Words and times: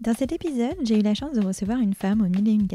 Dans 0.00 0.14
cet 0.14 0.30
épisode, 0.30 0.76
j'ai 0.84 1.00
eu 1.00 1.02
la 1.02 1.14
chance 1.14 1.32
de 1.32 1.44
recevoir 1.44 1.80
une 1.80 1.92
femme 1.92 2.20
au 2.20 2.28
mille 2.28 2.46
et 2.46 2.52
une 2.52 2.68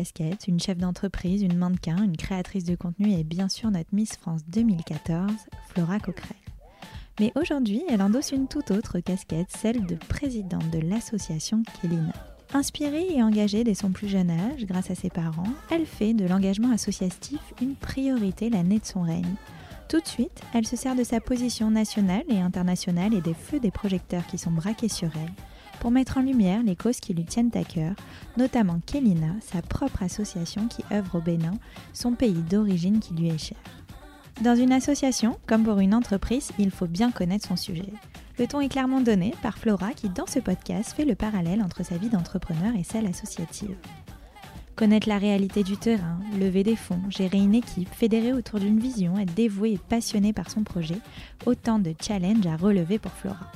une 0.49 0.59
chef 0.59 0.77
d'entreprise, 0.77 1.41
une 1.41 1.55
mannequin, 1.55 2.03
une 2.03 2.17
créatrice 2.17 2.65
de 2.65 2.75
contenu 2.75 3.13
et 3.13 3.23
bien 3.23 3.47
sûr 3.47 3.71
notre 3.71 3.95
Miss 3.95 4.17
France 4.17 4.41
2014, 4.49 5.31
Flora 5.69 5.99
Coquerel. 5.99 6.35
Mais 7.21 7.31
aujourd'hui, 7.35 7.81
elle 7.87 8.01
endosse 8.01 8.33
une 8.33 8.49
toute 8.49 8.71
autre 8.71 8.99
casquette, 8.99 9.47
celle 9.49 9.85
de 9.85 9.95
présidente 9.95 10.69
de 10.69 10.79
l'association 10.79 11.63
Kelina. 11.81 12.11
Inspirée 12.53 13.07
et 13.15 13.23
engagée 13.23 13.63
dès 13.63 13.73
son 13.73 13.91
plus 13.91 14.09
jeune 14.09 14.29
âge 14.29 14.65
grâce 14.65 14.91
à 14.91 14.95
ses 14.95 15.09
parents, 15.09 15.53
elle 15.71 15.85
fait 15.85 16.13
de 16.13 16.25
l'engagement 16.25 16.71
associatif 16.73 17.39
une 17.61 17.75
priorité 17.75 18.49
l'année 18.49 18.79
de 18.79 18.85
son 18.85 19.01
règne. 19.01 19.35
Tout 19.87 20.01
de 20.01 20.07
suite, 20.07 20.41
elle 20.53 20.67
se 20.67 20.75
sert 20.75 20.95
de 20.95 21.05
sa 21.05 21.21
position 21.21 21.71
nationale 21.71 22.25
et 22.27 22.41
internationale 22.41 23.13
et 23.13 23.21
des 23.21 23.33
feux 23.33 23.61
des 23.61 23.71
projecteurs 23.71 24.27
qui 24.27 24.37
sont 24.37 24.51
braqués 24.51 24.89
sur 24.89 25.09
elle 25.15 25.31
pour 25.79 25.91
mettre 25.91 26.17
en 26.17 26.21
lumière 26.21 26.63
les 26.63 26.75
causes 26.75 26.99
qui 26.99 27.13
lui 27.13 27.25
tiennent 27.25 27.51
à 27.55 27.63
cœur, 27.63 27.95
notamment 28.37 28.79
Kelina, 28.85 29.35
sa 29.41 29.61
propre 29.61 30.03
association 30.03 30.67
qui 30.67 30.83
œuvre 30.91 31.17
au 31.17 31.21
Bénin, 31.21 31.53
son 31.93 32.13
pays 32.13 32.43
d'origine 32.49 32.99
qui 32.99 33.13
lui 33.13 33.29
est 33.29 33.37
cher. 33.37 33.57
Dans 34.41 34.55
une 34.55 34.71
association, 34.71 35.37
comme 35.45 35.63
pour 35.63 35.79
une 35.79 35.93
entreprise, 35.93 36.51
il 36.57 36.71
faut 36.71 36.87
bien 36.87 37.11
connaître 37.11 37.47
son 37.47 37.55
sujet. 37.55 37.93
Le 38.39 38.47
ton 38.47 38.61
est 38.61 38.69
clairement 38.69 38.99
donné 38.99 39.33
par 39.43 39.57
Flora 39.57 39.93
qui, 39.93 40.09
dans 40.09 40.25
ce 40.25 40.39
podcast, 40.39 40.93
fait 40.93 41.05
le 41.05 41.15
parallèle 41.15 41.61
entre 41.61 41.85
sa 41.85 41.97
vie 41.97 42.09
d'entrepreneur 42.09 42.75
et 42.75 42.83
celle 42.83 43.05
associative. 43.05 43.75
Connaître 44.75 45.07
la 45.07 45.19
réalité 45.19 45.63
du 45.63 45.77
terrain, 45.77 46.19
lever 46.39 46.63
des 46.63 46.75
fonds, 46.75 47.01
gérer 47.09 47.37
une 47.37 47.53
équipe, 47.53 47.93
fédérer 47.93 48.33
autour 48.33 48.59
d'une 48.59 48.79
vision, 48.79 49.19
être 49.19 49.33
dévoué 49.35 49.73
et 49.73 49.77
passionné 49.77 50.33
par 50.33 50.49
son 50.49 50.63
projet, 50.63 50.97
autant 51.45 51.77
de 51.77 51.93
challenges 52.01 52.47
à 52.47 52.57
relever 52.57 52.97
pour 52.97 53.11
Flora. 53.11 53.51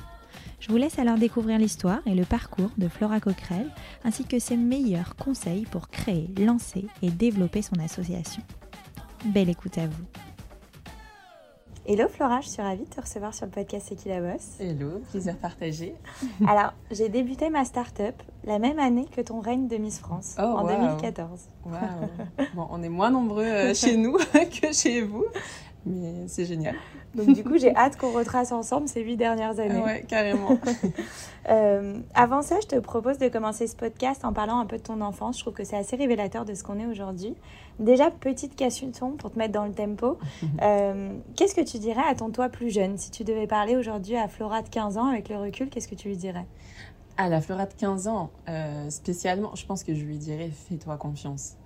Je 0.60 0.70
vous 0.72 0.76
laisse 0.76 0.98
alors 0.98 1.16
découvrir 1.18 1.58
l'histoire 1.58 2.00
et 2.06 2.14
le 2.14 2.24
parcours 2.24 2.70
de 2.78 2.88
Flora 2.88 3.20
Coquerel, 3.20 3.70
ainsi 4.04 4.24
que 4.24 4.38
ses 4.38 4.56
meilleurs 4.56 5.14
conseils 5.16 5.64
pour 5.66 5.88
créer, 5.88 6.28
lancer 6.38 6.86
et 7.02 7.10
développer 7.10 7.62
son 7.62 7.78
association. 7.78 8.42
Belle 9.26 9.48
écoute 9.50 9.78
à 9.78 9.86
vous. 9.86 10.04
Hello 11.90 12.06
Flora, 12.06 12.42
je 12.42 12.48
suis 12.48 12.60
ravie 12.60 12.84
de 12.84 12.90
te 12.90 13.00
recevoir 13.00 13.32
sur 13.32 13.46
le 13.46 13.50
podcast 13.52 13.86
C'est 13.88 13.96
qui 13.96 14.10
la 14.10 14.20
bosse. 14.20 14.60
Hello, 14.60 15.00
plaisir 15.10 15.38
partagé. 15.38 15.94
Alors, 16.46 16.74
j'ai 16.90 17.08
débuté 17.08 17.48
ma 17.48 17.64
start-up 17.64 18.14
la 18.44 18.58
même 18.58 18.78
année 18.78 19.06
que 19.10 19.22
ton 19.22 19.40
règne 19.40 19.68
de 19.68 19.76
Miss 19.78 19.98
France, 19.98 20.34
Oh, 20.38 20.42
en 20.42 20.62
wow. 20.64 20.68
2014. 20.98 21.40
Wow. 21.64 21.72
Bon, 22.54 22.66
on 22.70 22.82
est 22.82 22.90
moins 22.90 23.10
nombreux 23.10 23.42
euh, 23.44 23.74
chez 23.74 23.96
nous 23.96 24.18
que 24.60 24.70
chez 24.72 25.00
vous, 25.00 25.24
mais 25.86 26.26
c'est 26.28 26.44
génial. 26.44 26.74
Donc 27.14 27.32
du 27.34 27.42
coup, 27.42 27.58
j'ai 27.58 27.74
hâte 27.74 27.96
qu'on 27.96 28.12
retrace 28.12 28.52
ensemble 28.52 28.88
ces 28.88 29.02
huit 29.02 29.16
dernières 29.16 29.58
années. 29.58 29.80
Ouais, 29.80 30.04
carrément. 30.06 30.58
Euh, 31.50 32.00
avant 32.12 32.42
ça, 32.42 32.56
je 32.60 32.66
te 32.66 32.76
propose 32.76 33.16
de 33.16 33.28
commencer 33.28 33.66
ce 33.66 33.74
podcast 33.74 34.22
en 34.22 34.34
parlant 34.34 34.58
un 34.58 34.66
peu 34.66 34.76
de 34.76 34.82
ton 34.82 35.00
enfance. 35.00 35.38
Je 35.38 35.44
trouve 35.44 35.54
que 35.54 35.64
c'est 35.64 35.78
assez 35.78 35.96
révélateur 35.96 36.44
de 36.44 36.52
ce 36.52 36.62
qu'on 36.62 36.78
est 36.78 36.84
aujourd'hui. 36.84 37.34
Déjà, 37.78 38.10
petite 38.10 38.54
question 38.54 38.90
pour 39.16 39.30
te 39.30 39.38
mettre 39.38 39.54
dans 39.54 39.64
le 39.64 39.72
tempo. 39.72 40.18
Euh, 40.60 41.12
qu'est-ce 41.36 41.54
que 41.54 41.62
tu 41.62 41.78
dirais 41.78 42.02
à 42.06 42.14
ton 42.14 42.30
toi 42.30 42.48
plus 42.48 42.70
jeune? 42.70 42.98
Si 42.98 43.10
tu 43.10 43.24
devais 43.24 43.46
parler 43.46 43.76
aujourd'hui 43.76 44.16
à 44.16 44.28
Flora 44.28 44.60
de 44.60 44.68
15 44.68 44.98
ans 44.98 45.06
avec 45.06 45.28
le 45.28 45.36
recul, 45.36 45.70
qu'est-ce 45.70 45.88
que 45.88 45.94
tu 45.94 46.08
lui 46.08 46.16
dirais? 46.16 46.46
À 47.16 47.28
la 47.28 47.40
Flora 47.40 47.64
de 47.64 47.72
15 47.72 48.08
ans, 48.08 48.30
euh, 48.48 48.90
spécialement, 48.90 49.54
je 49.54 49.64
pense 49.64 49.84
que 49.84 49.94
je 49.94 50.04
lui 50.04 50.18
dirais 50.18 50.50
fais-toi 50.50 50.96
confiance. 50.96 51.56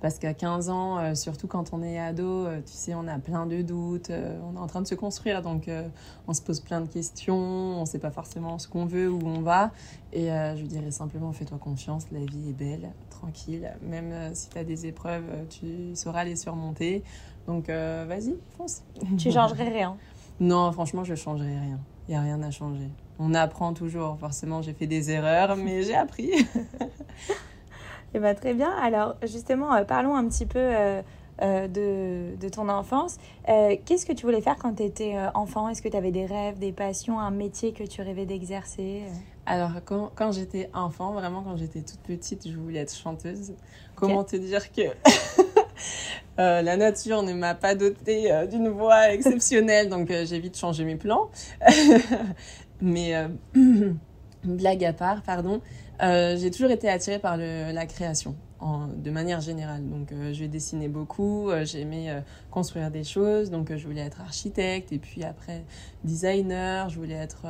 Parce 0.00 0.18
qu'à 0.18 0.32
15 0.32 0.70
ans, 0.70 0.98
euh, 0.98 1.14
surtout 1.14 1.46
quand 1.46 1.74
on 1.74 1.82
est 1.82 1.98
ado, 1.98 2.46
euh, 2.46 2.60
tu 2.64 2.72
sais, 2.72 2.94
on 2.94 3.06
a 3.06 3.18
plein 3.18 3.46
de 3.46 3.60
doutes, 3.60 4.08
euh, 4.08 4.38
on 4.50 4.56
est 4.56 4.60
en 4.60 4.66
train 4.66 4.80
de 4.80 4.86
se 4.86 4.94
construire, 4.94 5.42
donc 5.42 5.68
on 6.26 6.32
se 6.32 6.40
pose 6.40 6.60
plein 6.60 6.80
de 6.80 6.88
questions, 6.88 7.36
on 7.36 7.80
ne 7.80 7.86
sait 7.86 7.98
pas 7.98 8.10
forcément 8.10 8.58
ce 8.58 8.66
qu'on 8.66 8.86
veut, 8.86 9.10
où 9.10 9.20
on 9.24 9.42
va. 9.42 9.72
Et 10.12 10.28
je 10.28 10.62
dirais 10.64 10.90
simplement 10.90 11.32
fais-toi 11.32 11.58
confiance, 11.58 12.06
la 12.12 12.20
vie 12.20 12.50
est 12.50 12.52
belle, 12.52 12.90
tranquille. 13.10 13.72
Même 13.82 14.34
si 14.34 14.48
tu 14.48 14.58
as 14.58 14.64
des 14.64 14.86
épreuves, 14.86 15.24
tu 15.48 15.94
sauras 15.94 16.24
les 16.24 16.36
surmonter. 16.36 17.02
Donc 17.46 17.68
vas-y, 17.68 18.34
fonce. 18.56 18.82
Tu 19.18 19.30
changerais 19.32 19.68
rien. 19.68 19.96
Non, 20.40 20.72
franchement, 20.72 21.04
je 21.04 21.12
ne 21.12 21.16
changerai 21.16 21.58
rien. 21.58 21.78
Il 22.08 22.12
n'y 22.12 22.16
a 22.16 22.22
rien 22.22 22.42
à 22.42 22.50
changer. 22.50 22.88
On 23.18 23.34
apprend 23.34 23.74
toujours. 23.74 24.18
Forcément, 24.18 24.62
j'ai 24.62 24.72
fait 24.72 24.86
des 24.86 25.10
erreurs, 25.10 25.56
mais 25.56 25.82
j'ai 25.82 25.94
appris. 25.94 26.32
Eh 28.14 28.18
ben, 28.18 28.34
très 28.34 28.54
bien. 28.54 28.70
Alors 28.82 29.16
justement, 29.22 29.74
euh, 29.74 29.84
parlons 29.84 30.16
un 30.16 30.26
petit 30.28 30.46
peu 30.46 30.58
euh, 30.58 31.02
euh, 31.42 31.68
de, 31.68 32.36
de 32.36 32.48
ton 32.48 32.68
enfance. 32.68 33.18
Euh, 33.48 33.76
Qu'est-ce 33.84 34.04
que 34.04 34.12
tu 34.12 34.26
voulais 34.26 34.40
faire 34.40 34.56
quand 34.56 34.74
tu 34.74 34.82
étais 34.82 35.16
enfant? 35.34 35.68
Est-ce 35.68 35.80
que 35.82 35.88
tu 35.88 35.96
avais 35.96 36.10
des 36.10 36.26
rêves, 36.26 36.58
des 36.58 36.72
passions, 36.72 37.20
un 37.20 37.30
métier 37.30 37.72
que 37.72 37.84
tu 37.84 38.02
rêvais 38.02 38.26
d'exercer? 38.26 39.04
Alors, 39.46 39.70
quand, 39.84 40.12
quand 40.14 40.32
j'étais 40.32 40.70
enfant, 40.74 41.12
vraiment, 41.12 41.42
quand 41.42 41.56
j'étais 41.56 41.80
toute 41.82 42.00
petite, 42.00 42.48
je 42.48 42.56
voulais 42.56 42.80
être 42.80 42.94
chanteuse. 42.94 43.54
Comment 43.94 44.22
te 44.22 44.36
dire 44.36 44.70
que 44.70 44.82
euh, 46.38 46.62
la 46.62 46.76
nature 46.76 47.22
ne 47.22 47.32
m'a 47.32 47.54
pas 47.54 47.74
dotée 47.74 48.30
euh, 48.30 48.46
d'une 48.46 48.68
voix 48.68 49.12
exceptionnelle, 49.12 49.88
donc 49.88 50.10
euh, 50.10 50.24
j'ai 50.24 50.38
vite 50.38 50.56
changé 50.56 50.84
mes 50.84 50.96
plans. 50.96 51.30
Mais 52.80 53.12
blague 54.44 54.84
à 54.84 54.92
part, 54.92 55.22
pardon, 55.22 55.60
euh, 56.02 56.36
j'ai 56.36 56.50
toujours 56.50 56.70
été 56.70 56.88
attirée 56.88 57.18
par 57.18 57.36
la 57.36 57.86
création. 57.86 58.34
De 58.96 59.10
manière 59.10 59.40
générale. 59.40 59.88
Donc, 59.88 60.12
euh, 60.12 60.34
je 60.34 60.44
dessinais 60.44 60.88
beaucoup, 60.88 61.48
euh, 61.48 61.64
j'aimais 61.64 62.10
euh, 62.10 62.20
construire 62.50 62.90
des 62.90 63.04
choses, 63.04 63.50
donc 63.50 63.74
je 63.74 63.86
voulais 63.86 64.02
être 64.02 64.20
architecte, 64.20 64.92
et 64.92 64.98
puis 64.98 65.24
après 65.24 65.64
designer, 66.04 66.90
je 66.90 66.96
voulais 66.96 67.14
être 67.14 67.46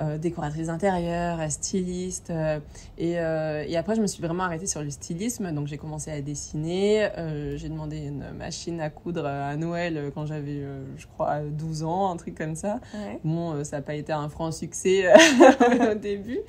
euh, 0.00 0.18
décoratrice 0.18 0.66
d'intérieur, 0.66 1.40
euh, 1.40 1.48
styliste. 1.48 2.30
euh, 2.30 2.58
et, 2.98 3.18
euh, 3.18 3.64
et 3.66 3.76
après, 3.76 3.94
je 3.94 4.02
me 4.02 4.06
suis 4.06 4.22
vraiment 4.22 4.44
arrêtée 4.44 4.66
sur 4.66 4.82
le 4.82 4.90
stylisme. 4.90 5.52
Donc, 5.52 5.66
j'ai 5.66 5.78
commencé 5.78 6.10
à 6.10 6.20
dessiner. 6.20 7.08
j'ai 7.56 7.68
demandé 7.68 7.98
une 8.06 8.30
machine 8.32 8.80
à 8.80 8.90
coudre 8.90 9.26
à 9.26 9.56
Noël 9.56 10.10
quand 10.14 10.26
j'avais, 10.26 10.62
je 10.96 11.06
crois, 11.06 11.40
12 11.40 11.82
ans, 11.82 12.10
un 12.10 12.16
truc 12.16 12.36
comme 12.36 12.54
ça. 12.54 12.80
Ouais. 12.94 13.18
Bon, 13.24 13.62
ça 13.64 13.76
n'a 13.76 13.82
pas 13.82 13.94
été 13.94 14.12
un 14.12 14.28
franc 14.28 14.52
succès 14.52 15.12
au 15.90 15.94
début. 15.94 16.40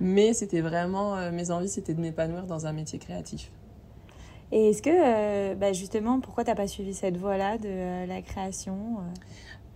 Mais 0.00 0.32
c'était 0.32 0.60
vraiment, 0.60 1.30
mes 1.30 1.50
envies, 1.50 1.68
c'était 1.68 1.94
de 1.94 2.00
m'épanouir 2.00 2.46
dans 2.46 2.66
un 2.66 2.72
métier 2.72 2.98
créatif. 2.98 3.50
Et 4.52 4.70
est-ce 4.70 4.82
que, 4.82 5.54
bah, 5.54 5.72
justement, 5.72 6.20
pourquoi 6.20 6.44
tu 6.44 6.50
n'as 6.50 6.56
pas 6.56 6.68
suivi 6.68 6.94
cette 6.94 7.16
voie-là 7.16 7.58
de 7.58 8.06
la 8.06 8.22
création 8.22 8.74
euh? 8.98 9.02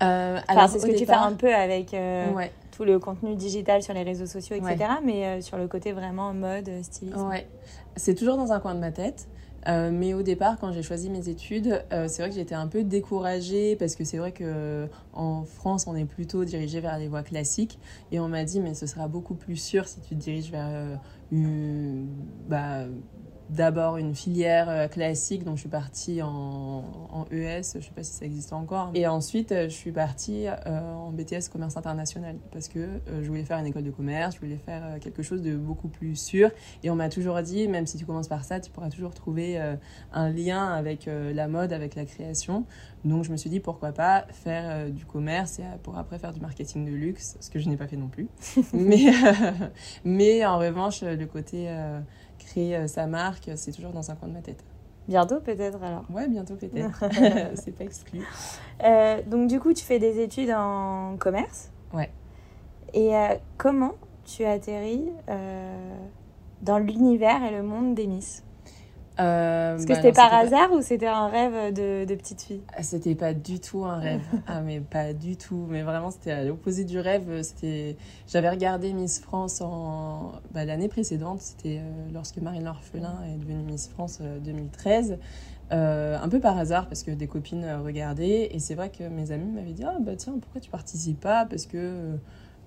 Enfin, 0.00 0.42
alors, 0.48 0.68
c'est 0.68 0.78
ce 0.78 0.86
que 0.86 0.96
tu 0.96 1.06
fais 1.06 1.12
un 1.12 1.32
peu 1.32 1.52
avec 1.52 1.92
euh, 1.94 2.30
Ouais. 2.32 2.52
Tout 2.78 2.84
le 2.84 3.00
contenu 3.00 3.34
digital 3.34 3.82
sur 3.82 3.92
les 3.92 4.04
réseaux 4.04 4.26
sociaux, 4.26 4.54
etc. 4.54 4.76
Ouais. 4.78 4.86
Mais 5.04 5.26
euh, 5.26 5.40
sur 5.40 5.58
le 5.58 5.66
côté 5.66 5.90
vraiment 5.90 6.32
mode, 6.32 6.68
euh, 6.68 6.82
stylisme. 6.84 7.28
Ouais, 7.28 7.48
c'est 7.96 8.14
toujours 8.14 8.36
dans 8.36 8.52
un 8.52 8.60
coin 8.60 8.76
de 8.76 8.78
ma 8.78 8.92
tête. 8.92 9.28
Euh, 9.66 9.90
mais 9.92 10.14
au 10.14 10.22
départ, 10.22 10.56
quand 10.60 10.70
j'ai 10.70 10.84
choisi 10.84 11.10
mes 11.10 11.28
études, 11.28 11.82
euh, 11.92 12.06
c'est 12.06 12.22
vrai 12.22 12.30
que 12.30 12.36
j'étais 12.36 12.54
un 12.54 12.68
peu 12.68 12.84
découragée 12.84 13.74
parce 13.74 13.96
que 13.96 14.04
c'est 14.04 14.18
vrai 14.18 14.30
que 14.30 14.88
en 15.12 15.42
France, 15.42 15.88
on 15.88 15.96
est 15.96 16.04
plutôt 16.04 16.44
dirigé 16.44 16.80
vers 16.80 16.98
les 16.98 17.08
voies 17.08 17.24
classiques. 17.24 17.80
Et 18.12 18.20
on 18.20 18.28
m'a 18.28 18.44
dit, 18.44 18.60
mais 18.60 18.74
ce 18.74 18.86
sera 18.86 19.08
beaucoup 19.08 19.34
plus 19.34 19.56
sûr 19.56 19.88
si 19.88 20.00
tu 20.00 20.10
te 20.10 20.20
diriges 20.20 20.52
vers 20.52 20.68
euh, 20.68 20.94
une, 21.32 22.06
bah, 22.48 22.84
d'abord 23.50 23.96
une 23.96 24.14
filière 24.14 24.68
euh, 24.68 24.88
classique. 24.88 25.44
Donc 25.44 25.56
je 25.56 25.60
suis 25.60 25.68
partie 25.68 26.22
en, 26.22 26.84
en 27.12 27.24
ES, 27.30 27.62
je 27.76 27.80
sais 27.80 27.90
pas 27.94 28.02
si 28.02 28.12
ça 28.12 28.24
existe 28.24 28.52
encore. 28.52 28.90
Et 28.94 29.06
ensuite, 29.06 29.52
euh, 29.52 29.64
je 29.64 29.74
suis 29.74 29.92
partie 29.92 30.46
euh, 30.46 30.94
en 30.94 31.10
BTS 31.10 31.48
commerce 31.50 31.76
international 31.76 32.36
parce 32.52 32.68
que 32.68 32.78
euh, 32.78 33.22
je 33.22 33.28
voulais 33.28 33.44
faire 33.44 33.58
une 33.58 33.66
école 33.66 33.84
de 33.84 33.90
commerce, 33.90 34.36
je 34.36 34.40
voulais 34.40 34.58
faire 34.64 34.82
euh, 34.84 34.98
quelque 34.98 35.22
chose 35.22 35.42
de 35.42 35.56
beaucoup 35.56 35.88
plus 35.88 36.16
sûr. 36.16 36.50
Et 36.82 36.90
on 36.90 36.96
m'a 36.96 37.08
toujours 37.08 37.40
dit, 37.42 37.68
même 37.68 37.86
si 37.86 37.96
tu 37.96 38.04
commences 38.04 38.28
par 38.28 38.44
ça, 38.44 38.60
tu 38.60 38.70
pourras 38.70 38.90
toujours 38.90 39.14
trouver 39.14 39.60
euh, 39.60 39.76
un 40.12 40.30
lien 40.30 40.72
avec 40.72 41.08
euh, 41.08 41.32
la 41.32 41.48
mode, 41.48 41.72
avec 41.72 41.94
la 41.94 42.04
création. 42.04 42.64
Donc 43.04 43.24
je 43.24 43.30
me 43.30 43.36
suis 43.36 43.50
dit, 43.50 43.60
pourquoi 43.60 43.92
pas 43.92 44.26
faire 44.32 44.90
du 44.90 45.04
commerce 45.04 45.60
et 45.60 45.62
pour 45.82 45.96
après 45.96 46.18
faire 46.18 46.32
du 46.32 46.40
marketing 46.40 46.84
de 46.84 46.90
luxe, 46.90 47.36
ce 47.40 47.50
que 47.50 47.58
je 47.58 47.68
n'ai 47.68 47.76
pas 47.76 47.86
fait 47.86 47.96
non 47.96 48.08
plus. 48.08 48.28
mais, 48.72 49.08
euh, 49.08 49.52
mais 50.04 50.44
en 50.44 50.58
revanche, 50.58 51.02
le 51.02 51.26
côté 51.26 51.66
euh, 51.68 52.00
créer 52.38 52.76
euh, 52.76 52.86
sa 52.86 53.06
marque, 53.06 53.50
c'est 53.56 53.72
toujours 53.72 53.92
dans 53.92 54.10
un 54.10 54.14
coin 54.14 54.28
de 54.28 54.34
ma 54.34 54.42
tête. 54.42 54.64
Bientôt 55.08 55.40
peut-être 55.40 55.82
alors. 55.82 56.04
Ouais, 56.10 56.28
bientôt 56.28 56.54
peut-être. 56.54 57.04
c'est 57.54 57.72
pas 57.72 57.84
exclu. 57.84 58.20
Euh, 58.84 59.22
donc 59.26 59.48
du 59.48 59.58
coup, 59.58 59.72
tu 59.72 59.84
fais 59.84 59.98
des 59.98 60.20
études 60.20 60.50
en 60.50 61.16
commerce. 61.18 61.70
Ouais. 61.94 62.10
Et 62.92 63.16
euh, 63.16 63.34
comment 63.56 63.94
tu 64.24 64.44
atterris 64.44 65.08
euh, 65.30 65.96
dans 66.60 66.78
l'univers 66.78 67.42
et 67.42 67.50
le 67.50 67.62
monde 67.62 67.94
des 67.94 68.06
Miss? 68.06 68.44
Euh, 69.20 69.76
Est-ce 69.76 69.86
que 69.86 69.88
bah 69.88 69.94
c'était 69.96 70.12
par 70.12 70.32
hasard 70.32 70.72
ou 70.72 70.82
c'était 70.82 71.06
un 71.06 71.28
rêve 71.28 71.74
de, 71.74 72.04
de, 72.04 72.14
petite 72.14 72.42
fille? 72.42 72.62
Ah, 72.76 72.82
C'était 72.82 73.14
pas 73.14 73.34
du 73.34 73.60
tout 73.60 73.84
un 73.84 73.96
rêve. 73.96 74.22
ah, 74.46 74.60
mais 74.60 74.80
pas 74.80 75.12
du 75.12 75.36
tout. 75.36 75.66
Mais 75.68 75.82
vraiment, 75.82 76.10
c'était 76.10 76.30
à 76.30 76.44
l'opposé 76.44 76.84
du 76.84 76.98
rêve. 76.98 77.42
C'était... 77.42 77.96
J'avais 78.28 78.50
regardé 78.50 78.92
Miss 78.92 79.20
France 79.20 79.60
en... 79.60 80.32
Bah, 80.52 80.64
l'année 80.64 80.88
précédente. 80.88 81.40
C'était 81.40 81.78
euh, 81.78 82.08
lorsque 82.12 82.38
Marine 82.38 82.64
L'Orphelin 82.64 83.16
est 83.26 83.38
devenue 83.38 83.62
Miss 83.62 83.88
France 83.88 84.20
2013. 84.44 85.18
Euh, 85.70 86.18
un 86.18 86.28
peu 86.30 86.40
par 86.40 86.56
hasard 86.56 86.88
parce 86.88 87.02
que 87.02 87.10
des 87.10 87.26
copines 87.26 87.66
regardaient. 87.84 88.54
Et 88.54 88.58
c'est 88.58 88.74
vrai 88.74 88.90
que 88.90 89.04
mes 89.04 89.32
amis 89.32 89.50
m'avaient 89.50 89.72
dit 89.72 89.84
Ah, 89.84 89.96
bah 90.00 90.16
tiens, 90.16 90.34
pourquoi 90.40 90.60
tu 90.60 90.70
participes 90.70 91.20
pas? 91.20 91.44
Parce 91.44 91.66
que 91.66 92.18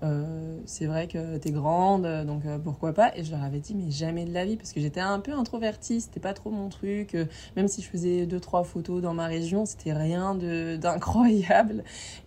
euh, 0.03 0.57
c'est 0.65 0.87
vrai 0.87 1.07
que 1.07 1.37
t'es 1.37 1.51
grande, 1.51 2.07
donc 2.25 2.45
euh, 2.45 2.57
pourquoi 2.57 2.93
pas? 2.93 3.11
Et 3.15 3.23
je 3.23 3.31
leur 3.31 3.43
avais 3.43 3.59
dit, 3.59 3.75
mais 3.75 3.91
jamais 3.91 4.25
de 4.25 4.33
la 4.33 4.45
vie, 4.45 4.57
parce 4.57 4.73
que 4.73 4.79
j'étais 4.79 4.99
un 4.99 5.19
peu 5.19 5.33
introvertie, 5.33 6.01
c'était 6.01 6.19
pas 6.19 6.33
trop 6.33 6.49
mon 6.49 6.69
truc. 6.69 7.13
Euh, 7.13 7.25
même 7.55 7.67
si 7.67 7.81
je 7.81 7.87
faisais 7.87 8.25
deux, 8.25 8.39
trois 8.39 8.63
photos 8.63 9.01
dans 9.01 9.13
ma 9.13 9.27
région, 9.27 9.65
c'était 9.65 9.93
rien 9.93 10.35
d'incroyable. 10.35 11.83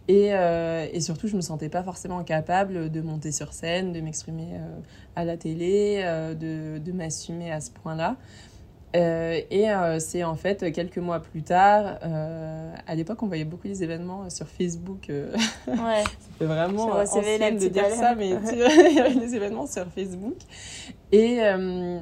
Et, 0.06 0.26
et, 0.26 1.00
surtout, 1.00 1.28
je 1.28 1.36
me 1.36 1.40
sentais 1.40 1.70
pas 1.70 1.82
forcément 1.82 2.22
capable 2.24 2.90
de 2.90 3.00
monter 3.00 3.32
sur 3.32 3.54
scène, 3.54 3.92
de 3.92 4.00
m'exprimer 4.00 4.60
à 5.16 5.24
la 5.24 5.38
télé, 5.38 6.04
de 6.38 6.92
m'assumer 6.92 7.50
à 7.50 7.60
ce 7.60 7.70
point-là. 7.70 8.16
Euh, 8.94 9.40
et 9.50 9.70
euh, 9.70 9.98
c'est 9.98 10.22
en 10.22 10.36
fait 10.36 10.72
quelques 10.72 10.98
mois 10.98 11.18
plus 11.18 11.42
tard, 11.42 11.98
euh, 12.04 12.72
à 12.86 12.94
l'époque 12.94 13.22
on 13.22 13.26
voyait 13.26 13.44
beaucoup 13.44 13.66
les 13.66 13.82
événements 13.82 14.30
sur 14.30 14.46
Facebook. 14.46 15.06
ouais. 15.08 15.24
C'était 16.32 16.44
vraiment 16.44 16.92
ancien 16.92 17.22
de 17.22 17.68
dire 17.68 17.90
ça, 17.90 18.14
mais 18.14 18.30
il 18.52 18.94
y 18.94 19.00
avait 19.00 19.14
les 19.14 19.34
événements 19.34 19.66
sur 19.66 19.86
Facebook. 19.86 20.36
Et 21.16 21.38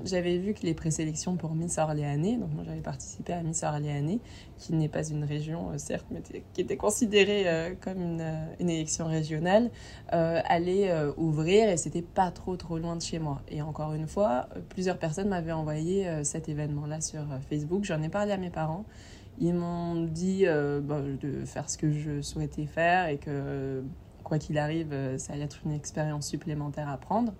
j'avais 0.05 0.39
vu 0.39 0.55
que 0.55 0.63
les 0.63 0.73
présélections 0.73 1.37
pour 1.37 1.55
Miss 1.55 1.77
Orléanais, 1.77 2.37
donc 2.37 2.55
moi 2.55 2.65
j'avais 2.65 2.81
participé 2.81 3.35
à 3.35 3.43
Miss 3.43 3.63
Orléanais, 3.63 4.21
qui 4.57 4.73
n'est 4.73 4.89
pas 4.89 5.07
une 5.07 5.25
région 5.25 5.71
certes, 5.77 6.07
mais 6.11 6.23
qui 6.55 6.61
était 6.63 6.79
considérée 6.79 7.77
comme 7.83 8.01
une, 8.01 8.25
une, 8.59 8.71
élection 8.71 9.07
régionale, 9.07 9.71
allaient 10.09 10.91
ouvrir 11.19 11.69
et 11.69 11.77
c'était 11.77 12.01
pas 12.01 12.31
trop 12.31 12.57
trop 12.57 12.79
loin 12.79 12.97
de 12.97 13.03
chez 13.03 13.19
moi. 13.19 13.43
Et 13.49 13.61
encore 13.61 13.93
une 13.93 14.07
fois, 14.07 14.49
plusieurs 14.71 14.97
personnes 14.99 15.29
m'avaient 15.29 15.53
envoyé 15.53 16.07
cet 16.25 16.49
événement 16.49 16.87
là 16.87 17.01
sur 17.01 17.21
euh, 17.21 17.39
Facebook. 17.49 17.85
J'en 17.85 18.03
ai 18.03 18.09
parlé 18.09 18.33
à 18.33 18.37
mes 18.37 18.51
parents. 18.51 18.85
Ils 19.39 19.55
m'ont 19.55 20.05
dit 20.05 20.47
euh, 20.47 20.81
bah, 20.81 21.01
de 21.01 21.45
faire 21.45 21.69
ce 21.69 21.79
que 21.79 21.91
je 21.91 22.21
souhaitais 22.21 22.67
faire 22.67 23.09
et 23.09 23.19
que 23.19 23.83
quoi 24.23 24.39
qu'il 24.39 24.59
arrive, 24.59 24.93
euh, 24.93 25.19
ça 25.19 25.33
allait 25.33 25.45
être 25.45 25.61
une 25.65 25.73
expérience 25.73 26.29
supplémentaire 26.29 26.89
à 26.89 26.97
prendre. 26.97 27.33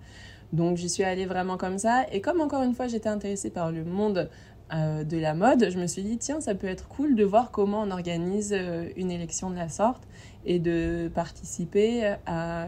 Donc 0.53 0.77
j'y 0.77 0.89
suis 0.89 1.03
allée 1.03 1.25
vraiment 1.25 1.57
comme 1.57 1.77
ça. 1.77 2.05
Et 2.11 2.21
comme 2.21 2.39
encore 2.39 2.63
une 2.63 2.73
fois 2.73 2.87
j'étais 2.87 3.09
intéressée 3.09 3.49
par 3.49 3.71
le 3.71 3.83
monde 3.83 4.29
de 4.71 5.17
la 5.17 5.35
mode, 5.35 5.69
je 5.69 5.77
me 5.77 5.85
suis 5.85 6.01
dit 6.01 6.17
tiens 6.17 6.41
ça 6.41 6.55
peut 6.55 6.65
être 6.65 6.87
cool 6.87 7.15
de 7.15 7.23
voir 7.23 7.51
comment 7.51 7.81
on 7.81 7.91
organise 7.91 8.57
une 8.95 9.11
élection 9.11 9.51
de 9.51 9.55
la 9.55 9.69
sorte 9.69 10.01
et 10.45 10.57
de 10.57 11.11
participer 11.13 12.15
à 12.25 12.65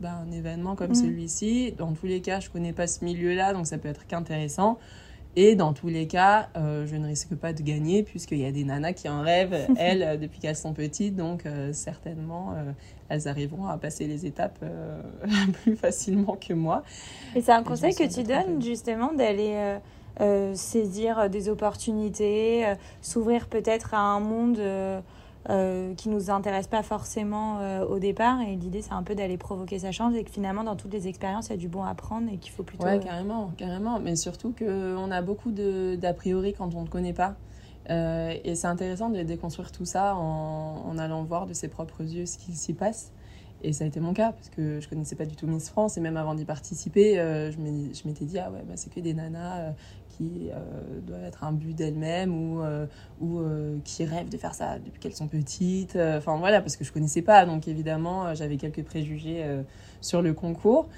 bah, 0.00 0.22
un 0.26 0.32
événement 0.32 0.74
comme 0.74 0.92
mmh. 0.92 0.94
celui-ci. 0.94 1.72
Dans 1.76 1.92
tous 1.92 2.06
les 2.06 2.22
cas 2.22 2.40
je 2.40 2.48
connais 2.48 2.72
pas 2.72 2.86
ce 2.86 3.04
milieu-là 3.04 3.52
donc 3.52 3.66
ça 3.66 3.76
peut 3.76 3.88
être 3.88 4.06
qu'intéressant. 4.06 4.78
Et 5.36 5.56
dans 5.56 5.72
tous 5.72 5.88
les 5.88 6.06
cas, 6.06 6.48
euh, 6.56 6.86
je 6.86 6.94
ne 6.96 7.06
risque 7.06 7.34
pas 7.34 7.52
de 7.52 7.62
gagner 7.62 8.02
puisqu'il 8.02 8.38
y 8.38 8.46
a 8.46 8.52
des 8.52 8.64
nanas 8.64 8.92
qui 8.92 9.08
en 9.08 9.22
rêvent, 9.22 9.66
elles, 9.78 10.02
euh, 10.02 10.16
depuis 10.16 10.38
qu'elles 10.38 10.56
sont 10.56 10.72
petites. 10.72 11.16
Donc, 11.16 11.46
euh, 11.46 11.72
certainement, 11.72 12.54
elles 13.08 13.26
arriveront 13.26 13.66
à 13.66 13.76
passer 13.76 14.06
les 14.06 14.26
étapes 14.26 14.64
plus 15.62 15.76
facilement 15.76 16.36
que 16.36 16.54
moi. 16.54 16.82
Et 17.34 17.40
c'est 17.40 17.52
un 17.52 17.62
conseil 17.62 17.94
que 17.94 18.12
tu 18.12 18.22
donnes, 18.22 18.62
justement, 18.62 19.12
d'aller 19.12 19.78
saisir 20.54 21.28
des 21.28 21.48
opportunités, 21.48 22.64
s'ouvrir 23.02 23.48
peut-être 23.48 23.94
à 23.94 23.98
un 23.98 24.20
monde 24.20 24.60
euh, 25.50 25.94
qui 25.94 26.08
nous 26.08 26.30
intéresse 26.30 26.68
pas 26.68 26.82
forcément 26.82 27.58
euh, 27.60 27.84
au 27.84 27.98
départ. 27.98 28.40
Et 28.40 28.56
l'idée, 28.56 28.80
c'est 28.80 28.94
un 28.94 29.02
peu 29.02 29.14
d'aller 29.14 29.36
provoquer 29.36 29.78
sa 29.78 29.92
chance 29.92 30.14
et 30.14 30.24
que 30.24 30.30
finalement, 30.30 30.64
dans 30.64 30.74
toutes 30.74 30.92
les 30.92 31.06
expériences, 31.06 31.48
il 31.48 31.50
y 31.50 31.54
a 31.54 31.58
du 31.58 31.68
bon 31.68 31.84
à 31.84 31.94
prendre 31.94 32.32
et 32.32 32.38
qu'il 32.38 32.50
faut 32.50 32.62
plutôt. 32.62 32.84
Ouais, 32.84 32.98
carrément, 32.98 33.52
carrément. 33.58 34.00
Mais 34.00 34.16
surtout 34.16 34.54
qu'on 34.58 35.10
a 35.10 35.22
beaucoup 35.22 35.50
d'a 35.50 36.14
priori 36.14 36.54
quand 36.54 36.74
on 36.74 36.82
ne 36.82 36.88
connaît 36.88 37.12
pas. 37.12 37.34
Euh, 37.90 38.34
et 38.42 38.54
c'est 38.54 38.68
intéressant 38.68 39.10
de 39.10 39.22
déconstruire 39.22 39.70
tout 39.70 39.84
ça 39.84 40.16
en, 40.16 40.82
en, 40.86 40.96
allant 40.96 41.22
voir 41.24 41.44
de 41.44 41.52
ses 41.52 41.68
propres 41.68 42.02
yeux 42.02 42.24
ce 42.24 42.38
qui 42.38 42.52
s'y 42.52 42.72
passe. 42.72 43.12
Et 43.62 43.74
ça 43.74 43.84
a 43.84 43.86
été 43.86 44.00
mon 44.00 44.14
cas, 44.14 44.32
parce 44.32 44.48
que 44.48 44.80
je 44.80 44.88
connaissais 44.88 45.16
pas 45.16 45.26
du 45.26 45.36
tout 45.36 45.46
Miss 45.46 45.68
France, 45.68 45.96
et 45.96 46.00
même 46.00 46.16
avant 46.16 46.34
d'y 46.34 46.44
participer, 46.44 47.14
je 47.16 48.06
m'étais 48.08 48.24
dit, 48.26 48.38
ah 48.38 48.50
ouais, 48.50 48.62
bah, 48.66 48.74
c'est 48.76 48.92
que 48.92 49.00
des 49.00 49.14
nanas 49.14 49.72
qui 50.16 50.50
euh, 50.50 51.00
doit 51.00 51.18
être 51.18 51.44
un 51.44 51.52
but 51.52 51.74
d'elle-même 51.74 52.34
ou, 52.34 52.62
euh, 52.62 52.86
ou 53.20 53.38
euh, 53.38 53.78
qui 53.84 54.04
rêvent 54.04 54.28
de 54.28 54.36
faire 54.36 54.54
ça 54.54 54.78
depuis 54.78 55.00
qu'elles 55.00 55.14
sont 55.14 55.28
petites. 55.28 55.96
Enfin 55.96 56.36
voilà, 56.36 56.60
parce 56.60 56.76
que 56.76 56.84
je 56.84 56.92
connaissais 56.92 57.22
pas, 57.22 57.46
donc 57.46 57.68
évidemment 57.68 58.34
j'avais 58.34 58.56
quelques 58.56 58.84
préjugés 58.84 59.44
sur 60.00 60.22
le 60.22 60.32
concours. 60.34 60.88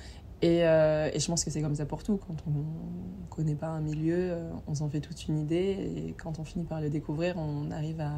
Et, 0.42 0.58
et, 0.58 1.18
je 1.18 1.26
pense 1.26 1.44
que 1.44 1.50
c'est 1.50 1.62
comme 1.62 1.74
ça 1.74 1.86
pour 1.86 2.02
tout. 2.02 2.18
Quand 2.18 2.36
on 2.46 2.50
ne 2.50 3.28
connaît 3.30 3.54
pas 3.54 3.68
un 3.68 3.80
milieu, 3.80 4.36
on 4.66 4.74
s'en 4.74 4.88
fait 4.88 5.00
toute 5.00 5.28
une 5.28 5.38
idée. 5.38 5.92
Et 6.08 6.14
quand 6.22 6.38
on 6.38 6.44
finit 6.44 6.64
par 6.64 6.80
le 6.80 6.90
découvrir, 6.90 7.36
on 7.38 7.70
arrive 7.70 8.00
à, 8.00 8.12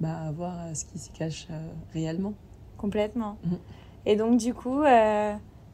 bah, 0.00 0.16
à 0.26 0.32
voir 0.32 0.56
ce 0.74 0.84
qui 0.84 0.98
s'y 0.98 1.10
cache 1.10 1.46
réellement. 1.92 2.34
Complètement. 2.76 3.38
Mmh. 3.44 3.54
Et 4.06 4.16
donc, 4.16 4.38
du 4.38 4.52
coup, 4.52 4.82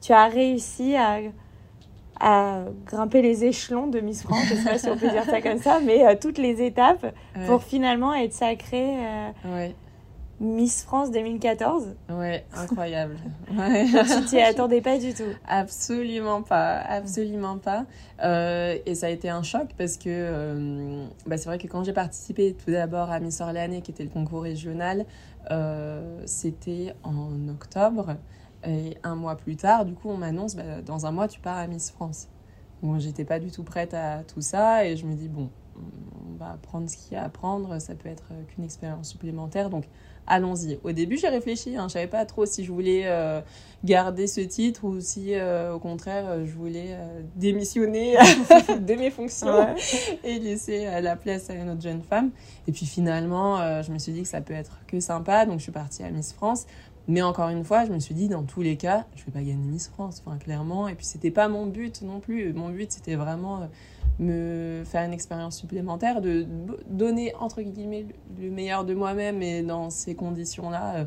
tu 0.00 0.12
as 0.12 0.28
réussi 0.28 0.96
à 0.96 1.18
à 2.20 2.64
grimper 2.84 3.22
les 3.22 3.44
échelons 3.44 3.86
de 3.86 4.00
Miss 4.00 4.22
France, 4.22 4.44
je 4.48 4.54
sais 4.54 4.64
pas 4.64 4.78
si 4.78 4.88
on 4.88 4.96
peut 4.96 5.08
dire 5.08 5.24
ça 5.24 5.40
comme 5.40 5.58
ça, 5.58 5.80
mais 5.80 6.06
euh, 6.06 6.14
toutes 6.20 6.38
les 6.38 6.62
étapes 6.62 7.06
pour 7.46 7.62
finalement 7.62 8.14
être 8.14 8.34
sacrée 8.34 8.94
euh, 9.46 9.68
Miss 10.38 10.82
France 10.84 11.10
2014. 11.10 11.94
Ouais, 12.10 12.44
incroyable. 12.54 13.16
Ouais. 13.56 13.86
tu 13.86 14.24
t'y 14.26 14.40
attendais 14.40 14.80
pas 14.82 14.98
du 14.98 15.14
tout 15.14 15.24
Absolument 15.48 16.42
pas, 16.42 16.76
absolument 16.76 17.58
pas. 17.58 17.86
Euh, 18.22 18.76
et 18.84 18.94
ça 18.94 19.06
a 19.06 19.10
été 19.10 19.28
un 19.30 19.42
choc 19.42 19.68
parce 19.76 19.96
que 19.96 21.06
bah, 21.26 21.38
c'est 21.38 21.46
vrai 21.46 21.58
que 21.58 21.66
quand 21.66 21.84
j'ai 21.84 21.92
participé 21.94 22.54
tout 22.54 22.70
d'abord 22.70 23.10
à 23.10 23.18
Miss 23.18 23.40
Orléanais, 23.40 23.80
qui 23.80 23.90
était 23.90 24.04
le 24.04 24.10
concours 24.10 24.42
régional, 24.42 25.06
c'était 26.26 26.94
en 27.02 27.48
octobre. 27.48 28.16
Et 28.66 28.96
un 29.02 29.14
mois 29.14 29.36
plus 29.36 29.56
tard, 29.56 29.84
du 29.84 29.94
coup, 29.94 30.10
on 30.10 30.16
m'annonce, 30.16 30.54
bah, 30.54 30.82
dans 30.84 31.06
un 31.06 31.10
mois, 31.10 31.28
tu 31.28 31.40
pars 31.40 31.56
à 31.56 31.66
Miss 31.66 31.90
France. 31.90 32.28
Bon, 32.82 32.98
j'étais 32.98 33.24
pas 33.24 33.38
du 33.38 33.50
tout 33.50 33.62
prête 33.62 33.94
à 33.94 34.22
tout 34.24 34.40
ça 34.40 34.86
et 34.86 34.96
je 34.96 35.06
me 35.06 35.14
dis, 35.14 35.28
bon, 35.28 35.50
on 35.76 36.36
va 36.36 36.52
apprendre 36.52 36.88
ce 36.88 36.96
qu'il 36.96 37.12
y 37.12 37.16
a 37.16 37.22
à 37.22 37.26
apprendre, 37.26 37.78
ça 37.80 37.94
peut 37.94 38.08
être 38.08 38.32
qu'une 38.48 38.64
expérience 38.64 39.08
supplémentaire, 39.08 39.70
donc 39.70 39.84
allons-y. 40.26 40.78
Au 40.84 40.92
début, 40.92 41.18
j'ai 41.18 41.28
réfléchi, 41.28 41.76
hein, 41.76 41.88
je 41.88 41.94
savais 41.94 42.06
pas 42.06 42.24
trop 42.24 42.46
si 42.46 42.64
je 42.64 42.72
voulais 42.72 43.02
euh, 43.04 43.40
garder 43.84 44.26
ce 44.26 44.40
titre 44.40 44.84
ou 44.84 45.00
si, 45.00 45.34
euh, 45.34 45.74
au 45.74 45.78
contraire, 45.78 46.44
je 46.46 46.52
voulais 46.52 46.90
euh, 46.90 47.22
démissionner 47.36 48.16
de 48.80 48.94
mes 48.94 49.10
fonctions 49.10 49.74
et 50.24 50.38
laisser 50.38 50.86
la 51.02 51.16
place 51.16 51.50
à 51.50 51.54
une 51.54 51.70
autre 51.70 51.82
jeune 51.82 52.02
femme. 52.02 52.30
Et 52.68 52.72
puis 52.72 52.86
finalement, 52.86 53.82
je 53.82 53.90
me 53.90 53.98
suis 53.98 54.12
dit 54.12 54.22
que 54.22 54.28
ça 54.28 54.40
peut 54.40 54.54
être 54.54 54.78
que 54.86 55.00
sympa, 55.00 55.46
donc 55.46 55.58
je 55.58 55.64
suis 55.64 55.72
partie 55.72 56.02
à 56.02 56.10
Miss 56.10 56.32
France. 56.32 56.66
Mais 57.08 57.22
encore 57.22 57.48
une 57.48 57.64
fois, 57.64 57.84
je 57.84 57.92
me 57.92 57.98
suis 57.98 58.14
dit, 58.14 58.28
dans 58.28 58.44
tous 58.44 58.62
les 58.62 58.76
cas, 58.76 59.06
je 59.16 59.24
vais 59.24 59.32
pas 59.32 59.40
gagner 59.40 59.66
Miss 59.66 59.88
France, 59.88 60.22
enfin, 60.24 60.36
clairement. 60.38 60.86
Et 60.88 60.94
puis, 60.94 61.06
c'était 61.06 61.30
pas 61.30 61.48
mon 61.48 61.66
but 61.66 62.02
non 62.02 62.20
plus. 62.20 62.52
Mon 62.52 62.68
but, 62.68 62.92
c'était 62.92 63.16
vraiment 63.16 63.62
euh, 63.62 63.66
me 64.20 64.84
faire 64.84 65.04
une 65.04 65.12
expérience 65.12 65.56
supplémentaire, 65.58 66.20
de 66.20 66.46
donner, 66.88 67.34
entre 67.40 67.62
guillemets, 67.62 68.06
le 68.40 68.50
meilleur 68.50 68.84
de 68.84 68.94
moi-même. 68.94 69.42
Et 69.42 69.62
dans 69.62 69.90
ces 69.90 70.14
conditions-là, 70.14 70.96
euh, 70.96 71.04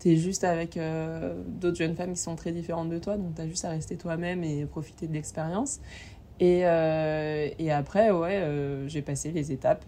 tu 0.00 0.12
es 0.12 0.16
juste 0.16 0.44
avec 0.44 0.76
euh, 0.76 1.42
d'autres 1.46 1.76
jeunes 1.76 1.96
femmes 1.96 2.12
qui 2.12 2.20
sont 2.20 2.36
très 2.36 2.52
différentes 2.52 2.88
de 2.88 2.98
toi. 2.98 3.16
Donc, 3.16 3.34
tu 3.34 3.42
as 3.42 3.48
juste 3.48 3.64
à 3.64 3.70
rester 3.70 3.96
toi-même 3.96 4.42
et 4.44 4.64
profiter 4.64 5.06
de 5.06 5.12
l'expérience. 5.12 5.80
Et, 6.38 6.60
et 6.60 7.72
après, 7.72 8.10
ouais, 8.10 8.46
j'ai 8.88 9.00
passé 9.00 9.32
les 9.32 9.52
étapes 9.52 9.86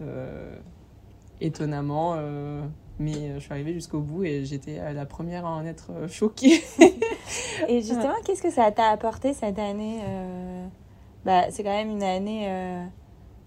étonnamment 1.41 2.15
mais 2.99 3.15
euh, 3.15 3.35
je 3.35 3.39
suis 3.39 3.51
arrivée 3.51 3.73
jusqu'au 3.73 4.01
bout 4.01 4.25
et 4.25 4.45
j'étais 4.45 4.77
euh, 4.79 4.91
la 4.91 5.05
première 5.05 5.45
à 5.45 5.51
en 5.51 5.65
être 5.65 5.91
euh, 5.91 6.07
choquée. 6.07 6.61
et 7.67 7.81
justement, 7.81 8.15
qu'est-ce 8.25 8.43
que 8.43 8.51
ça 8.51 8.71
t'a 8.71 8.89
apporté 8.89 9.33
cette 9.33 9.57
année 9.57 9.99
bah, 11.25 11.49
C'est 11.49 11.63
quand 11.63 11.69
même 11.69 11.89
une 11.89 12.03
année 12.03 12.47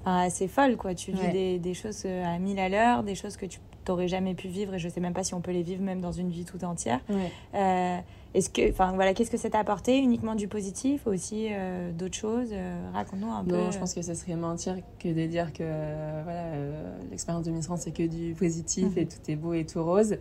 assez 0.05 0.49
folle, 0.49 0.77
quoi. 0.77 0.95
Tu 0.95 1.13
vis 1.13 1.29
des, 1.31 1.59
des, 1.59 1.75
choses 1.75 2.07
à 2.07 2.39
mille 2.39 2.59
à 2.59 2.69
l'heure, 2.69 3.03
des 3.03 3.15
choses 3.15 3.37
que 3.37 3.47
tu 3.47 3.61
t'aurais 3.85 4.09
jamais 4.09 4.35
pu 4.35 4.49
vivre 4.49 4.75
et 4.75 4.79
je 4.79 4.89
sais 4.89 5.01
même 5.01 5.13
pas 5.13 5.25
si 5.25 5.35
on 5.35 5.41
peut 5.41 5.51
les 5.51 5.65
vivre 5.65 5.83
même 5.83 6.01
dans 6.01 6.13
une 6.13 6.31
vie 6.31 6.45
tout 6.45 6.65
entière. 6.65 7.01
Ouais. 7.09 8.03
Euh, 8.35 8.39
est-ce 8.39 8.51
que, 8.51 8.71
enfin 8.71 8.93
voilà, 8.95 9.15
qu'est-ce 9.15 9.31
que 9.31 9.37
ça 9.37 9.51
t'a 9.51 9.59
apporté 9.59 9.99
Uniquement 9.99 10.35
du 10.35 10.49
positif, 10.49 11.07
aussi 11.07 11.49
euh, 11.51 11.93
d'autres 11.93 12.17
choses 12.17 12.49
Euh, 12.53 12.91
Raconte-nous 12.93 13.31
un 13.31 13.45
peu. 13.45 13.53
Non, 13.57 13.71
je 13.71 13.79
pense 13.79 13.93
que 13.95 14.03
ce 14.03 14.15
serait 14.15 14.37
mentir 14.37 14.77
que 14.99 15.09
de 15.09 15.27
dire 15.27 15.53
que 15.53 15.59
euh, 15.63 16.21
voilà, 16.25 16.45
euh, 16.55 16.99
l'expérience 17.11 17.45
de 17.45 17.51
Miss 17.51 17.67
France 17.67 17.81
c'est 17.83 17.93
que 17.93 18.07
du 18.07 18.35
positif 18.35 18.85
Mhm. 18.97 18.99
et 18.99 19.07
tout 19.07 19.19
est 19.31 19.37
beau 19.37 19.53
et 19.53 19.67
tout 19.67 19.85
rose. 19.85 20.17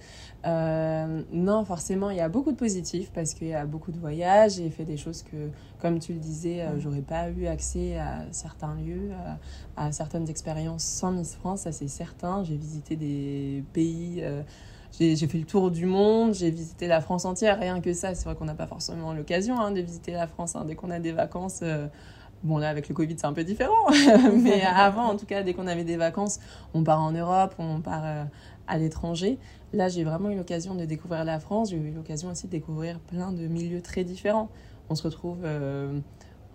Euh, 0.46 1.24
non, 1.32 1.64
forcément, 1.66 2.10
il 2.10 2.18
y 2.18 2.22
a 2.22 2.30
beaucoup 2.30 2.52
de 2.52 2.58
positifs 2.58 3.12
parce 3.12 3.34
qu'il 3.34 3.48
y 3.48 3.54
a 3.54 3.66
beaucoup 3.66 3.92
de 3.92 4.00
voyages. 4.00 4.54
J'ai 4.56 4.70
fait 4.70 4.86
des 4.86 4.98
choses 4.98 5.24
que, 5.24 5.50
comme 5.80 6.00
tu 6.00 6.14
le 6.14 6.20
disais, 6.20 6.62
euh, 6.62 6.74
Mhm. 6.74 6.80
j'aurais 6.82 7.02
pas 7.02 7.30
eu 7.30 7.46
accès 7.48 7.98
à 7.98 8.26
certains 8.32 8.76
lieux, 8.76 9.12
à, 9.78 9.86
à 9.88 9.92
certaines 9.92 10.30
expériences 10.30 10.84
sans 10.84 11.12
Miss 11.12 11.36
France, 11.36 11.62
ça 11.62 11.72
c'est 11.72 11.88
certain. 11.88 12.44
J'ai 12.44 12.58
visité 12.58 12.96
des 12.96 13.64
pays. 13.74 14.24
J'ai 15.00 15.16
fait 15.28 15.38
le 15.38 15.46
tour 15.46 15.72
du 15.72 15.86
monde, 15.86 16.34
j'ai 16.34 16.52
visité 16.52 16.88
la 16.88 17.02
France 17.02 17.26
entière, 17.26 17.60
rien 17.60 17.80
que 17.82 17.94
ça. 17.94 18.14
C'est 18.14 18.26
vrai 18.26 18.36
qu'on 18.36 18.46
n'a 18.46 18.56
pas 18.56 18.68
forcément 18.68 19.14
l'occasion 19.14 19.60
hein, 19.60 19.72
de 19.72 19.80
visiter 19.82 20.12
la 20.12 20.28
France 20.28 20.56
hein, 20.56 20.64
dès 20.66 20.76
qu'on 20.76 20.90
a 20.92 21.00
des 21.00 21.12
vacances. 21.12 21.60
euh, 21.64 21.88
Bon, 22.44 22.58
là, 22.58 22.70
avec 22.70 22.90
le 22.90 22.96
Covid, 22.96 23.14
c'est 23.20 23.28
un 23.28 23.34
peu 23.34 23.44
différent. 23.44 23.86
Mais 24.42 24.64
avant, 24.64 25.04
en 25.10 25.16
tout 25.16 25.28
cas, 25.28 25.44
dès 25.44 25.54
qu'on 25.54 25.68
avait 25.68 25.84
des 25.84 25.96
vacances, 25.96 26.40
on 26.74 26.84
part 26.84 27.00
en 27.00 27.12
Europe, 27.12 27.54
on 27.60 27.82
part 27.82 28.02
euh, 28.04 28.24
à 28.68 28.80
l'étranger. 28.80 29.38
Là, 29.74 29.90
j'ai 29.90 30.04
vraiment 30.04 30.32
eu 30.32 30.36
l'occasion 30.36 30.74
de 30.74 30.84
découvrir 30.86 31.24
la 31.24 31.40
France. 31.40 31.70
J'ai 31.70 31.78
eu 31.78 31.92
l'occasion 31.92 32.32
aussi 32.32 32.48
de 32.48 32.52
découvrir 32.52 33.00
plein 33.00 33.32
de 33.32 33.46
milieux 33.46 33.82
très 33.84 34.04
différents. 34.04 34.50
On 34.90 34.96
se 34.96 35.04
retrouve 35.04 35.38
euh, 35.44 36.00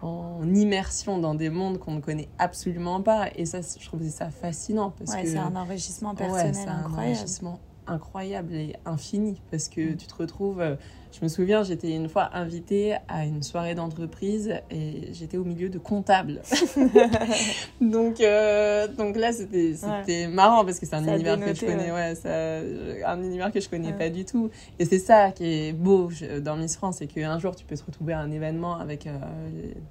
en 0.02 0.42
immersion 0.54 1.18
dans 1.18 1.36
des 1.36 1.50
mondes 1.50 1.78
qu'on 1.78 1.92
ne 1.92 2.00
connaît 2.00 2.28
absolument 2.38 3.00
pas. 3.00 3.28
Et 3.36 3.46
ça, 3.46 3.60
je 3.60 3.86
trouve 3.86 4.02
ça 4.08 4.30
fascinant. 4.30 4.90
Parce 4.98 5.12
ouais, 5.12 5.22
que 5.22 5.28
c'est 5.28 5.38
un 5.38 5.54
enrichissement 5.54 6.10
Ouais, 6.10 6.16
personnel 6.16 6.54
c'est 6.54 6.66
un 6.68 6.78
incroyable. 6.84 7.16
enrichissement 7.16 7.60
incroyable 7.86 8.54
et 8.54 8.74
infini 8.84 9.42
parce 9.50 9.68
que 9.68 9.92
Mm. 9.92 9.96
tu 9.96 10.06
te 10.06 10.14
retrouves 10.14 10.60
euh, 10.60 10.76
je 11.18 11.24
me 11.24 11.28
souviens 11.28 11.62
j'étais 11.62 11.90
une 11.92 12.08
fois 12.08 12.28
invitée 12.34 12.96
à 13.08 13.24
une 13.24 13.42
soirée 13.42 13.74
d'entreprise 13.74 14.52
et 14.70 15.08
j'étais 15.12 15.36
au 15.38 15.44
milieu 15.44 15.68
de 15.70 15.78
comptables 15.78 16.42
donc 17.80 18.20
euh, 18.20 18.88
donc 18.88 19.16
là 19.16 19.32
c'était 19.32 19.74
c'était 19.74 20.26
marrant 20.26 20.64
parce 20.64 20.78
que 20.78 20.86
c'est 20.86 20.94
un 20.96 21.06
univers 21.06 21.38
que 21.38 21.54
je 21.54 21.64
connais 21.64 21.92
ouais, 21.92 23.02
un 23.04 23.22
univers 23.22 23.52
que 23.52 23.60
je 23.60 23.68
connais 23.68 23.86
Ouais. 23.86 23.92
pas 23.92 24.10
du 24.10 24.24
tout 24.24 24.50
et 24.78 24.84
c'est 24.84 24.98
ça 24.98 25.30
qui 25.30 25.44
est 25.44 25.72
beau 25.72 26.10
dans 26.42 26.56
Miss 26.56 26.76
France 26.76 26.96
c'est 26.98 27.06
qu'un 27.06 27.38
jour 27.38 27.54
tu 27.54 27.64
peux 27.64 27.76
te 27.76 27.84
retrouver 27.84 28.12
à 28.14 28.18
un 28.20 28.30
événement 28.32 28.76
avec 28.78 29.06
euh, 29.06 29.10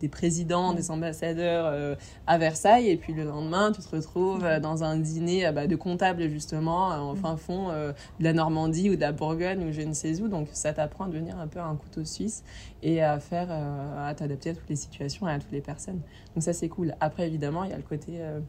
des 0.02 0.10
présidents 0.10 0.74
Mm. 0.74 0.76
des 0.76 0.92
ambassadeurs 0.92 1.66
euh, 1.68 1.96
à 2.28 2.38
Versailles 2.38 2.90
et 2.90 2.98
puis 2.98 3.14
le 3.14 3.24
lendemain 3.24 3.72
tu 3.72 3.82
te 3.82 3.96
retrouves 3.96 4.44
Mm. 4.46 4.60
dans 4.60 4.84
un 4.84 4.98
dîner 4.98 5.50
bah, 5.54 5.66
de 5.68 5.76
comptables 5.76 6.28
justement 6.30 6.88
en 6.88 7.16
fin 7.16 7.38
fond 7.38 7.70
de 7.70 7.94
la 8.24 8.34
Normandie 8.34 8.90
ou 8.90 8.96
de 8.96 9.02
la 9.02 9.12
Bourgogne 9.12 9.64
ou 9.68 9.72
je 9.72 9.82
ne 9.82 9.94
sais 9.94 10.20
où 10.22 10.28
donc 10.28 10.48
ça 10.52 10.74
t'apprend 10.74 11.08
devenir 11.16 11.40
un 11.40 11.48
peu 11.48 11.60
un 11.60 11.76
couteau 11.76 12.04
suisse 12.06 12.44
et 12.84 13.02
à 13.02 13.20
faire 13.20 13.48
euh, 13.50 14.10
à 14.10 14.14
t'adapter 14.14 14.52
à 14.52 14.54
toutes 14.54 14.70
les 14.70 14.76
situations 14.76 15.28
et 15.28 15.32
à 15.32 15.40
toutes 15.40 15.52
les 15.52 15.62
personnes. 15.62 16.02
Donc 16.34 16.44
ça 16.44 16.54
c'est 16.54 16.70
cool. 16.70 16.96
Après 17.00 17.28
évidemment 17.28 17.64
il 17.64 17.72
y 17.72 17.74
a 17.74 17.78
le 17.78 17.84
côté 17.84 18.22
euh, 18.22 18.40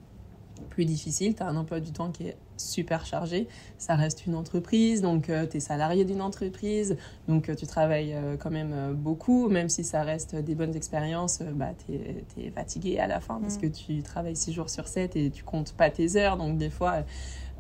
plus 0.70 0.85
difficile, 0.85 1.35
tu 1.35 1.42
as 1.42 1.49
un 1.49 1.56
emploi 1.56 1.80
du 1.80 1.92
temps 1.92 2.11
qui 2.11 2.28
est 2.28 2.37
super 2.56 3.04
chargé, 3.04 3.49
ça 3.78 3.94
reste 3.94 4.26
une 4.26 4.35
entreprise, 4.35 5.02
donc 5.02 5.25
tu 5.26 5.56
es 5.56 5.61
salarié 5.61 6.04
d'une 6.04 6.23
entreprise, 6.23 6.96
donc 7.28 7.49
euh, 7.49 7.54
tu 7.54 7.66
travailles 7.66 8.14
euh, 8.14 8.37
quand 8.37 8.50
même 8.50 8.73
euh, 8.73 8.92
beaucoup, 8.92 9.49
même 9.49 9.68
si 9.68 9.85
ça 9.85 10.02
reste 10.02 10.35
des 10.37 10.54
bonnes 10.54 10.75
expériences, 10.75 11.40
euh, 11.42 11.52
bah, 11.52 11.73
tu 11.87 11.92
es, 12.42 12.50
fatigué 12.50 12.99
à 12.99 13.06
la 13.06 13.20
fin 13.20 13.38
parce 13.40 13.56
Mm. 13.56 13.61
que 13.61 13.66
tu 13.66 14.02
travailles 14.02 14.37
6 14.37 14.52
jours 14.52 14.70
sur 14.70 14.88
7 14.88 15.16
et 15.16 15.30
tu 15.30 15.44
comptes 15.44 15.73
pas 15.73 15.90
tes 15.90 16.16
heures, 16.16 16.37
donc 16.37 16.58
des 16.58 16.70
fois... 16.70 17.04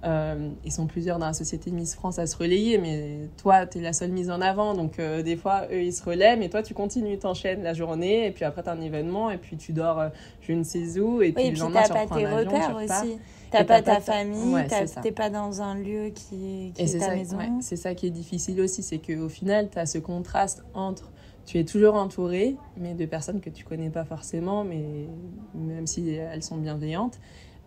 euh, 0.04 0.50
ils 0.64 0.72
sont 0.72 0.86
plusieurs 0.86 1.18
dans 1.18 1.26
la 1.26 1.32
société 1.32 1.70
Miss 1.70 1.94
France 1.94 2.18
à 2.18 2.26
se 2.26 2.36
relayer, 2.36 2.78
mais 2.78 3.28
toi, 3.42 3.66
tu 3.66 3.78
es 3.78 3.80
la 3.80 3.92
seule 3.92 4.12
mise 4.12 4.30
en 4.30 4.40
avant. 4.40 4.74
Donc, 4.74 4.98
euh, 4.98 5.22
des 5.22 5.36
fois, 5.36 5.66
eux, 5.72 5.82
ils 5.82 5.92
se 5.92 6.04
relaient, 6.04 6.36
mais 6.36 6.48
toi, 6.48 6.62
tu 6.62 6.74
continues, 6.74 7.18
t'enchaînes 7.18 7.62
la 7.62 7.74
journée, 7.74 8.26
et 8.26 8.30
puis 8.30 8.44
après, 8.44 8.62
tu 8.62 8.68
as 8.68 8.72
un 8.72 8.80
événement, 8.80 9.30
et 9.30 9.38
puis 9.38 9.56
tu 9.56 9.72
dors 9.72 9.98
euh, 9.98 10.08
je 10.42 10.52
ne 10.52 10.62
sais 10.62 11.00
où, 11.00 11.22
et 11.22 11.32
puis 11.32 11.42
Oui, 11.42 11.48
et 11.48 11.50
le 11.50 11.52
puis 11.54 11.60
lendemain, 11.62 11.82
tu 11.82 11.92
pas 11.92 12.06
tes 12.06 12.26
repères 12.26 12.76
aussi. 12.76 13.18
T'as 13.50 13.64
pas 13.64 13.80
ta 13.80 14.00
famille, 14.00 14.54
Ouais, 14.54 14.66
t'es 15.02 15.12
pas 15.12 15.30
dans 15.30 15.62
un 15.62 15.76
lieu 15.76 16.10
qui, 16.10 16.72
qui 16.74 16.82
Et 16.82 16.84
est 16.84 16.86
c'est 16.86 16.98
ta 16.98 17.06
ça, 17.06 17.14
maison. 17.14 17.38
ouais, 17.38 17.48
c'est 17.60 17.76
ça 17.76 17.94
qui 17.94 18.06
est 18.08 18.10
difficile 18.10 18.60
aussi, 18.60 18.82
c'est 18.82 18.98
qu'au 18.98 19.28
final, 19.28 19.70
tu 19.70 19.78
as 19.78 19.86
ce 19.86 19.98
contraste 19.98 20.64
entre 20.74 21.10
tu 21.46 21.58
es 21.60 21.64
toujours 21.64 21.94
entouré, 21.94 22.56
mais 22.76 22.94
de 22.94 23.06
personnes 23.06 23.40
que 23.40 23.50
tu 23.50 23.64
connais 23.64 23.88
pas 23.88 24.04
forcément, 24.04 24.64
mais 24.64 25.06
même 25.54 25.86
si 25.86 26.10
elles 26.10 26.42
sont 26.42 26.56
bienveillantes. 26.56 27.20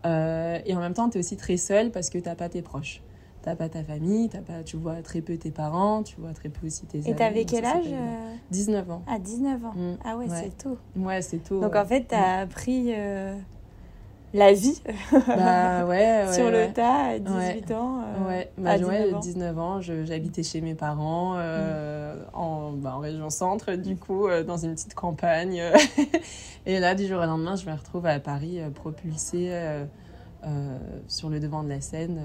Euh, 0.06 0.60
et 0.66 0.76
en 0.76 0.80
même 0.80 0.94
temps, 0.94 1.10
tu 1.10 1.18
es 1.18 1.20
aussi 1.20 1.38
très 1.38 1.58
seul 1.58 1.92
parce 1.92 2.10
que 2.10 2.18
tu 2.18 2.30
pas 2.36 2.50
tes 2.50 2.62
proches. 2.62 3.02
Tu 3.44 3.56
pas 3.56 3.70
ta 3.70 3.84
famille, 3.84 4.28
t'as 4.30 4.42
pas, 4.42 4.64
tu 4.64 4.76
vois 4.76 5.02
très 5.02 5.22
peu 5.22 5.38
tes 5.38 5.50
parents, 5.52 6.04
tu 6.04 6.20
vois 6.20 6.34
très 6.34 6.50
peu 6.50 6.68
aussi 6.68 6.86
tes 6.86 7.00
amis. 7.00 7.10
Et 7.10 7.16
t'avais 7.16 7.46
quel 7.46 7.64
âge 7.64 7.74
pas 7.74 7.80
évident. 7.80 7.96
euh, 7.98 8.36
19 8.52 8.92
ans. 8.92 9.02
À 9.08 9.18
19 9.18 9.66
ans. 9.66 9.74
Mm. 9.76 9.94
Ah 10.04 10.18
ouais, 10.18 10.30
Ouais. 10.30 10.42
c'est 10.44 10.58
tôt. 10.64 10.78
Ouais, 10.98 11.22
c'est 11.22 11.40
tôt. 11.40 11.62
Donc 11.62 11.76
en 11.76 11.86
fait, 11.86 12.06
t'as 12.10 12.42
appris 12.42 12.94
euh, 12.94 13.36
la 14.34 14.54
vie 14.54 14.82
Bah 15.28 15.86
ouais, 15.86 16.26
ouais. 16.28 16.34
sur 16.34 16.46
ouais. 16.46 16.68
le 16.68 16.74
tas 16.74 17.06
à 17.14 17.20
18 17.20 17.72
ans. 17.72 18.02
euh, 18.04 18.28
Ouais, 18.28 18.52
à 18.58 18.62
bah, 18.62 18.78
19 18.78 18.90
ouais, 18.90 19.14
ans. 19.14 19.20
19 19.20 19.60
ans, 19.60 19.82
je- 19.82 20.06
j'habitais 20.06 20.44
chez 20.44 20.62
mes 20.62 20.76
parents 20.76 21.34
euh, 21.38 22.16
en, 22.34 22.72
bah, 22.74 22.94
en 22.96 23.00
région 23.00 23.30
centre, 23.30 23.74
du 23.74 23.96
coup, 23.98 24.28
euh, 24.28 24.44
dans 24.44 24.58
une 24.58 24.74
petite 24.76 24.94
campagne. 24.94 25.62
et 26.66 26.80
là, 26.80 26.94
du 26.96 27.08
jour 27.08 27.20
au 27.22 27.26
lendemain, 27.26 27.56
je 27.56 27.66
me 27.70 27.74
retrouve 27.76 28.06
à 28.06 28.20
Paris, 28.20 28.60
euh, 28.62 28.70
propulsée 28.70 29.52
sur 31.08 31.30
le 31.30 31.40
devant 31.40 31.64
de 31.64 31.70
la 31.70 31.82
scène, 31.82 32.20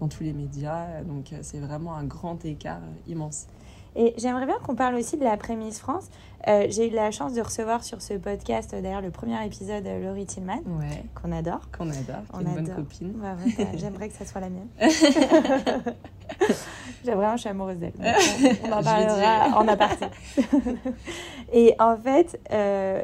dans 0.00 0.08
tous 0.08 0.22
les 0.22 0.32
médias. 0.32 1.02
Donc, 1.04 1.34
c'est 1.42 1.58
vraiment 1.58 1.94
un 1.94 2.04
grand 2.04 2.44
écart 2.44 2.80
immense. 3.06 3.46
Et 3.96 4.14
j'aimerais 4.16 4.46
bien 4.46 4.56
qu'on 4.64 4.74
parle 4.74 4.94
aussi 4.94 5.16
de 5.16 5.24
l'après 5.24 5.56
Miss 5.56 5.78
France. 5.80 6.08
Euh, 6.46 6.66
J'ai 6.70 6.88
eu 6.88 6.94
la 6.94 7.10
chance 7.10 7.32
de 7.34 7.40
recevoir 7.42 7.82
sur 7.82 8.00
ce 8.00 8.14
podcast, 8.14 8.72
euh, 8.72 8.80
d'ailleurs, 8.80 9.00
le 9.00 9.10
premier 9.10 9.44
épisode, 9.44 9.84
euh, 9.86 10.04
Laurie 10.06 10.24
Tillman, 10.26 10.58
Ouais, 10.78 11.02
qu'on 11.20 11.32
adore. 11.32 11.68
qu'on 11.76 11.90
adore, 11.90 12.22
qui 12.32 12.36
est 12.36 12.42
une 12.42 12.54
bonne 12.54 12.58
adore. 12.64 12.76
copine. 12.76 13.12
Bah 13.16 13.34
ouais, 13.44 13.66
J'aimerais 13.76 14.08
que 14.08 14.14
ça 14.14 14.24
soit 14.24 14.40
la 14.40 14.48
mienne. 14.48 14.68
J'ai 17.04 17.12
vraiment, 17.14 17.36
je 17.36 17.40
suis 17.40 17.48
amoureuse 17.50 17.78
d'elle. 17.78 17.92
On, 17.98 18.68
on 18.68 18.72
en 18.72 18.82
parlera 18.82 19.58
en 19.58 19.68
aparté. 19.68 20.06
Et 21.52 21.74
en 21.78 21.96
fait, 21.96 22.38
euh, 22.52 23.02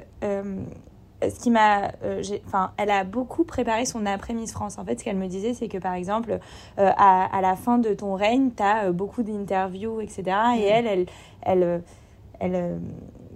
ce 1.30 1.38
qui 1.40 1.50
m'a, 1.50 1.92
euh, 2.04 2.22
enfin, 2.46 2.72
elle 2.76 2.90
a 2.90 3.04
beaucoup 3.04 3.44
préparé 3.44 3.84
son 3.84 4.06
après 4.06 4.34
Miss 4.34 4.52
France. 4.52 4.78
En 4.78 4.84
fait, 4.84 4.98
ce 4.98 5.04
qu'elle 5.04 5.16
me 5.16 5.26
disait, 5.26 5.54
c'est 5.54 5.68
que 5.68 5.78
par 5.78 5.94
exemple, 5.94 6.38
euh, 6.78 6.90
à, 6.96 7.36
à 7.36 7.40
la 7.40 7.56
fin 7.56 7.78
de 7.78 7.94
ton 7.94 8.14
règne, 8.14 8.50
tu 8.56 8.62
as 8.62 8.90
beaucoup 8.92 9.22
d'interviews, 9.22 10.00
etc. 10.00 10.22
Et 10.26 10.30
Mm. 10.30 10.62
elle, 10.74 10.86
elle, 10.86 11.06
elle, 11.42 11.62
euh, 11.62 11.78
elle, 12.40 12.54
euh, 12.54 12.76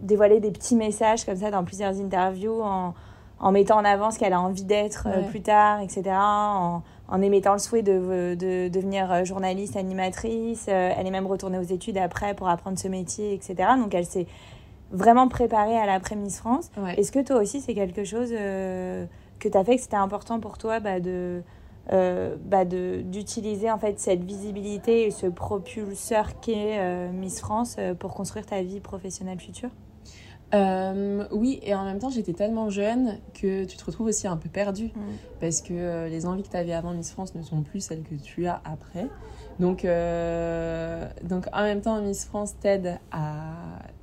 dévoilait 0.02 0.40
des 0.40 0.50
petits 0.50 0.76
messages 0.76 1.24
comme 1.24 1.36
ça 1.36 1.50
dans 1.50 1.64
plusieurs 1.64 1.98
interviews 2.00 2.62
en, 2.62 2.94
en 3.40 3.52
mettant 3.52 3.76
en 3.78 3.84
avant 3.84 4.10
ce 4.10 4.18
qu'elle 4.18 4.32
a 4.32 4.40
envie 4.40 4.64
d'être 4.64 5.06
euh, 5.08 5.20
Ouais. 5.20 5.26
plus 5.26 5.42
tard, 5.42 5.80
etc. 5.80 6.02
En, 6.12 6.82
en 7.10 7.22
émettant 7.22 7.54
le 7.54 7.58
souhait 7.58 7.82
de, 7.82 8.34
de 8.38 8.68
devenir 8.68 9.10
euh, 9.10 9.24
journaliste, 9.24 9.76
animatrice. 9.76 10.66
Euh, 10.68 10.92
Elle 10.96 11.06
est 11.06 11.10
même 11.10 11.26
retournée 11.26 11.58
aux 11.58 11.62
études 11.62 11.96
après 11.98 12.34
pour 12.34 12.48
apprendre 12.48 12.78
ce 12.78 12.86
métier, 12.88 13.32
etc. 13.34 13.70
Donc 13.78 13.94
elle 13.94 14.04
s'est 14.06 14.26
vraiment 14.90 15.28
préparée 15.28 15.76
à 15.76 15.86
l'après 15.86 16.16
Miss 16.16 16.38
France. 16.38 16.70
Ouais. 16.76 16.98
Est-ce 16.98 17.12
que 17.12 17.22
toi 17.22 17.36
aussi, 17.36 17.60
c'est 17.60 17.74
quelque 17.74 18.04
chose 18.04 18.30
euh, 18.32 19.06
que 19.38 19.48
tu 19.48 19.56
as 19.56 19.64
fait, 19.64 19.76
que 19.76 19.82
c'était 19.82 19.96
important 19.96 20.40
pour 20.40 20.58
toi 20.58 20.80
bah, 20.80 21.00
de, 21.00 21.42
euh, 21.92 22.36
bah, 22.44 22.64
de, 22.64 23.02
d'utiliser 23.02 23.70
en 23.70 23.78
fait 23.78 23.98
cette 23.98 24.24
visibilité 24.24 25.06
et 25.06 25.10
ce 25.10 25.26
propulseur 25.26 26.40
qu'est 26.40 26.78
euh, 26.78 27.10
Miss 27.12 27.40
France 27.40 27.76
pour 27.98 28.14
construire 28.14 28.46
ta 28.46 28.62
vie 28.62 28.80
professionnelle 28.80 29.40
future? 29.40 29.70
Euh, 30.54 31.26
oui, 31.30 31.60
et 31.62 31.74
en 31.74 31.84
même 31.84 31.98
temps, 31.98 32.08
j'étais 32.08 32.32
tellement 32.32 32.70
jeune 32.70 33.18
que 33.34 33.64
tu 33.64 33.76
te 33.76 33.84
retrouves 33.84 34.06
aussi 34.06 34.26
un 34.26 34.38
peu 34.38 34.48
perdu. 34.48 34.90
parce 35.40 35.60
que 35.60 36.08
les 36.08 36.24
envies 36.24 36.42
que 36.42 36.48
tu 36.48 36.56
avais 36.56 36.72
avant 36.72 36.94
Miss 36.94 37.12
France 37.12 37.34
ne 37.34 37.42
sont 37.42 37.62
plus 37.62 37.80
celles 37.80 38.02
que 38.02 38.14
tu 38.14 38.46
as 38.46 38.62
après. 38.64 39.08
Donc, 39.60 39.84
euh, 39.84 41.08
donc 41.24 41.46
en 41.52 41.62
même 41.62 41.80
temps, 41.80 42.00
Miss 42.00 42.24
France 42.24 42.54
t'aide 42.60 42.98
à, 43.10 43.54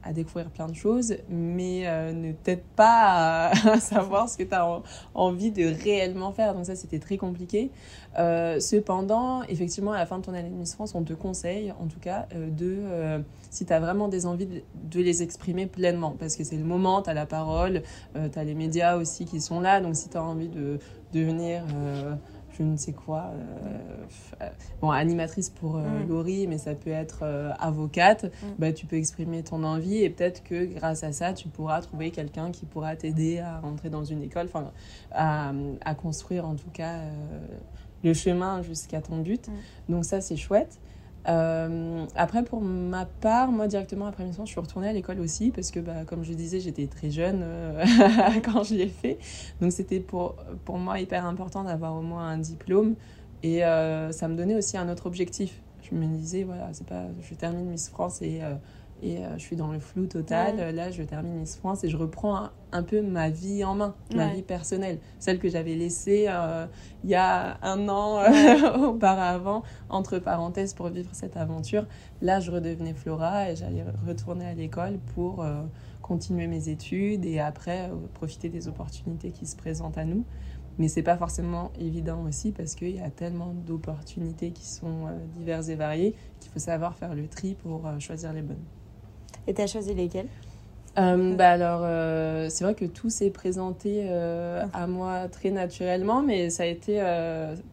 à 0.03 0.11
découvrir 0.11 0.49
plein 0.49 0.67
de 0.67 0.75
choses, 0.75 1.15
mais 1.29 1.87
euh, 1.87 2.11
ne 2.11 2.33
t'aide 2.33 2.63
pas 2.75 3.51
à, 3.51 3.79
savoir 3.79 4.27
ce 4.27 4.37
que 4.37 4.43
tu 4.43 4.53
as 4.53 4.81
envie 5.13 5.51
de 5.51 5.73
réellement 5.83 6.33
faire. 6.33 6.53
Donc 6.53 6.65
ça, 6.65 6.75
c'était 6.75 6.99
très 6.99 7.15
compliqué. 7.15 7.71
Euh, 8.19 8.59
cependant, 8.59 9.43
effectivement, 9.43 9.93
à 9.93 9.97
la 9.97 10.05
fin 10.05 10.19
de 10.19 10.25
ton 10.25 10.33
année 10.33 10.49
de 10.49 10.55
Miss 10.55 10.73
France, 10.73 10.93
on 10.93 11.03
te 11.03 11.13
conseille, 11.13 11.71
en 11.79 11.87
tout 11.87 11.99
cas, 11.99 12.27
de, 12.35 13.23
si 13.49 13.65
tu 13.65 13.71
as 13.71 13.79
vraiment 13.79 14.09
des 14.09 14.25
envies, 14.25 14.47
de, 14.47 14.61
de 14.91 14.99
les 15.01 15.23
exprimer 15.23 15.67
pleinement, 15.67 16.15
parce 16.19 16.35
que 16.35 16.43
c'est 16.43 16.57
le 16.57 16.65
moment, 16.65 17.01
tu 17.01 17.09
as 17.09 17.13
la 17.13 17.25
parole, 17.25 17.81
tu 18.13 18.39
as 18.39 18.43
les 18.43 18.55
médias 18.55 18.97
aussi 18.97 19.23
qui 19.23 19.39
sont 19.39 19.61
là, 19.61 19.79
donc 19.79 19.95
si 19.95 20.09
tu 20.09 20.17
as 20.17 20.23
envie 20.23 20.49
de 20.49 20.79
devenir 21.13 21.63
je 22.57 22.63
ne 22.63 22.77
sais 22.77 22.93
quoi 22.93 23.31
euh, 23.33 24.05
f- 24.07 24.49
bon 24.81 24.89
animatrice 24.91 25.49
pour 25.49 25.77
euh, 25.77 25.81
Mm. 26.03 26.07
Laurie 26.07 26.47
mais 26.47 26.57
ça 26.57 26.73
peut 26.75 26.89
être 26.91 27.19
euh, 27.23 27.51
avocate 27.59 28.25
Mm. 28.25 28.47
bah 28.59 28.71
tu 28.73 28.85
peux 28.85 28.95
exprimer 28.95 29.43
ton 29.43 29.63
envie 29.63 29.97
et 30.03 30.09
peut-être 30.09 30.43
que 30.43 30.65
grâce 30.65 31.03
à 31.03 31.11
ça 31.11 31.33
tu 31.33 31.47
pourras 31.49 31.81
trouver 31.81 32.11
quelqu'un 32.11 32.51
qui 32.51 32.65
pourra 32.65 32.95
t'aider 32.95 33.39
à 33.39 33.59
rentrer 33.59 33.89
dans 33.89 34.03
une 34.05 34.21
école 34.23 34.45
enfin 34.45 34.71
à, 35.11 35.51
à 35.83 35.95
construire 35.95 36.45
en 36.47 36.55
tout 36.55 36.69
cas 36.71 36.95
euh, 36.99 37.11
le 38.03 38.13
chemin 38.13 38.61
jusqu'à 38.61 39.01
ton 39.01 39.17
but. 39.19 39.47
Donc 39.89 40.05
ça, 40.05 40.21
c'est 40.21 40.35
chouette. 40.35 40.79
Euh, 41.27 42.05
après, 42.15 42.43
pour 42.43 42.61
ma 42.61 43.05
part, 43.05 43.51
moi 43.51 43.67
directement 43.67 44.05
après 44.05 44.23
mission, 44.23 44.45
je 44.45 44.51
suis 44.51 44.59
retournée 44.59 44.89
à 44.89 44.93
l'école 44.93 45.19
aussi 45.19 45.51
parce 45.51 45.71
que, 45.71 45.79
bah, 45.79 46.05
comme 46.05 46.23
je 46.23 46.33
disais, 46.33 46.59
j'étais 46.59 46.87
très 46.87 47.09
jeune 47.09 47.41
euh, 47.43 47.83
quand 48.43 48.63
je 48.63 48.75
l'ai 48.75 48.87
fait. 48.87 49.17
Donc, 49.61 49.71
c'était 49.71 49.99
pour, 49.99 50.35
pour 50.65 50.77
moi 50.77 50.99
hyper 50.99 51.25
important 51.25 51.63
d'avoir 51.63 51.95
au 51.95 52.01
moins 52.01 52.27
un 52.29 52.37
diplôme 52.37 52.95
et 53.43 53.65
euh, 53.65 54.11
ça 54.11 54.27
me 54.27 54.35
donnait 54.35 54.55
aussi 54.55 54.77
un 54.77 54.89
autre 54.89 55.07
objectif. 55.07 55.61
Je 55.81 55.95
me 55.95 56.05
disais, 56.05 56.43
voilà, 56.43 56.69
c'est 56.73 56.87
pas, 56.87 57.05
je 57.21 57.35
termine 57.35 57.69
Miss 57.69 57.89
France 57.89 58.21
et 58.21 58.41
et 59.01 59.17
euh, 59.17 59.37
je 59.37 59.43
suis 59.43 59.55
dans 59.55 59.71
le 59.71 59.79
flou 59.79 60.07
total. 60.07 60.73
Là, 60.73 60.89
je 60.89 61.03
termine 61.03 61.33
Miss 61.39 61.57
France 61.57 61.83
et 61.83 61.89
je 61.89 61.97
reprends 61.97 62.49
un, 62.71 62.83
peu 62.83 63.01
ma 63.01 63.29
vie 63.29 63.63
en 63.63 63.75
main, 63.75 63.95
ma 64.13 64.33
vie 64.33 64.41
personnelle, 64.41 64.99
celle 65.19 65.39
que 65.39 65.49
j'avais 65.49 65.75
laissée 65.75 66.25
euh, 66.29 66.65
il 67.03 67.09
y 67.09 67.15
a 67.15 67.57
un 67.61 67.87
an 67.89 68.19
euh, 68.19 68.77
auparavant, 68.87 69.63
entre 69.89 70.19
parenthèses, 70.19 70.73
pour 70.73 70.87
vivre 70.89 71.09
cette 71.13 71.35
aventure. 71.37 71.85
Là, 72.21 72.39
je 72.39 72.51
redevenais 72.51 72.93
Flora 72.93 73.51
et 73.51 73.55
j'allais 73.55 73.85
retourner 74.07 74.45
à 74.45 74.53
l'école 74.53 74.97
pour 75.13 75.45
continuer 76.01 76.47
mes 76.47 76.69
études 76.69 77.25
et 77.25 77.39
après 77.39 77.89
profiter 78.13 78.49
des 78.49 78.67
opportunités 78.67 79.31
qui 79.31 79.45
se 79.45 79.55
présentent 79.55 79.97
à 79.97 80.05
nous. 80.05 80.23
Mais 80.77 80.89
c'est 80.89 81.03
pas 81.03 81.17
forcément 81.17 81.71
évident 81.79 82.23
aussi 82.23 82.51
parce 82.51 82.75
qu'il 82.75 82.95
y 82.95 82.99
a 82.99 83.09
tellement 83.09 83.53
d'opportunités 83.53 84.51
qui 84.51 84.65
sont 84.65 85.07
diverses 85.35 85.69
et 85.69 85.75
variées 85.75 86.15
qu'il 86.39 86.51
faut 86.51 86.59
savoir 86.59 86.95
faire 86.95 87.15
le 87.15 87.27
tri 87.27 87.55
pour 87.55 87.89
choisir 87.99 88.33
les 88.33 88.41
bonnes. 88.41 88.63
Et 89.47 89.53
tu 89.53 89.61
as 89.61 89.67
choisi 89.67 89.93
lesquels? 89.93 90.27
Euh, 90.97 91.35
bah 91.35 91.49
alors, 91.49 91.81
euh, 91.83 92.47
c'est 92.49 92.63
vrai 92.63 92.73
que 92.73 92.85
tout 92.85 93.09
s'est 93.09 93.29
présenté 93.29 94.05
euh, 94.05 94.63
à 94.73 94.87
moi 94.87 95.27
très 95.27 95.51
naturellement, 95.51 96.21
mais 96.21 96.49
ça 96.49 96.63
a 96.63 96.67
été 96.67 97.01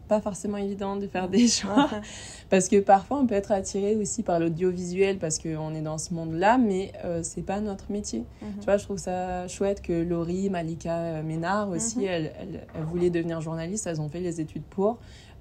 pas 0.07 0.19
forcément 0.19 0.57
évident 0.57 0.97
de 0.97 1.07
faire 1.07 1.29
des 1.29 1.47
choix. 1.47 1.89
parce 2.49 2.67
que 2.67 2.79
parfois, 2.79 3.19
on 3.19 3.25
peut 3.25 3.35
être 3.35 3.51
attiré 3.51 3.95
aussi 3.95 4.23
par 4.23 4.39
l'audiovisuel 4.39 5.19
parce 5.19 5.39
qu'on 5.39 5.73
est 5.73 5.81
dans 5.81 5.97
ce 5.97 6.13
monde-là, 6.13 6.57
mais 6.57 6.91
c'est 7.21 7.45
pas 7.45 7.59
notre 7.59 7.91
métier. 7.91 8.25
Mhm. 8.41 8.49
Tu 8.59 8.65
vois, 8.65 8.77
je 8.77 8.83
trouve 8.83 8.97
ça 8.97 9.47
chouette 9.47 9.81
que 9.81 9.93
Laurie, 9.93 10.49
Malika 10.49 11.21
Ménard 11.21 11.69
aussi, 11.69 11.99
mhm. 11.99 12.05
elles, 12.05 12.33
elles, 12.75 12.83
voulaient 12.83 13.09
devenir 13.09 13.39
journalistes, 13.39 13.87
elles 13.87 14.01
ont 14.01 14.09
fait 14.09 14.19
les 14.19 14.41
études 14.41 14.63
pour. 14.63 14.97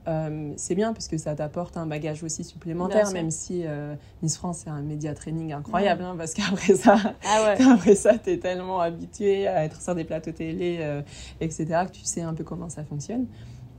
Euh, 0.08 0.52
c'est 0.56 0.74
bien 0.74 0.92
parce 0.92 1.06
que 1.06 1.16
ça 1.16 1.34
t'apporte 1.34 1.76
un 1.76 1.86
bagage 1.86 2.22
aussi 2.24 2.42
supplémentaire, 2.44 3.12
même 3.12 3.30
si 3.30 3.62
euh, 3.64 3.94
Miss 4.22 4.36
France 4.36 4.62
c'est 4.64 4.70
un 4.70 4.82
média 4.82 5.14
training 5.14 5.52
incroyable, 5.52 6.02
hein, 6.02 6.14
parce 6.18 6.34
qu'après 6.34 6.74
ça, 6.74 6.96
ah 7.24 7.54
après 7.74 7.94
ça, 7.94 8.18
t'es 8.18 8.38
tellement 8.38 8.80
habitué 8.80 9.46
à 9.46 9.64
être 9.64 9.80
sur 9.80 9.94
des 9.94 10.04
plateaux 10.04 10.32
télé, 10.32 10.78
euh, 10.80 11.02
etc., 11.40 11.66
que 11.86 11.92
tu 11.92 12.04
sais 12.04 12.22
un 12.22 12.34
peu 12.34 12.42
comment 12.42 12.68
ça 12.68 12.84
fonctionne. 12.84 13.26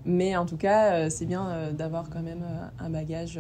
Mais 0.06 0.36
en 0.36 0.46
tout 0.46 0.58
cas, 0.58 1.10
c'est 1.10 1.26
bien 1.26 1.72
d'avoir 1.72 2.10
quand 2.10 2.22
même 2.22 2.44
un 2.78 2.90
bagage 2.90 3.40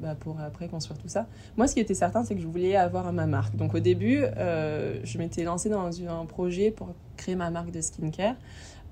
bah, 0.00 0.14
pour 0.14 0.38
après 0.38 0.68
construire 0.68 1.00
tout 1.00 1.08
ça. 1.08 1.26
Moi, 1.56 1.66
ce 1.66 1.74
qui 1.74 1.80
était 1.80 1.94
certain, 1.94 2.22
c'est 2.22 2.36
que 2.36 2.40
je 2.40 2.46
voulais 2.46 2.76
avoir 2.76 3.12
ma 3.12 3.26
marque. 3.26 3.56
Donc 3.56 3.74
au 3.74 3.80
début, 3.80 4.22
je 4.36 5.18
m'étais 5.18 5.42
lancée 5.42 5.68
dans 5.68 5.90
un 6.08 6.24
projet 6.26 6.70
pour 6.70 6.94
créer 7.16 7.34
ma 7.34 7.50
marque 7.50 7.72
de 7.72 7.80
skincare. 7.80 8.36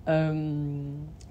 Euh, 0.07 0.83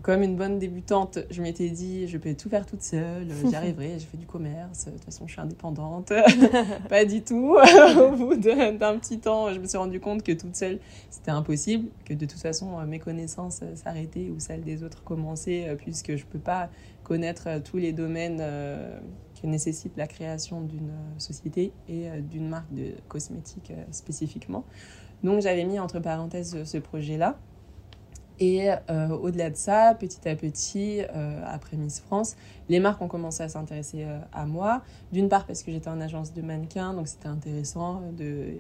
comme 0.01 0.23
une 0.23 0.35
bonne 0.35 0.59
débutante, 0.59 1.19
je 1.29 1.41
m'étais 1.41 1.69
dit, 1.69 2.07
je 2.07 2.17
peux 2.17 2.33
tout 2.33 2.49
faire 2.49 2.65
toute 2.65 2.81
seule, 2.81 3.27
j'y 3.47 3.55
arriverai, 3.55 3.99
j'ai 3.99 4.05
fait 4.05 4.17
du 4.17 4.25
commerce, 4.25 4.85
de 4.85 4.91
toute 4.91 5.05
façon, 5.05 5.27
je 5.27 5.33
suis 5.33 5.41
indépendante. 5.41 6.11
pas 6.89 7.05
du 7.05 7.21
tout. 7.21 7.55
Au 7.97 8.15
bout 8.15 8.35
d'un 8.35 8.97
petit 8.97 9.19
temps, 9.19 9.53
je 9.53 9.59
me 9.59 9.67
suis 9.67 9.77
rendu 9.77 9.99
compte 9.99 10.23
que 10.23 10.31
toute 10.31 10.55
seule, 10.55 10.79
c'était 11.09 11.31
impossible, 11.31 11.89
que 12.05 12.13
de 12.13 12.25
toute 12.25 12.39
façon, 12.39 12.83
mes 12.85 12.99
connaissances 12.99 13.61
s'arrêtaient 13.75 14.29
ou 14.29 14.39
celles 14.39 14.63
des 14.63 14.83
autres 14.83 15.03
commençaient, 15.03 15.69
euh, 15.69 15.75
puisque 15.75 16.15
je 16.15 16.25
peux 16.25 16.39
pas 16.39 16.69
connaître 17.03 17.43
euh, 17.47 17.59
tous 17.59 17.77
les 17.77 17.93
domaines 17.93 18.41
que 19.39 19.47
nécessite 19.47 19.93
la 19.97 20.07
création 20.07 20.61
d'une 20.61 20.91
société 21.17 21.73
et 21.87 22.07
d'une 22.21 22.47
marque 22.47 22.73
de 22.73 22.91
cosmétiques 23.07 23.73
spécifiquement. 23.91 24.63
Donc, 25.23 25.41
j'avais 25.41 25.63
mis 25.65 25.79
entre 25.79 25.99
parenthèses 25.99 26.63
ce 26.63 26.77
projet-là. 26.77 27.37
Et 28.39 28.69
euh, 28.89 29.09
au-delà 29.09 29.49
de 29.49 29.55
ça, 29.55 29.95
petit 29.99 30.27
à 30.27 30.35
petit, 30.35 31.01
euh, 31.01 31.41
après 31.45 31.77
Miss 31.77 31.99
France, 31.99 32.35
les 32.67 32.79
marques 32.79 33.01
ont 33.01 33.07
commencé 33.07 33.43
à 33.43 33.49
s'intéresser 33.49 34.03
euh, 34.03 34.19
à 34.33 34.45
moi. 34.45 34.81
D'une 35.11 35.29
part 35.29 35.45
parce 35.45 35.61
que 35.61 35.71
j'étais 35.71 35.89
en 35.89 36.01
agence 36.01 36.33
de 36.33 36.41
mannequins, 36.41 36.93
donc 36.93 37.07
c'était 37.07 37.27
intéressant 37.27 38.01
de 38.17 38.53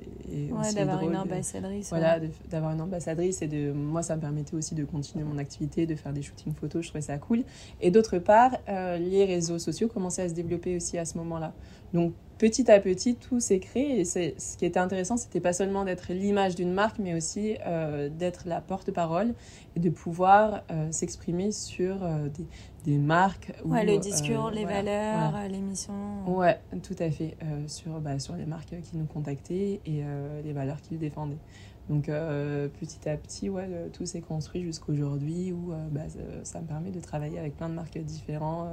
d'avoir 0.75 1.01
une 1.01 1.17
ambassadrice. 1.17 1.89
voilà, 1.89 2.19
d'avoir 2.49 2.73
une 2.73 2.81
ambassadrice 2.81 3.41
et 3.41 3.47
de 3.47 3.71
moi 3.71 4.03
ça 4.03 4.15
me 4.15 4.21
permettait 4.21 4.55
aussi 4.55 4.75
de 4.75 4.83
continuer 4.85 5.23
mon 5.23 5.37
activité, 5.37 5.85
de 5.87 5.95
faire 5.95 6.13
des 6.13 6.21
shootings 6.21 6.53
photos, 6.53 6.83
je 6.83 6.89
trouvais 6.89 7.01
ça 7.01 7.17
cool. 7.17 7.43
Et 7.81 7.89
d'autre 7.91 8.19
part, 8.19 8.51
les 8.67 9.25
réseaux 9.25 9.59
sociaux 9.59 9.87
commençaient 9.87 10.23
à 10.23 10.29
se 10.29 10.33
développer 10.33 10.75
aussi 10.75 10.97
à 10.97 11.05
ce 11.05 11.17
moment-là. 11.17 11.53
Donc 11.93 12.13
petit 12.43 12.69
à 12.69 12.81
petit, 12.81 13.15
tout 13.15 13.39
s'est 13.39 13.61
créé. 13.61 14.01
Et 14.01 14.03
ce 14.03 14.57
qui 14.57 14.65
était 14.65 14.79
intéressant, 14.79 15.15
c'était 15.15 15.39
pas 15.39 15.53
seulement 15.53 15.85
d'être 15.85 16.11
l'image 16.11 16.55
d'une 16.55 16.73
marque, 16.73 16.99
mais 16.99 17.13
aussi 17.13 17.55
euh, 17.65 18.09
d'être 18.09 18.49
la 18.49 18.59
porte-parole 18.59 19.33
et 19.77 19.79
de 19.79 19.89
pouvoir 19.89 20.63
euh, 20.69 20.91
s'exprimer 20.91 21.53
sur 21.53 22.03
euh, 22.03 22.27
des, 22.27 22.45
des, 22.83 22.97
marques. 22.97 23.53
Ouais, 23.63 23.85
le 23.85 23.97
discours, 23.97 24.49
les 24.49 24.65
valeurs, 24.65 25.47
les 25.49 25.61
missions. 25.61 25.93
Ouais, 26.27 26.59
tout 26.81 26.97
à 26.99 27.09
fait. 27.11 27.37
sur, 27.67 28.01
bah, 28.01 28.19
sur 28.19 28.35
les 28.35 28.45
marques 28.45 28.75
qui 28.81 28.97
nous 28.97 29.05
contactaient 29.05 29.79
et 29.85 30.03
les 30.43 30.51
valeurs 30.51 30.81
qu'ils 30.81 30.99
défendaient. 30.99 31.39
Donc 31.87 32.07
petit 32.07 33.09
à 33.09 33.15
petit, 33.15 33.49
ouais, 33.49 33.69
tout 33.93 34.05
s'est 34.05 34.21
construit 34.21 34.63
jusqu'aujourd'hui 34.63 35.53
où 35.53 35.71
bah, 35.91 36.01
ça, 36.43 36.59
me 36.59 36.67
permet 36.67 36.91
de 36.91 36.99
travailler 36.99 37.39
avec 37.39 37.55
plein 37.55 37.69
de 37.69 37.73
marques 37.73 37.97
différentes 37.99 38.67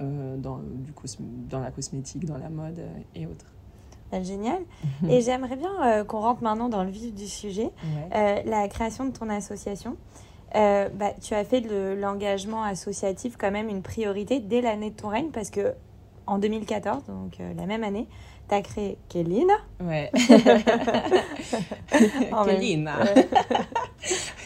euh, 0.00 0.36
dans, 0.36 0.58
du 0.58 0.92
dans 1.48 1.60
la 1.60 1.70
cosmétique, 1.70 2.24
dans 2.24 2.38
la 2.38 2.50
mode 2.50 2.78
euh, 2.78 2.98
et 3.14 3.26
autres. 3.26 3.46
Bah, 4.12 4.22
génial. 4.22 4.60
et 5.08 5.20
j'aimerais 5.20 5.56
bien 5.56 5.72
euh, 5.84 6.04
qu'on 6.04 6.20
rentre 6.20 6.42
maintenant 6.42 6.68
dans 6.68 6.84
le 6.84 6.90
vif 6.90 7.14
du 7.14 7.26
sujet, 7.26 7.70
la 8.12 8.68
création 8.68 9.06
de 9.06 9.10
ton 9.10 9.28
association. 9.28 9.96
bah, 10.52 11.12
tu 11.20 11.34
as 11.34 11.44
fait 11.44 11.60
de 11.60 11.96
l'engagement 11.98 12.62
associatif 12.62 13.36
quand 13.38 13.50
même 13.50 13.68
une 13.68 13.82
priorité 13.82 14.40
dès 14.40 14.60
l'année 14.60 14.90
de 14.90 14.96
ton 14.96 15.08
règne 15.08 15.30
parce 15.30 15.50
que 15.50 15.74
en 16.26 16.38
2014, 16.38 17.04
donc 17.06 17.38
la 17.38 17.66
même 17.66 17.84
année, 17.84 18.08
T'as 18.48 18.62
créé 18.62 18.96
Kellina. 19.08 19.54
Ouais. 19.80 20.10
Kellina. 22.46 22.94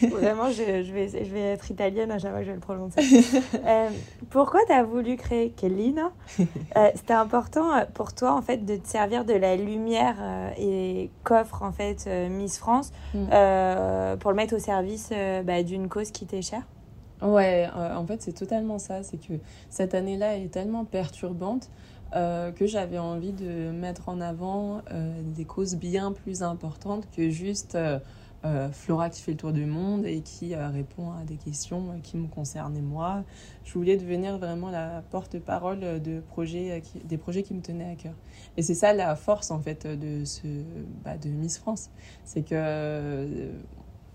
Vraiment, 0.09 0.49
je, 0.49 0.83
je, 0.83 0.91
vais, 0.91 1.07
je 1.07 1.31
vais 1.31 1.41
être 1.41 1.69
italienne 1.69 2.11
à 2.11 2.17
chaque 2.17 2.31
fois 2.31 2.39
que 2.39 2.45
je 2.45 2.49
vais 2.49 2.55
le 2.55 2.61
prononcer. 2.61 3.01
euh, 3.65 3.89
pourquoi 4.29 4.61
t'as 4.67 4.83
voulu 4.83 5.15
créer 5.17 5.51
Kellina 5.51 6.11
euh, 6.39 6.89
C'était 6.95 7.13
important 7.13 7.71
euh, 7.73 7.85
pour 7.93 8.13
toi, 8.13 8.33
en 8.33 8.41
fait, 8.41 8.65
de 8.65 8.77
te 8.77 8.87
servir 8.87 9.25
de 9.25 9.33
la 9.33 9.55
lumière 9.55 10.15
euh, 10.19 10.49
et 10.57 11.11
qu'offre, 11.23 11.61
en 11.63 11.71
fait, 11.71 12.07
Miss 12.29 12.57
France 12.57 12.91
mm. 13.13 13.27
pour 14.19 14.31
le 14.31 14.35
mettre 14.35 14.55
au 14.55 14.59
service 14.59 15.11
bah, 15.43 15.63
d'une 15.63 15.87
cause 15.89 16.11
qui 16.11 16.25
t'est 16.25 16.41
chère? 16.41 16.63
Ouais, 17.21 17.69
en 17.75 18.05
fait, 18.07 18.21
c'est 18.21 18.33
totalement 18.33 18.79
ça. 18.79 19.03
C'est 19.03 19.17
que 19.17 19.33
cette 19.69 19.93
année-là 19.93 20.37
est 20.37 20.51
tellement 20.51 20.85
perturbante 20.85 21.69
euh, 22.13 22.51
que 22.51 22.67
j'avais 22.67 22.97
envie 22.97 23.31
de 23.31 23.71
mettre 23.71 24.09
en 24.09 24.19
avant 24.19 24.81
euh, 24.91 25.21
des 25.23 25.45
causes 25.45 25.75
bien 25.75 26.11
plus 26.11 26.43
importantes 26.43 27.07
que 27.15 27.29
juste 27.29 27.75
euh, 27.75 28.69
Flora 28.73 29.09
qui 29.09 29.21
fait 29.21 29.31
le 29.31 29.37
tour 29.37 29.53
du 29.53 29.65
monde 29.65 30.05
et 30.05 30.19
qui 30.19 30.53
répond 30.53 31.11
à 31.11 31.23
des 31.23 31.37
questions 31.37 32.01
qui 32.03 32.17
me 32.17 32.27
concernaient 32.27 32.81
moi. 32.81 33.23
Je 33.63 33.73
voulais 33.73 33.95
devenir 33.95 34.37
vraiment 34.39 34.69
la 34.69 35.03
porte-parole 35.09 36.01
de 36.01 36.19
projets, 36.19 36.83
des 37.05 37.17
projets 37.17 37.43
qui 37.43 37.53
me 37.53 37.61
tenaient 37.61 37.91
à 37.91 37.95
cœur. 37.95 38.15
Et 38.57 38.61
c'est 38.61 38.75
ça 38.75 38.91
la 38.91 39.15
force 39.15 39.49
en 39.49 39.59
fait 39.59 39.87
de, 39.87 40.25
ce, 40.25 40.47
bah, 41.05 41.17
de 41.17 41.29
Miss 41.29 41.59
France. 41.59 41.91
C'est 42.25 42.41
que 42.41 43.51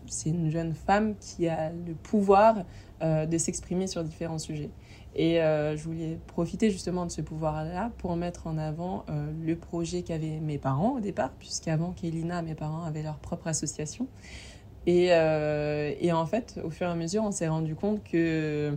c'est 0.06 0.30
une 0.30 0.50
jeune 0.50 0.74
femme 0.74 1.14
qui 1.18 1.48
a 1.48 1.70
le 1.70 1.94
pouvoir 1.94 2.64
de 3.00 3.38
s'exprimer 3.38 3.86
sur 3.86 4.04
différents 4.04 4.38
sujets. 4.38 4.70
Et 5.18 5.40
euh, 5.40 5.78
je 5.78 5.82
voulais 5.82 6.18
profiter 6.26 6.70
justement 6.70 7.06
de 7.06 7.10
ce 7.10 7.22
pouvoir-là 7.22 7.90
pour 7.96 8.14
mettre 8.16 8.46
en 8.46 8.58
avant 8.58 9.06
euh, 9.08 9.32
le 9.46 9.56
projet 9.56 10.02
qu'avaient 10.02 10.40
mes 10.40 10.58
parents 10.58 10.96
au 10.96 11.00
départ, 11.00 11.30
puisqu'avant 11.38 11.92
qu'Elina, 11.92 12.42
mes 12.42 12.54
parents 12.54 12.82
avaient 12.82 13.02
leur 13.02 13.16
propre 13.16 13.46
association. 13.46 14.08
Et, 14.86 15.08
euh, 15.10 15.94
et, 15.98 16.12
en 16.12 16.26
fait, 16.26 16.60
au 16.62 16.68
fur 16.68 16.86
et 16.86 16.90
à 16.90 16.94
mesure, 16.94 17.24
on 17.24 17.32
s'est 17.32 17.48
rendu 17.48 17.74
compte 17.74 18.04
que 18.04 18.76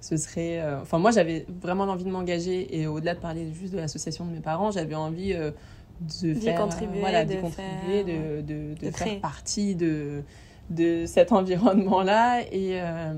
ce 0.00 0.16
serait... 0.16 0.62
Enfin, 0.80 0.98
moi, 0.98 1.10
j'avais 1.10 1.44
vraiment 1.60 1.84
envie 1.84 2.04
de 2.04 2.10
m'engager, 2.10 2.80
et 2.80 2.86
au-delà 2.86 3.16
de 3.16 3.20
parler 3.20 3.52
juste 3.52 3.72
de 3.72 3.78
l'association 3.78 4.24
de 4.24 4.30
mes 4.30 4.40
parents, 4.40 4.70
j'avais 4.70 4.94
envie 4.94 5.34
de 5.34 6.34
faire... 6.34 6.60
Contribuer, 6.60 7.00
voilà, 7.00 7.24
de, 7.24 7.34
contribuer, 7.34 8.04
de, 8.04 8.40
de, 8.42 8.74
de 8.80 8.90
faire 8.92 9.20
partie 9.20 9.74
de 9.74 10.22
de 10.70 11.04
cet 11.06 11.32
environnement-là. 11.32 12.42
Et 12.52 12.80
euh, 12.80 13.14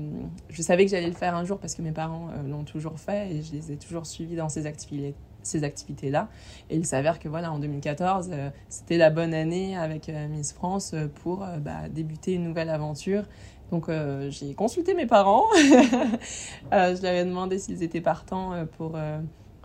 je 0.49 0.61
savais 0.61 0.85
que 0.85 0.91
j'allais 0.91 1.07
le 1.07 1.13
faire 1.13 1.35
un 1.35 1.45
jour 1.45 1.59
parce 1.59 1.75
que 1.75 1.81
mes 1.81 1.91
parents 1.91 2.29
euh, 2.29 2.49
l'ont 2.49 2.63
toujours 2.63 2.99
fait 2.99 3.31
et 3.31 3.41
je 3.41 3.53
les 3.53 3.71
ai 3.71 3.77
toujours 3.77 4.05
suivis 4.05 4.35
dans 4.35 4.49
ces 4.49 4.63
ces 5.43 5.65
activités-là. 5.65 6.29
Et 6.69 6.77
il 6.77 6.85
s'avère 6.85 7.19
que 7.19 7.27
voilà, 7.27 7.51
en 7.51 7.59
2014, 7.59 8.31
c'était 8.69 8.95
la 8.95 9.09
bonne 9.09 9.33
année 9.33 9.75
avec 9.75 10.09
Miss 10.29 10.53
France 10.53 10.95
pour 11.15 11.45
bah, 11.59 11.89
débuter 11.89 12.31
une 12.31 12.45
nouvelle 12.45 12.69
aventure. 12.69 13.23
Donc 13.69 13.89
j'ai 14.29 14.53
consulté 14.53 14.93
mes 14.93 15.05
parents. 15.05 15.43
je 15.53 17.01
leur 17.01 17.11
ai 17.11 17.25
demandé 17.25 17.59
s'ils 17.59 17.83
étaient 17.83 17.99
partants 17.99 18.53
pour 18.77 18.95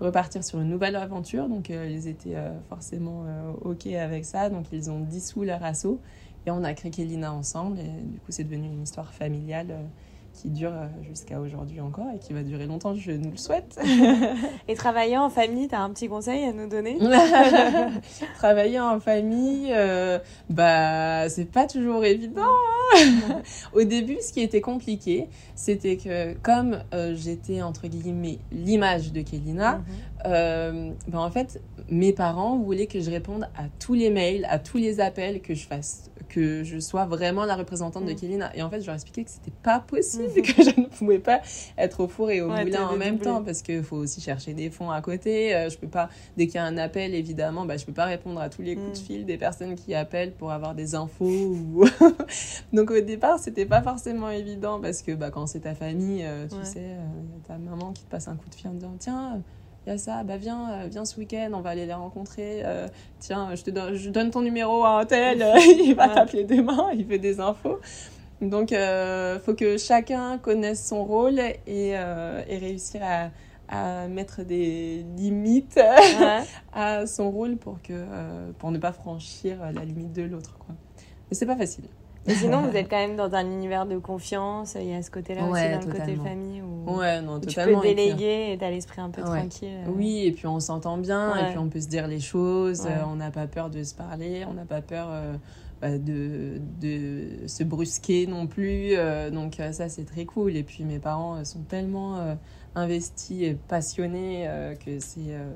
repartir 0.00 0.44
sur 0.44 0.60
une 0.60 0.68
nouvelle 0.68 0.96
aventure. 0.96 1.48
Donc, 1.48 1.70
euh, 1.70 1.88
ils 1.90 2.08
étaient 2.08 2.36
euh, 2.36 2.50
forcément 2.68 3.24
euh, 3.26 3.52
OK 3.62 3.86
avec 3.86 4.24
ça. 4.24 4.48
Donc, 4.48 4.66
ils 4.72 4.90
ont 4.90 5.00
dissous 5.00 5.42
leur 5.42 5.62
assaut 5.64 6.00
et 6.48 6.50
on 6.50 6.64
a 6.64 6.72
créé 6.72 6.90
Kelina 6.90 7.32
ensemble. 7.32 7.78
Et 7.78 7.82
du 7.82 8.18
coup, 8.18 8.30
c'est 8.30 8.44
devenu 8.44 8.66
une 8.66 8.82
histoire 8.82 9.12
familiale 9.12 9.76
qui 10.32 10.50
dure 10.50 10.72
jusqu'à 11.08 11.40
aujourd'hui 11.40 11.80
encore 11.80 12.06
et 12.14 12.18
qui 12.18 12.32
va 12.32 12.42
durer 12.42 12.66
longtemps, 12.66 12.94
je 12.94 13.10
nous 13.10 13.32
le 13.32 13.36
souhaite. 13.36 13.78
et 14.68 14.74
travailler 14.74 15.18
en 15.18 15.30
famille, 15.30 15.66
tu 15.66 15.74
as 15.74 15.82
un 15.82 15.90
petit 15.90 16.08
conseil 16.08 16.44
à 16.44 16.52
nous 16.52 16.68
donner? 16.68 16.96
Travailler 18.36 18.78
en 18.78 19.00
famille, 19.00 19.74
bah, 20.48 21.28
c'est 21.28 21.50
pas 21.50 21.66
toujours 21.66 22.04
évident. 22.04 22.42
Hein. 22.94 23.42
Au 23.72 23.82
début, 23.82 24.18
ce 24.20 24.32
qui 24.32 24.40
était 24.40 24.60
compliqué, 24.60 25.26
c'était 25.56 25.96
que 25.96 26.34
comme 26.34 26.78
j'étais 27.14 27.60
entre 27.62 27.88
guillemets 27.88 28.38
l'image 28.52 29.12
de 29.12 29.22
euh, 30.26 30.90
ben 31.06 31.18
en 31.18 31.30
fait, 31.30 31.60
mes 31.90 32.12
parents 32.12 32.56
voulaient 32.58 32.86
que 32.86 33.00
je 33.00 33.10
réponde 33.10 33.44
à 33.56 33.64
tous 33.78 33.94
les 33.94 34.10
mails, 34.10 34.46
à 34.50 34.58
tous 34.58 34.78
les 34.78 35.00
appels, 35.00 35.40
que 35.40 35.54
je 35.54 35.66
fasse, 35.66 36.10
que 36.28 36.62
je 36.64 36.78
sois 36.78 37.06
vraiment 37.06 37.44
la 37.44 37.56
représentante 37.56 38.04
de 38.04 38.12
mm. 38.12 38.16
Kelina. 38.16 38.56
Et 38.56 38.62
en 38.62 38.70
fait, 38.70 38.80
je 38.80 38.86
leur 38.86 38.94
expliqué 38.94 39.24
que 39.24 39.30
c'était 39.30 39.52
pas 39.62 39.80
possible, 39.80 40.28
mm. 40.36 40.42
que 40.42 40.62
je 40.62 40.80
ne 40.80 40.86
pouvais 40.86 41.18
pas 41.18 41.40
être 41.76 42.00
au 42.00 42.08
four 42.08 42.30
et 42.30 42.40
au 42.40 42.48
moulin 42.48 42.86
en 42.86 42.96
même 42.96 43.18
temps, 43.18 43.42
parce 43.42 43.62
qu'il 43.62 43.82
faut 43.82 43.96
aussi 43.96 44.20
chercher 44.20 44.54
des 44.54 44.70
fonds 44.70 44.90
à 44.90 45.00
côté. 45.00 45.54
Euh, 45.54 45.70
je 45.70 45.78
peux 45.78 45.88
pas, 45.88 46.08
dès 46.36 46.46
qu'il 46.46 46.56
y 46.56 46.58
a 46.58 46.64
un 46.64 46.78
appel, 46.78 47.14
évidemment, 47.14 47.64
bah, 47.64 47.76
je 47.76 47.84
peux 47.84 47.92
pas 47.92 48.04
répondre 48.04 48.40
à 48.40 48.48
tous 48.48 48.62
les 48.62 48.76
coups 48.76 48.98
de 48.98 49.02
mm. 49.02 49.06
fil 49.06 49.26
des 49.26 49.38
personnes 49.38 49.74
qui 49.74 49.94
appellent 49.94 50.32
pour 50.32 50.52
avoir 50.52 50.74
des 50.74 50.94
infos. 50.94 51.24
Ou... 51.28 51.84
Donc 52.72 52.90
au 52.90 53.00
départ, 53.00 53.38
c'était 53.38 53.66
pas 53.66 53.82
forcément 53.82 54.30
évident, 54.30 54.80
parce 54.80 55.02
que 55.02 55.12
bah, 55.12 55.30
quand 55.30 55.46
c'est 55.46 55.60
ta 55.60 55.74
famille, 55.74 56.24
euh, 56.24 56.46
tu 56.46 56.56
sais, 56.62 56.80
il 56.80 56.84
euh, 56.84 57.36
y 57.36 57.44
a 57.44 57.46
ta 57.46 57.58
maman 57.58 57.92
qui 57.92 58.04
te 58.04 58.10
passe 58.10 58.28
un 58.28 58.36
coup 58.36 58.48
de 58.48 58.54
fil 58.54 58.68
en 58.68 58.74
disant 58.74 58.94
tiens 58.98 59.42
il 59.88 59.92
y 59.92 59.94
a 59.94 59.98
ça, 59.98 60.22
bah 60.22 60.36
viens, 60.36 60.70
euh, 60.70 60.86
viens 60.90 61.06
ce 61.06 61.18
week-end, 61.18 61.48
on 61.54 61.62
va 61.62 61.70
aller 61.70 61.86
les 61.86 61.94
rencontrer. 61.94 62.60
Euh, 62.62 62.88
tiens, 63.20 63.54
je 63.54 63.62
te 63.62 63.70
donne, 63.70 63.94
je 63.94 64.10
donne 64.10 64.30
ton 64.30 64.42
numéro 64.42 64.84
à 64.84 65.00
un 65.00 65.06
tel, 65.06 65.38
il 65.82 65.94
va 65.94 66.10
t'appeler 66.10 66.44
demain, 66.44 66.90
il 66.92 67.06
fait 67.06 67.18
des 67.18 67.40
infos. 67.40 67.80
Donc, 68.42 68.70
il 68.70 68.76
euh, 68.76 69.40
faut 69.40 69.54
que 69.54 69.78
chacun 69.78 70.36
connaisse 70.36 70.86
son 70.86 71.04
rôle 71.04 71.40
et, 71.66 71.88
et 71.92 72.58
réussir 72.58 73.00
à, 73.02 73.30
à, 73.70 74.08
mettre 74.08 74.42
des 74.42 75.06
limites 75.16 75.80
à 76.74 77.06
son 77.06 77.30
rôle 77.30 77.56
pour, 77.56 77.80
que, 77.80 78.04
pour 78.58 78.70
ne 78.70 78.76
pas 78.76 78.92
franchir 78.92 79.56
la 79.72 79.84
limite 79.86 80.12
de 80.12 80.22
l'autre. 80.22 80.54
Mais 80.68 81.34
c'est 81.34 81.46
pas 81.46 81.56
facile. 81.56 81.84
Sinon, 82.26 82.62
vous 82.70 82.76
êtes 82.76 82.88
quand 82.88 82.98
même 82.98 83.16
dans 83.16 83.34
un 83.34 83.46
univers 83.46 83.86
de 83.86 83.98
confiance. 83.98 84.76
Il 84.78 84.88
y 84.88 84.94
a 84.94 85.02
ce 85.02 85.10
côté-là 85.10 85.44
aussi 85.44 85.62
dans 85.62 85.80
le 85.80 85.92
côté 85.92 86.16
famille 86.16 86.62
où, 86.62 86.96
ouais, 86.96 87.20
non, 87.20 87.40
totalement. 87.40 87.80
tu 87.80 87.88
peux 87.88 87.94
déléguer 87.94 88.52
et 88.52 88.58
t'as 88.58 88.70
l'esprit 88.70 89.00
un 89.00 89.10
peu 89.10 89.22
tranquille. 89.22 89.84
Oui, 89.86 90.24
et 90.26 90.32
puis 90.32 90.46
on 90.46 90.60
s'entend 90.60 90.98
bien, 90.98 91.36
et 91.36 91.50
puis 91.50 91.58
on 91.58 91.68
peut 91.68 91.80
se 91.80 91.88
dire 91.88 92.06
les 92.06 92.20
choses. 92.20 92.86
on 93.06 93.16
n'a 93.16 93.30
pas 93.30 93.46
peur 93.46 93.70
de 93.70 93.82
se 93.82 93.94
parler, 93.94 94.44
on 94.48 94.54
n'a 94.54 94.64
pas 94.64 94.82
peur 94.82 95.08
euh, 95.10 95.34
bah, 95.80 95.96
de, 95.96 96.60
de 96.80 97.46
se 97.46 97.62
brusquer 97.64 98.26
non 98.26 98.46
plus. 98.46 98.92
Euh, 98.92 99.30
donc 99.30 99.60
euh, 99.60 99.72
ça, 99.72 99.88
c'est 99.88 100.04
très 100.04 100.24
cool. 100.24 100.56
Et 100.56 100.62
puis 100.62 100.84
mes 100.84 100.98
parents 100.98 101.44
sont 101.44 101.62
tellement 101.62 102.36
investi 102.78 103.44
et 103.44 103.54
passionné 103.54 104.48
euh, 104.48 104.74
que 104.74 104.98
c'est 105.00 105.20
euh, 105.30 105.50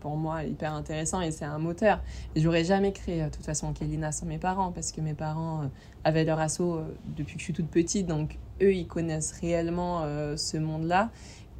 pour 0.00 0.16
moi 0.16 0.44
hyper 0.44 0.72
intéressant 0.72 1.20
et 1.20 1.30
c'est 1.30 1.44
un 1.44 1.58
moteur. 1.58 2.00
Et 2.34 2.40
j'aurais 2.40 2.64
jamais 2.64 2.92
créé 2.92 3.24
de 3.24 3.28
toute 3.28 3.44
façon 3.44 3.72
Kelina 3.72 4.12
sans 4.12 4.26
mes 4.26 4.38
parents 4.38 4.72
parce 4.72 4.92
que 4.92 5.00
mes 5.00 5.14
parents 5.14 5.62
euh, 5.62 5.66
avaient 6.04 6.24
leur 6.24 6.38
assaut 6.38 6.80
depuis 7.16 7.34
que 7.34 7.40
je 7.40 7.44
suis 7.44 7.52
toute 7.52 7.68
petite, 7.68 8.06
donc 8.06 8.38
eux 8.62 8.72
ils 8.72 8.86
connaissent 8.86 9.32
réellement 9.32 10.04
ce 10.36 10.56
monde-là 10.56 11.10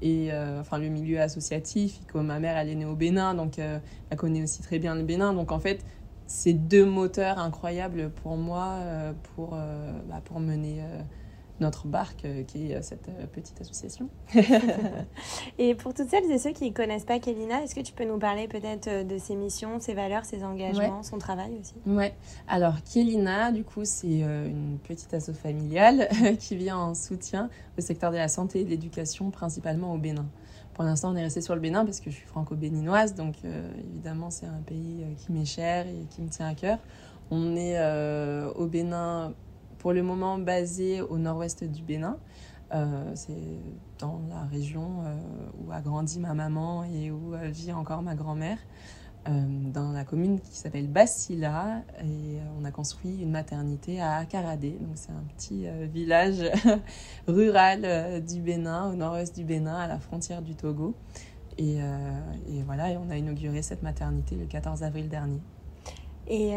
et 0.01 0.31
enfin 0.59 0.79
le 0.79 0.89
milieu 0.89 1.21
associatif. 1.21 1.99
Comme 2.11 2.27
ma 2.27 2.39
mère 2.39 2.57
elle 2.57 2.71
est 2.71 2.75
née 2.75 2.87
au 2.87 2.95
Bénin, 2.95 3.35
donc 3.35 3.59
elle 3.59 4.17
connaît 4.17 4.43
aussi 4.43 4.63
très 4.63 4.79
bien 4.79 4.95
le 4.95 5.03
Bénin. 5.03 5.35
Donc 5.35 5.53
en 5.53 5.59
fait 5.59 5.85
c'est 6.27 6.55
deux 6.55 6.87
moteurs 6.87 7.39
incroyables 7.39 8.11
pour 8.23 8.37
moi 8.37 8.79
pour, 9.35 9.51
bah, 10.09 10.23
pour 10.25 10.41
mener 10.41 10.81
notre 11.61 11.87
barque 11.87 12.25
euh, 12.25 12.43
qui 12.45 12.71
est 12.71 12.77
euh, 12.77 12.83
cette 12.83 13.09
euh, 13.09 13.27
petite 13.27 13.61
association. 13.61 14.09
et 15.59 15.75
pour 15.75 15.95
toutes 15.95 16.09
celles 16.09 16.31
et 16.31 16.39
ceux 16.39 16.53
qui 16.53 16.71
ne 16.71 16.75
connaissent 16.75 17.05
pas 17.05 17.19
Kelina, 17.19 17.63
est-ce 17.63 17.75
que 17.75 17.81
tu 17.81 17.93
peux 17.93 18.05
nous 18.05 18.19
parler 18.19 18.49
peut-être 18.49 19.07
de 19.07 19.19
ses 19.19 19.35
missions, 19.35 19.81
ses 19.81 19.95
valeurs, 19.95 20.25
ses 20.25 20.45
engagements, 20.45 21.03
son 21.03 21.19
travail 21.19 21.51
aussi? 21.61 21.75
Ouais. 21.87 22.15
Alors 22.47 22.83
Kelina, 22.83 23.53
du 23.53 23.65
coup, 23.65 23.85
c'est 23.85 24.21
une 24.21 24.79
petite 24.83 25.13
asso 25.15 25.33
familiale 25.33 26.09
qui 26.39 26.57
vient 26.57 26.79
en 26.79 26.95
soutien 26.95 27.51
au 27.77 27.81
secteur 27.81 28.11
de 28.11 28.17
la 28.17 28.29
santé 28.29 28.61
et 28.61 28.65
de 28.65 28.71
l'éducation, 28.71 29.31
principalement 29.31 29.93
au 29.93 29.99
Bénin. 29.99 30.27
Pour 30.75 30.85
l'instant, 30.85 31.13
on 31.13 31.17
est 31.17 31.23
resté 31.23 31.41
sur 31.41 31.55
le 31.55 31.61
Bénin 31.61 31.85
parce 31.85 31.99
que 32.01 32.11
je 32.11 32.17
suis 32.17 32.27
franco-béninoise, 32.27 33.15
donc 33.15 33.35
évidemment, 33.93 34.31
c'est 34.31 34.47
un 34.47 34.63
pays 34.65 35.05
qui 35.17 35.33
m'est 35.33 35.45
cher 35.45 35.87
et 35.89 36.07
qui 36.11 36.23
me 36.23 36.29
tient 36.29 36.47
à 36.47 36.55
cœur. 36.55 36.79
On 37.31 37.57
est 37.57 37.79
au 38.55 38.67
Bénin 38.67 39.35
pour 39.79 39.93
le 39.93 40.03
moment 40.03 40.39
basé 40.39 41.01
au 41.01 41.19
nord-ouest 41.19 41.65
du 41.65 41.83
Bénin. 41.83 42.19
Euh, 42.75 43.13
c'est 43.15 43.33
dans 43.99 44.21
la 44.29 44.45
région 44.45 45.03
euh, 45.05 45.17
où 45.59 45.73
a 45.73 45.81
grandi 45.81 46.21
ma 46.21 46.35
maman 46.35 46.85
et 46.85 47.11
où 47.11 47.35
euh, 47.35 47.49
vit 47.49 47.73
encore 47.73 48.03
ma 48.03 48.15
grand-mère, 48.15 48.59
dans 49.27 49.93
la 49.93 50.05
commune 50.05 50.41
qui 50.41 50.57
s'appelle 50.57 50.89
Bassila. 50.89 51.83
Et 52.03 52.39
on 52.59 52.65
a 52.65 52.71
construit 52.71 53.21
une 53.21 53.31
maternité 53.31 54.01
à 54.01 54.17
Akaradé. 54.17 54.71
Donc 54.81 54.93
c'est 54.95 55.11
un 55.11 55.23
petit 55.37 55.67
village 55.93 56.51
rural 57.29 58.25
du 58.25 58.41
Bénin, 58.41 58.91
au 58.91 58.95
nord-ouest 58.95 59.37
du 59.37 59.45
Bénin, 59.45 59.77
à 59.77 59.87
la 59.87 59.99
frontière 59.99 60.41
du 60.41 60.55
Togo. 60.55 60.95
Et, 61.59 61.79
voilà, 62.65 62.99
on 63.07 63.11
a 63.11 63.19
inauguré 63.19 63.61
cette 63.61 63.83
maternité 63.83 64.35
le 64.35 64.47
14 64.47 64.83
avril 64.83 65.11
dernier. 65.11 65.43
Et 66.27 66.55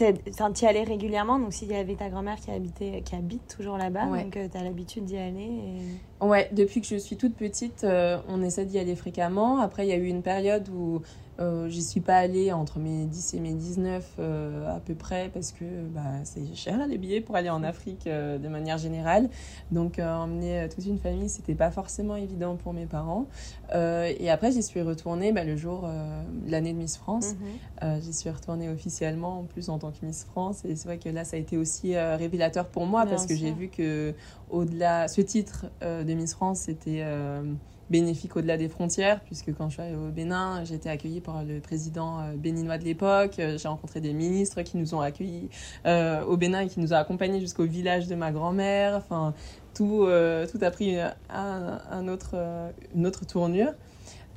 tu 0.00 0.64
y 0.64 0.66
allais 0.66 0.84
régulièrement, 0.84 1.38
donc 1.38 1.52
s'il 1.52 1.70
y 1.70 1.74
avait 1.74 1.94
ta 1.94 2.08
grand-mère 2.08 2.36
qui, 2.36 2.50
habitait, 2.50 3.02
qui 3.04 3.14
habite 3.14 3.54
toujours 3.54 3.76
là-bas, 3.76 4.06
donc 4.06 4.36
euh, 4.36 4.48
tu 4.50 4.58
as 4.58 4.62
l'habitude 4.62 5.04
d'y 5.04 5.16
aller. 5.16 5.50
Ouais, 6.20 6.48
depuis 6.52 6.80
que 6.80 6.86
je 6.86 6.96
suis 6.96 7.16
toute 7.16 7.34
petite, 7.34 7.84
euh, 7.84 8.18
on 8.28 8.42
essaie 8.42 8.64
d'y 8.64 8.78
aller 8.78 8.96
fréquemment. 8.96 9.58
Après, 9.58 9.86
il 9.86 9.90
y 9.90 9.92
a 9.92 9.96
eu 9.96 10.06
une 10.06 10.22
période 10.22 10.68
où 10.68 11.02
euh, 11.40 11.68
j'y 11.68 11.82
suis 11.82 12.00
pas 12.00 12.16
allée 12.16 12.52
entre 12.52 12.78
mes 12.78 13.06
10 13.06 13.34
et 13.34 13.40
mes 13.40 13.54
19 13.54 14.16
euh, 14.18 14.76
à 14.76 14.80
peu 14.80 14.94
près 14.94 15.30
parce 15.32 15.52
que 15.52 15.64
bah, 15.88 16.02
c'est 16.24 16.54
cher 16.54 16.86
les 16.86 16.98
billets 16.98 17.22
pour 17.22 17.34
aller 17.34 17.48
en 17.48 17.62
Afrique 17.62 18.06
euh, 18.06 18.36
de 18.36 18.48
manière 18.48 18.76
générale. 18.76 19.30
Donc 19.70 19.98
emmener 19.98 20.68
toute 20.74 20.84
une 20.84 20.98
famille, 20.98 21.28
c'était 21.28 21.54
pas 21.54 21.70
forcément 21.70 22.16
évident 22.16 22.56
pour 22.56 22.72
mes 22.72 22.86
parents. 22.86 23.26
et 23.72 24.30
après, 24.30 24.52
j'y 24.52 24.62
suis 24.62 24.82
retournée 24.82 25.32
bah, 25.32 25.44
le 25.44 25.56
jour 25.56 25.88
l'année 26.46 26.72
de 26.72 26.78
Miss 26.78 26.96
France. 26.96 27.34
Mhm. 27.82 28.00
j'y 28.00 28.12
suis 28.12 28.30
retournée 28.30 28.68
officiellement 28.68 29.40
en 29.40 29.44
plus 29.44 29.68
en 29.68 29.78
tant 29.78 29.92
que 29.92 30.04
Miss 30.04 30.24
France. 30.24 30.64
Et 30.64 30.76
c'est 30.76 30.88
vrai 30.88 30.98
que 30.98 31.08
là, 31.08 31.24
ça 31.24 31.36
a 31.36 31.40
été 31.40 31.56
aussi 31.56 31.96
révélateur 31.96 32.66
pour 32.66 32.86
moi 32.86 33.06
parce 33.06 33.26
que 33.26 33.34
j'ai 33.34 33.52
vu 33.52 33.68
que 33.68 34.14
au-delà, 34.50 35.08
ce 35.08 35.20
titre 35.20 35.66
de 35.82 36.12
Miss 36.14 36.34
France, 36.34 36.60
c'était 36.60 37.04
bénéfique 37.90 38.36
au-delà 38.36 38.56
des 38.56 38.68
frontières, 38.68 39.20
puisque 39.20 39.52
quand 39.54 39.68
je 39.68 39.74
suis 39.74 39.82
allée 39.82 39.96
au 39.96 40.10
Bénin, 40.10 40.64
j'ai 40.64 40.76
été 40.76 40.88
accueillie 40.88 41.20
par 41.20 41.42
le 41.44 41.60
président 41.60 42.20
euh, 42.20 42.36
béninois 42.36 42.78
de 42.78 42.84
l'époque. 42.84 43.38
Euh, 43.38 43.58
j'ai 43.58 43.68
rencontré 43.68 44.00
des 44.00 44.12
ministres 44.12 44.62
qui 44.62 44.76
nous 44.76 44.94
ont 44.94 45.00
accueillis 45.00 45.50
euh, 45.86 46.24
au 46.24 46.36
Bénin 46.36 46.60
et 46.60 46.68
qui 46.68 46.80
nous 46.80 46.92
ont 46.92 46.96
accompagnés 46.96 47.40
jusqu'au 47.40 47.64
village 47.64 48.06
de 48.06 48.14
ma 48.14 48.30
grand-mère. 48.30 48.94
Enfin, 48.94 49.34
tout, 49.74 50.06
tout 50.52 50.58
a 50.62 50.70
pris 50.70 50.98
un, 51.30 52.08
autre, 52.08 52.36
une 52.94 53.06
autre 53.06 53.24
tournure. 53.24 53.72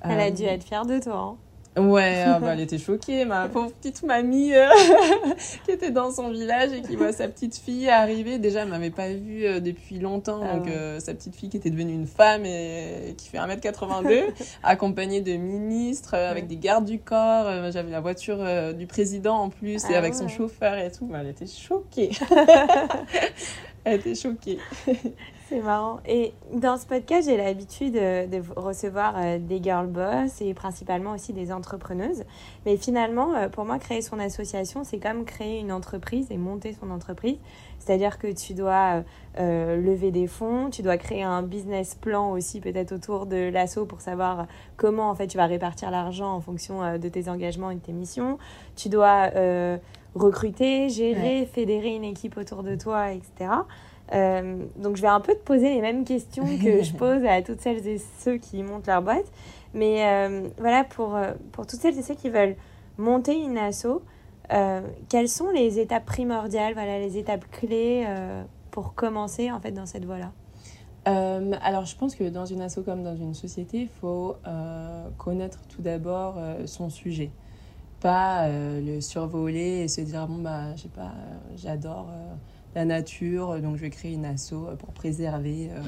Elle 0.02 0.20
a 0.20 0.32
dû 0.32 0.44
être 0.44 0.64
fière 0.64 0.86
de 0.86 1.00
toi. 1.00 1.18
Hein. 1.18 1.38
Ouais, 1.78 2.24
ah 2.28 2.40
bah, 2.40 2.54
elle 2.54 2.62
était 2.62 2.78
choquée, 2.78 3.26
ma 3.26 3.48
pauvre 3.48 3.72
petite 3.72 4.04
mamie 4.04 4.54
euh, 4.54 4.68
qui 5.66 5.72
était 5.72 5.92
dans 5.92 6.12
son 6.12 6.30
village 6.30 6.72
et 6.72 6.82
qui 6.82 6.96
voit 6.96 7.12
sa 7.12 7.28
petite 7.28 7.58
fille 7.58 7.90
arriver. 7.90 8.38
Déjà, 8.38 8.62
elle 8.62 8.70
m'avait 8.70 8.92
pas 8.92 9.10
vue 9.10 9.46
euh, 9.46 9.60
depuis 9.60 9.98
longtemps, 10.00 10.42
ah 10.44 10.58
donc 10.58 10.68
euh, 10.68 11.00
sa 11.00 11.14
petite 11.14 11.36
fille 11.36 11.50
qui 11.50 11.58
était 11.58 11.72
devenue 11.72 11.94
une 11.94 12.08
femme 12.08 12.46
et 12.46 13.16
qui 13.18 13.30
fait 13.30 13.40
1m82, 13.40 14.26
accompagnée 14.64 15.22
de 15.22 15.34
ministres, 15.34 16.14
avec 16.16 16.48
des 16.48 16.58
gardes 16.58 16.86
du 16.86 17.00
corps. 17.00 17.72
J'avais 17.72 17.92
la 17.92 18.02
voiture 18.02 18.40
du 18.74 18.86
président 18.86 19.38
en 19.38 19.50
plus 19.50 19.84
et 19.86 19.96
ah 19.96 19.98
avec 19.98 20.14
son 20.14 20.28
chauffeur 20.28 20.78
et 20.78 20.92
tout. 20.92 21.06
Bah, 21.06 21.20
elle 21.22 21.30
était 21.30 21.48
choquée. 21.48 22.12
Elle 23.86 24.00
était 24.00 24.16
choquée. 24.16 24.60
C'est 25.54 25.62
marrant. 25.62 26.00
Et 26.08 26.34
dans 26.52 26.78
ce 26.78 26.88
podcast, 26.88 27.30
j'ai 27.30 27.38
l'habitude 27.38 27.96
euh, 27.96 28.26
de 28.26 28.42
recevoir 28.56 29.14
euh, 29.18 29.38
des 29.38 29.62
girl 29.62 29.86
boss 29.86 30.42
et 30.42 30.56
principalement 30.56 31.12
aussi 31.12 31.32
des 31.32 31.52
entrepreneuses. 31.52 32.24
Mais 32.66 32.76
finalement, 32.76 33.36
euh, 33.36 33.50
pour 33.50 33.64
moi, 33.64 33.78
créer 33.78 34.02
son 34.02 34.18
association, 34.18 34.84
c'est 34.84 34.98
comme 34.98 35.26
créer 35.26 35.60
une 35.60 35.72
entreprise 35.72 36.32
et 36.32 36.38
monter 36.38 36.74
son 36.74 36.90
entreprise. 36.90 37.38
C'est-à-dire 37.78 38.18
que 38.18 38.32
tu 38.32 38.56
dois 38.56 39.04
lever 39.38 40.10
des 40.10 40.26
fonds, 40.26 40.70
tu 40.72 40.82
dois 40.82 40.98
créer 40.98 41.22
un 41.22 41.44
business 41.44 41.96
plan 41.96 42.32
aussi 42.32 42.62
peut-être 42.62 42.94
autour 42.94 43.26
de 43.26 43.50
l'assaut 43.50 43.86
pour 43.86 44.00
savoir 44.00 44.48
comment 44.78 45.10
en 45.10 45.16
fait 45.16 45.28
tu 45.28 45.36
vas 45.36 45.48
répartir 45.48 45.92
l'argent 45.92 46.34
en 46.34 46.40
fonction 46.40 46.98
de 46.98 47.10
tes 47.10 47.28
engagements 47.28 47.72
et 47.72 47.76
de 47.76 47.82
tes 47.82 47.92
missions. 47.92 48.38
Tu 48.78 48.88
dois 48.88 49.32
recruter, 50.16 50.88
gérer, 50.88 51.46
fédérer 51.46 51.94
une 51.94 52.06
équipe 52.06 52.38
autour 52.38 52.64
de 52.64 52.76
toi, 52.76 53.12
etc. 53.12 53.50
Euh, 54.12 54.66
donc 54.78 54.98
je 54.98 55.02
vais 55.02 55.08
un 55.08 55.22
peu 55.22 55.34
te 55.34 55.44
poser 55.44 55.74
les 55.74 55.82
mêmes 55.82 56.04
questions 56.04 56.46
que 56.58 56.84
je 56.84 56.94
pose 56.94 57.24
à 57.26 57.42
toutes 57.42 57.62
celles 57.62 57.88
et 57.88 58.02
ceux 58.20 58.38
qui 58.38 58.64
montent 58.64 58.88
leur 58.88 59.02
boîte. 59.02 59.26
Mais 59.74 60.06
euh, 60.06 60.48
voilà, 60.60 60.84
pour, 60.84 61.16
euh, 61.16 61.34
pour 61.52 61.66
toutes 61.66 61.80
celles 61.80 61.98
et 61.98 62.04
ceux 62.04 62.16
qui 62.16 62.30
veulent 62.30 62.56
monter 62.98 63.36
une 63.36 63.58
asso, 63.58 64.02
quelles 65.10 65.30
sont 65.30 65.50
les 65.50 65.80
étapes 65.80 66.06
primordiales, 66.06 66.74
voilà, 66.74 67.00
les 67.00 67.18
étapes 67.18 67.46
clés 67.50 68.06
pour 68.70 68.94
commencer 68.94 69.52
en 69.52 69.60
fait 69.60 69.72
dans 69.72 69.88
cette 69.88 70.06
voie-là? 70.06 70.32
Alors, 71.06 71.86
je 71.86 71.96
pense 71.96 72.14
que 72.14 72.26
dans 72.26 72.46
une 72.46 72.62
asso 72.62 72.82
comme 72.86 73.02
dans 73.02 73.16
une 73.16 73.34
société, 73.34 73.80
il 73.80 73.88
faut 73.88 74.36
connaître 75.18 75.60
tout 75.70 75.82
d'abord 75.82 76.36
son 76.66 76.90
sujet 76.90 77.32
pas 78.00 78.50
le 78.50 79.00
survoler 79.00 79.80
et 79.80 79.88
se 79.88 80.02
dire 80.02 80.28
bon 80.28 80.40
bah 80.40 80.76
je 80.76 80.82
sais 80.82 80.90
pas 80.90 81.14
j'adore 81.56 82.08
la 82.76 82.86
nature, 82.86 83.60
donc 83.62 83.76
je 83.78 83.82
vais 83.82 83.90
créer 83.90 84.14
une 84.14 84.26
asso 84.26 84.54
pour 84.80 84.90
préserver 84.94 85.70
euh, 85.72 85.82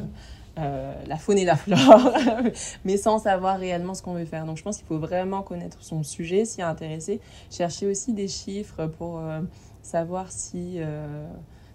euh, 0.59 0.93
la 1.07 1.17
faune 1.17 1.37
et 1.37 1.45
la 1.45 1.55
flore, 1.55 2.11
mais 2.85 2.97
sans 2.97 3.19
savoir 3.19 3.59
réellement 3.59 3.93
ce 3.93 4.03
qu'on 4.03 4.13
veut 4.13 4.25
faire. 4.25 4.45
Donc 4.45 4.57
je 4.57 4.63
pense 4.63 4.77
qu'il 4.77 4.85
faut 4.85 4.99
vraiment 4.99 5.41
connaître 5.41 5.77
son 5.81 6.03
sujet, 6.03 6.45
s'y 6.45 6.61
intéresser, 6.61 7.19
chercher 7.49 7.87
aussi 7.87 8.13
des 8.13 8.27
chiffres 8.27 8.87
pour 8.87 9.19
euh, 9.19 9.41
savoir 9.81 10.31
si... 10.31 10.79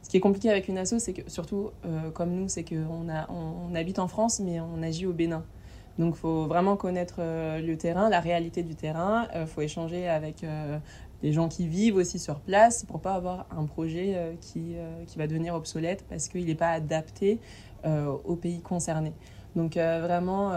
ce 0.03 0.09
qui 0.09 0.17
est 0.17 0.21
compliqué 0.21 0.51
avec 0.51 0.69
une 0.69 0.79
asso, 0.79 0.95
c'est 0.99 1.13
que 1.13 1.31
surtout 1.31 1.71
comme 2.15 2.33
nous, 2.33 2.49
c'est 2.49 2.65
qu'on 2.65 3.09
on, 3.09 3.71
on 3.71 3.75
habite 3.77 4.01
en 4.01 4.09
France, 4.09 4.41
mais 4.41 4.59
on 4.59 4.83
agit 4.83 5.07
au 5.07 5.13
Bénin. 5.13 5.45
Donc, 5.99 6.15
il 6.17 6.19
faut 6.19 6.47
vraiment 6.47 6.77
connaître 6.77 7.21
le 7.21 7.75
terrain, 7.77 8.09
la 8.09 8.19
réalité 8.19 8.65
du 8.65 8.75
terrain. 8.75 9.29
Il 9.35 9.47
faut 9.47 9.61
échanger 9.61 10.09
avec 10.09 10.45
des 11.23 11.33
gens 11.33 11.49
qui 11.49 11.67
vivent 11.67 11.97
aussi 11.97 12.19
sur 12.19 12.41
place 12.41 12.85
pour 12.85 13.01
pas 13.01 13.15
avoir 13.15 13.47
un 13.57 13.65
projet 13.65 14.15
euh, 14.15 14.33
qui, 14.41 14.75
euh, 14.77 15.05
qui 15.07 15.19
va 15.19 15.27
devenir 15.27 15.55
obsolète 15.55 16.05
parce 16.09 16.29
qu'il 16.29 16.47
n'est 16.47 16.55
pas 16.55 16.71
adapté 16.71 17.41
euh, 17.85 18.13
au 18.25 18.37
pays 18.37 18.61
concerné. 18.61 19.13
Donc 19.57 19.75
vraiment 19.75 20.53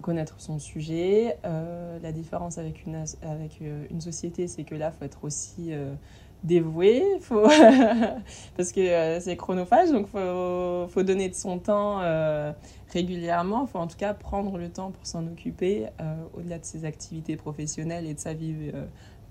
connaître 0.00 0.36
son 0.38 0.60
sujet. 0.60 1.38
la 1.42 2.12
différence 2.12 2.56
avec 2.56 2.86
une, 2.86 3.02
avec 3.22 3.60
une 3.90 4.00
société, 4.00 4.46
c'est 4.46 4.62
que 4.62 4.76
là, 4.76 4.92
faut 4.92 5.04
être 5.04 5.24
aussi 5.24 5.72
dévoué, 6.44 7.02
faut... 7.20 7.48
parce 8.56 8.70
que 8.70 9.18
c'est 9.18 9.36
chronophage, 9.36 9.90
donc 9.90 10.06
faut, 10.06 10.86
faut, 10.86 11.02
donner 11.02 11.28
de 11.28 11.34
son 11.34 11.58
temps 11.58 12.00
régulièrement. 12.92 13.66
Faut 13.66 13.80
en 13.80 13.88
tout 13.88 13.98
cas 13.98 14.14
prendre 14.14 14.56
le 14.56 14.68
temps 14.68 14.92
pour 14.92 15.04
s'en 15.04 15.26
occuper 15.26 15.86
au-delà 16.34 16.60
de 16.60 16.64
ses 16.64 16.84
activités 16.84 17.34
professionnelles 17.34 18.06
et 18.06 18.14
de 18.14 18.20
sa 18.20 18.34
vie 18.34 18.70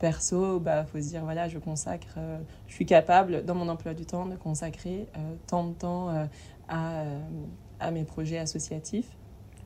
perso, 0.06 0.60
bah 0.60 0.86
faut 0.86 1.00
se 1.00 1.08
dire 1.08 1.24
voilà, 1.24 1.48
je 1.48 1.58
consacre, 1.58 2.14
euh, 2.18 2.38
je 2.68 2.76
suis 2.76 2.86
capable 2.86 3.44
dans 3.44 3.56
mon 3.56 3.68
emploi 3.70 3.96
du 3.96 4.06
temps 4.06 4.28
de 4.28 4.36
consacrer 4.36 5.08
euh, 5.18 5.20
tant 5.48 5.64
de 5.64 5.74
temps 5.74 6.10
euh, 6.10 6.26
à, 6.70 7.06
à, 7.80 7.90
mes 7.90 8.04
projets 8.04 8.38
associatifs. 8.38 9.10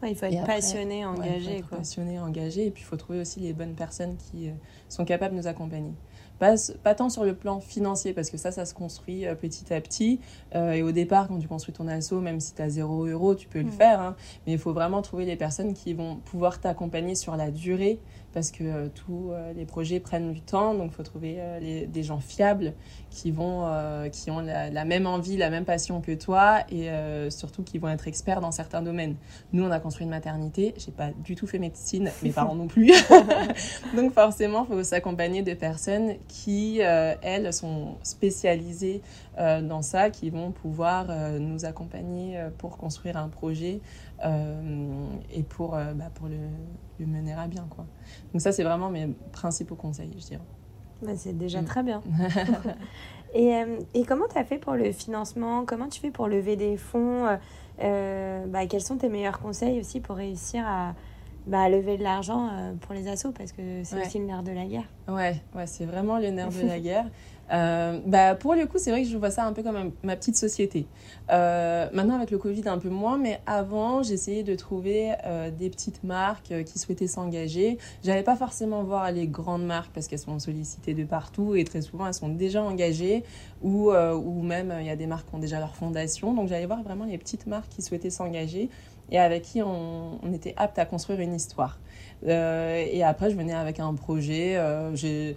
il 0.02 0.16
faut 0.16 0.28
être 0.28 0.46
passionné, 0.46 1.06
engagé. 1.06 1.58
il 1.58 1.64
faut 1.64 1.76
être 1.76 1.78
passionné, 1.80 2.20
engagé, 2.22 2.68
et 2.68 2.72
puis 2.72 2.84
il 2.84 2.86
faut 2.86 2.96
trouver 2.96 3.20
aussi 3.20 3.42
les 3.42 3.52
bonnes 3.52 3.74
personnes 3.76 4.16
qui 4.16 4.50
sont 4.88 5.04
capables 5.04 5.36
de 5.36 5.42
nous 5.42 5.48
accompagner. 5.48 5.92
Pas, 6.40 6.56
pas, 6.84 6.96
tant 6.96 7.10
sur 7.10 7.26
le 7.26 7.36
plan 7.36 7.60
financier, 7.60 8.14
parce 8.14 8.30
que 8.30 8.38
ça, 8.38 8.54
ça 8.54 8.64
se 8.64 8.74
construit 8.74 9.26
petit 9.42 9.74
à 9.74 9.82
petit. 9.82 10.22
et 10.54 10.82
au 10.84 10.94
départ, 10.94 11.28
quand 11.28 11.38
tu 11.38 11.50
construis 11.50 11.74
ton 11.74 11.90
asso, 11.90 12.14
même 12.14 12.40
si 12.40 12.56
tu 12.56 12.62
as 12.62 12.70
0 12.70 13.08
euro, 13.08 13.36
tu 13.36 13.50
peux 13.50 13.60
le 13.60 13.66
mm. 13.66 13.72
faire. 13.72 14.00
Hein. 14.00 14.16
mais 14.48 14.54
il 14.54 14.58
faut 14.58 14.72
vraiment 14.72 15.02
trouver 15.02 15.26
les 15.26 15.36
personnes 15.36 15.74
qui 15.74 15.94
vont 15.94 16.16
pouvoir 16.16 16.62
t'accompagner 16.62 17.16
sur 17.16 17.36
la 17.36 17.52
durée 17.52 18.00
parce 18.34 18.52
que 18.52 18.64
euh, 18.64 18.88
tous 18.94 19.32
euh, 19.32 19.54
les 19.54 19.66
projets 19.66 20.00
prennent 20.00 20.32
du 20.32 20.42
temps, 20.42 20.74
donc 20.74 20.92
il 20.92 20.96
faut 20.96 21.04
trouver 21.04 21.36
euh, 21.40 21.86
des 21.88 22.04
gens 22.04 22.20
fiables 22.20 22.74
qui, 23.10 23.32
vont, 23.32 23.68
qui 24.12 24.30
ont 24.30 24.40
la, 24.40 24.86
même 24.86 25.08
envie, 25.08 25.36
la 25.36 25.50
même 25.50 25.66
passion 25.66 26.00
que 26.00 26.14
toi 26.14 26.60
et 26.70 26.90
surtout 27.32 27.64
qui 27.64 27.80
vont 27.80 27.90
être 27.90 28.08
experts 28.08 28.40
dans 28.40 28.52
certains 28.52 28.84
domaines. 28.84 29.16
Nous, 29.52 29.64
on 29.64 29.72
a 29.72 29.80
construit 29.80 30.04
une 30.04 30.12
maternité, 30.12 30.76
j'ai 30.78 30.92
pas 30.92 31.10
du 31.24 31.36
tout 31.36 31.48
fait 31.48 31.58
médecine, 31.58 32.12
mes 32.24 32.30
parents 32.30 32.54
non 32.54 32.68
plus. 32.68 32.94
donc 33.96 34.14
forcément, 34.14 34.68
il 34.70 34.76
faut 34.76 34.84
s'accompagner 34.84 35.42
de 35.42 35.56
personnes 35.56 36.14
qui, 36.28 36.80
elles, 36.82 37.52
sont 37.52 37.96
spécialisées 38.04 39.02
dans 39.38 39.82
ça, 39.82 40.12
qui 40.12 40.30
vont 40.30 40.52
pouvoir 40.52 41.08
nous 41.40 41.66
accompagner 41.66 42.40
pour 42.60 42.78
construire 42.78 43.18
un 43.18 43.30
projet 43.30 43.82
et 44.24 45.44
pour, 45.44 45.72
bah, 45.72 46.10
pour 46.14 46.28
le, 46.28 46.38
le 47.00 47.06
mener 47.06 47.34
à 47.34 47.48
bien. 47.48 47.68
Quoi. 47.70 47.86
Donc 48.34 48.42
ça, 48.42 48.52
c'est 48.52 48.64
vraiment 48.64 48.90
mes 48.90 49.08
principaux 49.32 49.76
conseils, 49.76 50.12
je 50.18 50.26
dirais. 50.26 50.42
Bah, 51.02 51.12
c'est 51.16 51.38
déjà 51.38 51.62
mm. 51.62 51.66
très 51.66 51.84
bien. 51.84 52.02
et, 53.34 53.56
euh, 53.56 53.80
et, 53.94 54.04
comment 54.04 54.26
tu 54.32 54.38
as 54.38 54.44
fait 54.44 54.58
pour 54.58 54.74
le 54.74 54.92
financement? 54.92 55.66
Comment 55.66 55.88
tu 55.88 56.00
fais 56.00 56.12
pour 56.12 56.28
lever 56.28 56.56
des 56.56 56.78
fonds? 56.78 57.26
Euh, 57.26 57.38
euh, 57.82 58.46
bah, 58.48 58.66
Quels 58.68 58.82
sont 58.82 58.98
tes 58.98 59.10
meilleurs 59.10 59.40
conseils 59.40 59.80
aussi 59.80 60.00
pour 60.02 60.18
réussir 60.18 60.64
à, 60.68 60.94
bah, 61.48 61.70
lever 61.70 61.98
de 61.98 62.04
l'argent 62.04 62.50
pour 62.82 62.94
les 62.94 63.08
assos? 63.08 63.32
Parce 63.32 63.52
que 63.52 63.84
c'est 63.84 64.02
aussi 64.02 64.20
le 64.20 64.26
nerf 64.26 64.44
de 64.44 64.52
la 64.52 64.66
guerre. 64.66 64.90
Ouais, 65.08 65.42
ouais 65.56 65.68
c'est 65.68 65.86
vraiment 65.86 66.20
le 66.20 66.30
nerf 66.32 66.50
de 66.50 66.68
la 66.68 66.80
guerre. 66.80 67.06
Euh, 67.52 68.00
bah, 68.06 68.36
pour 68.36 68.56
le 68.56 68.66
coup, 68.66 68.78
c'est 68.78 68.92
vrai 68.92 69.04
que 69.04 69.10
je 69.10 69.18
vois 69.18 69.32
ça 69.32 69.46
un 69.46 69.54
peu 69.54 69.64
comme 69.64 69.92
ma 70.04 70.16
petite 70.16 70.36
société. 70.36 70.86
Euh, 71.32 71.88
maintenant, 71.94 72.16
avec 72.16 72.32
le 72.32 72.38
Covid, 72.38 72.64
un 72.68 72.78
peu 72.78 72.90
moins, 72.90 73.18
mais 73.18 73.40
avant, 73.46 74.04
j'essayais 74.04 74.44
de 74.44 74.56
trouver 74.56 75.14
euh, 75.26 75.50
des 75.52 75.70
petites 75.70 76.04
marques 76.04 76.54
qui 76.66 76.80
souhaitaient 76.80 77.08
s'engager. 77.08 77.78
J'allais 78.04 78.24
pas 78.24 78.36
forcément 78.36 78.84
voir 78.84 79.12
les 79.12 79.28
grandes 79.28 79.66
marques 79.66 79.92
parce 79.94 80.08
qu'elles 80.08 80.20
sont 80.20 80.40
sollicitées 80.40 80.94
de 80.94 81.04
partout 81.04 81.56
et 81.56 81.64
très 81.64 81.82
souvent, 81.82 82.08
elles 82.08 82.14
sont 82.14 82.30
déjà 82.30 82.62
engagées 82.64 83.24
ou, 83.62 83.92
ou 83.92 84.42
même 84.42 84.74
il 84.80 84.86
y 84.86 84.90
a 84.90 84.96
des 84.96 85.08
marques 85.08 85.30
qui 85.30 85.36
ont 85.36 85.40
déjà 85.40 85.60
leur 85.60 85.76
fondation. 85.76 86.34
Donc, 86.34 86.48
j'allais 86.48 86.66
voir 86.66 86.84
vraiment 86.84 87.06
les 87.06 87.18
petites 87.18 87.48
marques 87.48 87.70
qui 87.70 87.82
souhaitaient 87.82 88.10
s'engager 88.10 88.70
et 89.12 89.18
avec 89.18 89.42
qui 89.42 89.64
on, 89.64 90.24
on, 90.24 90.34
était 90.34 90.54
apte 90.56 90.78
à 90.78 90.86
construire 90.86 91.20
une 91.20 91.34
histoire. 91.34 91.80
et 92.26 93.04
après, 93.04 93.32
je 93.32 93.36
venais 93.36 93.54
avec 93.54 93.80
un 93.80 93.94
projet. 93.96 94.62
j'ai 94.94 95.36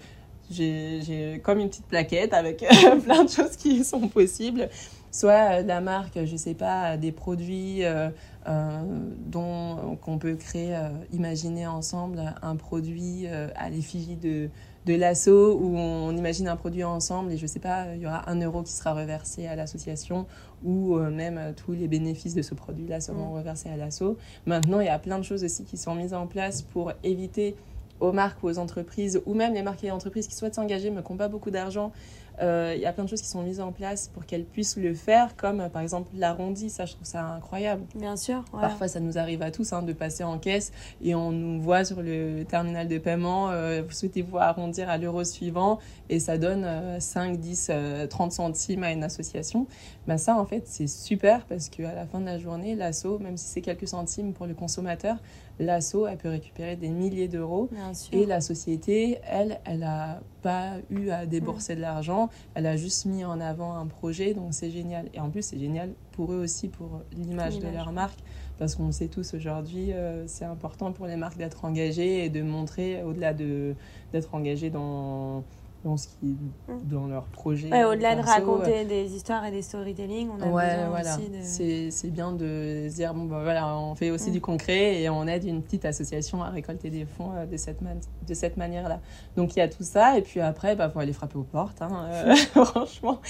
j'ai 0.52 1.40
comme 1.42 1.58
une 1.58 1.68
petite 1.68 1.86
plaquette 1.86 2.32
avec 2.32 2.62
euh, 2.62 2.96
plein 3.04 3.24
de 3.24 3.30
choses 3.30 3.56
qui 3.56 3.84
sont 3.84 4.08
possibles. 4.08 4.68
Soit 5.10 5.60
euh, 5.60 5.62
la 5.62 5.80
marque, 5.80 6.24
je 6.24 6.36
sais 6.36 6.54
pas, 6.54 6.96
des 6.96 7.12
produits 7.12 7.84
euh, 7.84 8.08
dont 8.46 9.96
qu'on 10.02 10.18
peut 10.18 10.34
créer, 10.34 10.76
imaginer 11.12 11.66
ensemble 11.66 12.34
un 12.42 12.56
produit 12.56 13.26
à 13.28 13.70
l'effigie 13.70 14.16
de, 14.16 14.48
de 14.84 14.94
l'assaut 14.94 15.58
où 15.60 15.76
on 15.76 16.16
imagine 16.16 16.48
un 16.48 16.56
produit 16.56 16.82
ensemble 16.82 17.30
et 17.30 17.36
je 17.36 17.46
sais 17.46 17.60
pas, 17.60 17.94
il 17.94 18.02
y 18.02 18.06
aura 18.06 18.28
un 18.28 18.40
euro 18.40 18.62
qui 18.62 18.72
sera 18.72 18.94
reversé 18.94 19.46
à 19.46 19.54
l'association 19.54 20.26
ou 20.64 20.96
même 20.96 21.54
tous 21.54 21.70
les 21.72 21.86
bénéfices 21.86 22.34
de 22.34 22.42
ce 22.42 22.56
produit-là 22.56 23.00
seront 23.00 23.32
mm. 23.32 23.36
reversés 23.36 23.68
à 23.68 23.76
l'assaut. 23.76 24.16
Maintenant, 24.46 24.80
il 24.80 24.86
y 24.86 24.90
a 24.90 24.98
plein 24.98 25.18
de 25.18 25.24
choses 25.24 25.44
aussi 25.44 25.64
qui 25.64 25.76
sont 25.76 25.94
mises 25.94 26.14
en 26.14 26.26
place 26.26 26.62
pour 26.62 26.92
éviter 27.04 27.54
aux 28.02 28.12
marques 28.12 28.42
ou 28.42 28.48
aux 28.48 28.58
entreprises, 28.58 29.22
ou 29.26 29.34
même 29.34 29.54
les 29.54 29.62
marques 29.62 29.84
et 29.84 29.90
entreprises 29.90 30.26
qui 30.26 30.34
souhaitent 30.34 30.56
s'engager 30.56 30.90
mais 30.90 31.02
qui 31.02 31.12
n'ont 31.12 31.18
pas 31.18 31.28
beaucoup 31.28 31.50
d'argent, 31.50 31.92
euh, 32.40 32.72
il 32.74 32.80
y 32.80 32.86
a 32.86 32.92
plein 32.92 33.04
de 33.04 33.08
choses 33.08 33.22
qui 33.22 33.28
sont 33.28 33.42
mises 33.42 33.60
en 33.60 33.72
place 33.72 34.08
pour 34.08 34.26
qu'elles 34.26 34.44
puissent 34.44 34.76
le 34.76 34.94
faire, 34.94 35.36
comme 35.36 35.60
euh, 35.60 35.68
par 35.68 35.82
exemple 35.82 36.08
l'arrondi, 36.16 36.70
ça 36.70 36.84
je 36.86 36.94
trouve 36.94 37.06
ça 37.06 37.24
incroyable. 37.24 37.82
Bien 37.94 38.16
sûr. 38.16 38.44
Parfois 38.50 38.88
ça 38.88 39.00
nous 39.00 39.18
arrive 39.18 39.42
à 39.42 39.50
tous 39.50 39.72
hein, 39.72 39.82
de 39.82 39.92
passer 39.92 40.24
en 40.24 40.38
caisse 40.38 40.72
et 41.02 41.14
on 41.14 41.30
nous 41.30 41.60
voit 41.60 41.84
sur 41.84 42.02
le 42.02 42.44
terminal 42.44 42.88
de 42.88 42.98
paiement, 42.98 43.50
euh, 43.50 43.82
vous 43.82 43.92
souhaitez-vous 43.92 44.38
arrondir 44.38 44.88
à 44.88 44.98
l'euro 44.98 45.22
suivant 45.22 45.78
et 46.08 46.18
ça 46.18 46.38
donne 46.38 46.66
5, 46.98 47.38
10, 47.38 47.70
30 48.08 48.32
centimes 48.32 48.82
à 48.82 48.92
une 48.92 49.04
association. 49.04 49.66
Ben 50.08 50.18
ça 50.18 50.36
en 50.36 50.44
fait 50.44 50.62
c'est 50.66 50.88
super 50.88 51.44
parce 51.44 51.68
qu'à 51.68 51.94
la 51.94 52.06
fin 52.06 52.20
de 52.20 52.26
la 52.26 52.38
journée, 52.38 52.74
l'asso, 52.74 53.18
même 53.20 53.36
si 53.36 53.46
c'est 53.46 53.60
quelques 53.60 53.86
centimes 53.88 54.32
pour 54.32 54.46
le 54.46 54.54
consommateur, 54.54 55.18
l'asso, 55.58 56.06
elle 56.08 56.18
peut 56.18 56.28
récupérer 56.28 56.76
des 56.76 56.88
milliers 56.88 57.28
d'euros. 57.28 57.68
Et 58.12 58.26
la 58.26 58.40
société, 58.40 59.18
elle, 59.28 59.60
elle 59.64 59.80
n'a 59.80 60.20
pas 60.42 60.74
eu 60.90 61.10
à 61.10 61.26
débourser 61.26 61.76
de 61.76 61.80
l'argent. 61.80 62.28
Elle 62.54 62.66
a 62.66 62.76
juste 62.76 63.06
mis 63.06 63.24
en 63.24 63.40
avant 63.40 63.76
un 63.76 63.86
projet, 63.86 64.34
donc 64.34 64.54
c'est 64.54 64.70
génial. 64.70 65.08
Et 65.14 65.20
en 65.20 65.30
plus, 65.30 65.42
c'est 65.42 65.58
génial 65.58 65.90
pour 66.12 66.32
eux 66.32 66.42
aussi, 66.42 66.68
pour 66.68 67.02
l'image 67.12 67.58
de 67.58 67.68
leur 67.68 67.92
marque. 67.92 68.18
Parce 68.58 68.74
qu'on 68.74 68.92
sait 68.92 69.08
tous 69.08 69.34
aujourd'hui, 69.34 69.92
euh, 69.92 70.24
c'est 70.26 70.44
important 70.44 70.92
pour 70.92 71.06
les 71.06 71.16
marques 71.16 71.36
d'être 71.36 71.64
engagées 71.64 72.24
et 72.24 72.28
de 72.28 72.42
montrer, 72.42 73.02
au-delà 73.02 73.32
d'être 73.32 74.34
engagées 74.34 74.70
dans 74.70 75.42
dans 75.84 75.96
ce 75.96 76.06
qui 76.08 76.36
Mm. 76.68 76.72
dans 76.84 77.06
leur 77.06 77.24
projet. 77.24 77.68
Ouais, 77.70 77.84
Au-delà 77.84 78.14
de 78.14 78.20
raconter 78.22 78.84
des 78.84 79.14
histoires 79.14 79.44
et 79.44 79.50
des 79.50 79.62
storytelling, 79.62 80.28
on 80.30 80.40
a 80.42 80.46
Ouais, 80.48 80.70
besoin 80.76 80.88
voilà. 80.90 81.16
aussi 81.16 81.28
de... 81.28 81.36
C'est 81.42 81.90
c'est 81.90 82.10
bien 82.10 82.32
de 82.32 82.86
se 82.88 82.94
dire, 82.94 83.12
bon, 83.14 83.24
bah, 83.24 83.40
voilà, 83.42 83.76
on 83.76 83.94
fait 83.94 84.10
aussi 84.10 84.30
Mm. 84.30 84.32
du 84.34 84.40
concret 84.40 85.00
et 85.02 85.08
on 85.10 85.26
aide 85.26 85.44
une 85.44 85.62
petite 85.62 85.84
association 85.84 86.42
à 86.42 86.50
récolter 86.50 86.90
des 86.90 87.04
fonds 87.04 87.32
euh, 87.34 87.46
de 87.46 87.56
cette, 87.56 87.80
man- 87.82 88.00
de 88.26 88.34
cette 88.34 88.56
manière-là. 88.56 89.00
Donc 89.36 89.56
il 89.56 89.58
y 89.58 89.62
a 89.62 89.68
tout 89.68 89.82
ça, 89.82 90.16
et 90.18 90.22
puis 90.22 90.40
après, 90.40 90.72
il 90.74 90.76
bah, 90.76 90.88
faut 90.88 91.00
aller 91.00 91.12
frapper 91.12 91.36
aux 91.38 91.42
portes. 91.42 91.82
hein. 91.82 92.06
Euh, 92.10 92.34
franchement, 92.64 93.20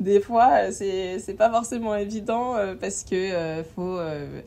des 0.00 0.20
fois, 0.20 0.50
euh, 0.64 0.70
c'est 0.70 1.18
c'est 1.18 1.34
pas 1.34 1.50
forcément 1.50 1.94
évident 1.94 2.56
euh, 2.56 2.74
parce 2.78 3.04
que 3.04 3.14
euh, 3.16 3.64
faut. 3.64 3.98
euh, 3.98 4.42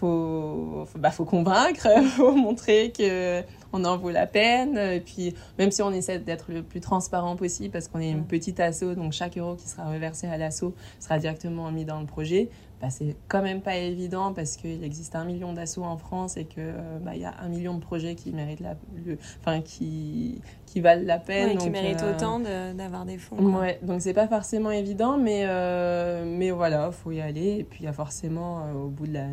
faut, 0.00 0.86
faut, 0.86 0.98
bah, 0.98 1.10
faut 1.10 1.24
convaincre, 1.24 1.86
faut 2.16 2.32
montrer 2.32 2.92
que 2.96 3.42
on 3.72 3.84
en 3.84 3.96
vaut 3.98 4.10
la 4.10 4.26
peine. 4.26 4.76
Et 4.76 5.00
puis, 5.00 5.34
même 5.58 5.70
si 5.70 5.82
on 5.82 5.92
essaie 5.92 6.18
d'être 6.18 6.46
le 6.48 6.62
plus 6.62 6.80
transparent 6.80 7.36
possible, 7.36 7.70
parce 7.70 7.88
qu'on 7.88 8.00
est 8.00 8.10
une 8.10 8.24
petite 8.24 8.58
asso, 8.60 8.94
donc 8.96 9.12
chaque 9.12 9.36
euro 9.38 9.54
qui 9.54 9.68
sera 9.68 9.88
reversé 9.90 10.26
à 10.26 10.36
l'asso 10.36 10.74
sera 10.98 11.18
directement 11.18 11.70
mis 11.70 11.84
dans 11.84 12.00
le 12.00 12.06
projet. 12.06 12.48
Bah, 12.80 12.88
c'est 12.88 13.14
quand 13.28 13.42
même 13.42 13.60
pas 13.60 13.76
évident 13.76 14.32
parce 14.32 14.56
qu'il 14.56 14.82
existe 14.84 15.14
un 15.14 15.26
million 15.26 15.52
d'assauts 15.52 15.84
en 15.84 15.98
France 15.98 16.38
et 16.38 16.46
que 16.46 16.60
euh, 16.60 16.98
bah, 17.04 17.14
y 17.14 17.26
a 17.26 17.34
un 17.42 17.48
million 17.48 17.74
de 17.74 17.80
projets 17.80 18.14
qui 18.14 18.32
méritent 18.32 18.60
la, 18.60 18.74
le, 19.04 19.18
enfin 19.40 19.60
qui 19.60 20.40
qui 20.70 20.80
valent 20.80 21.02
la 21.04 21.18
peine. 21.18 21.48
Ouais, 21.48 21.56
qui 21.56 21.64
donc, 21.64 21.72
méritent 21.72 22.02
euh, 22.02 22.14
autant 22.14 22.38
de- 22.38 22.72
d'avoir 22.74 23.04
des 23.04 23.18
fonds. 23.18 23.34
quoi. 23.36 23.60
Ouais, 23.62 23.78
donc 23.82 24.00
c'est 24.00 24.14
pas 24.14 24.28
forcément 24.28 24.70
évident, 24.70 25.16
mais, 25.18 25.42
euh, 25.44 26.22
mais 26.24 26.52
voilà, 26.52 26.92
faut 26.92 27.10
y 27.10 27.20
aller. 27.20 27.56
Et 27.58 27.64
puis 27.64 27.80
il 27.82 27.86
y 27.86 27.88
a 27.88 27.92
forcément, 27.92 28.58
euh, 28.60 28.84
au 28.84 28.86
bout 28.88 29.08
de 29.08 29.14
la 29.14 29.24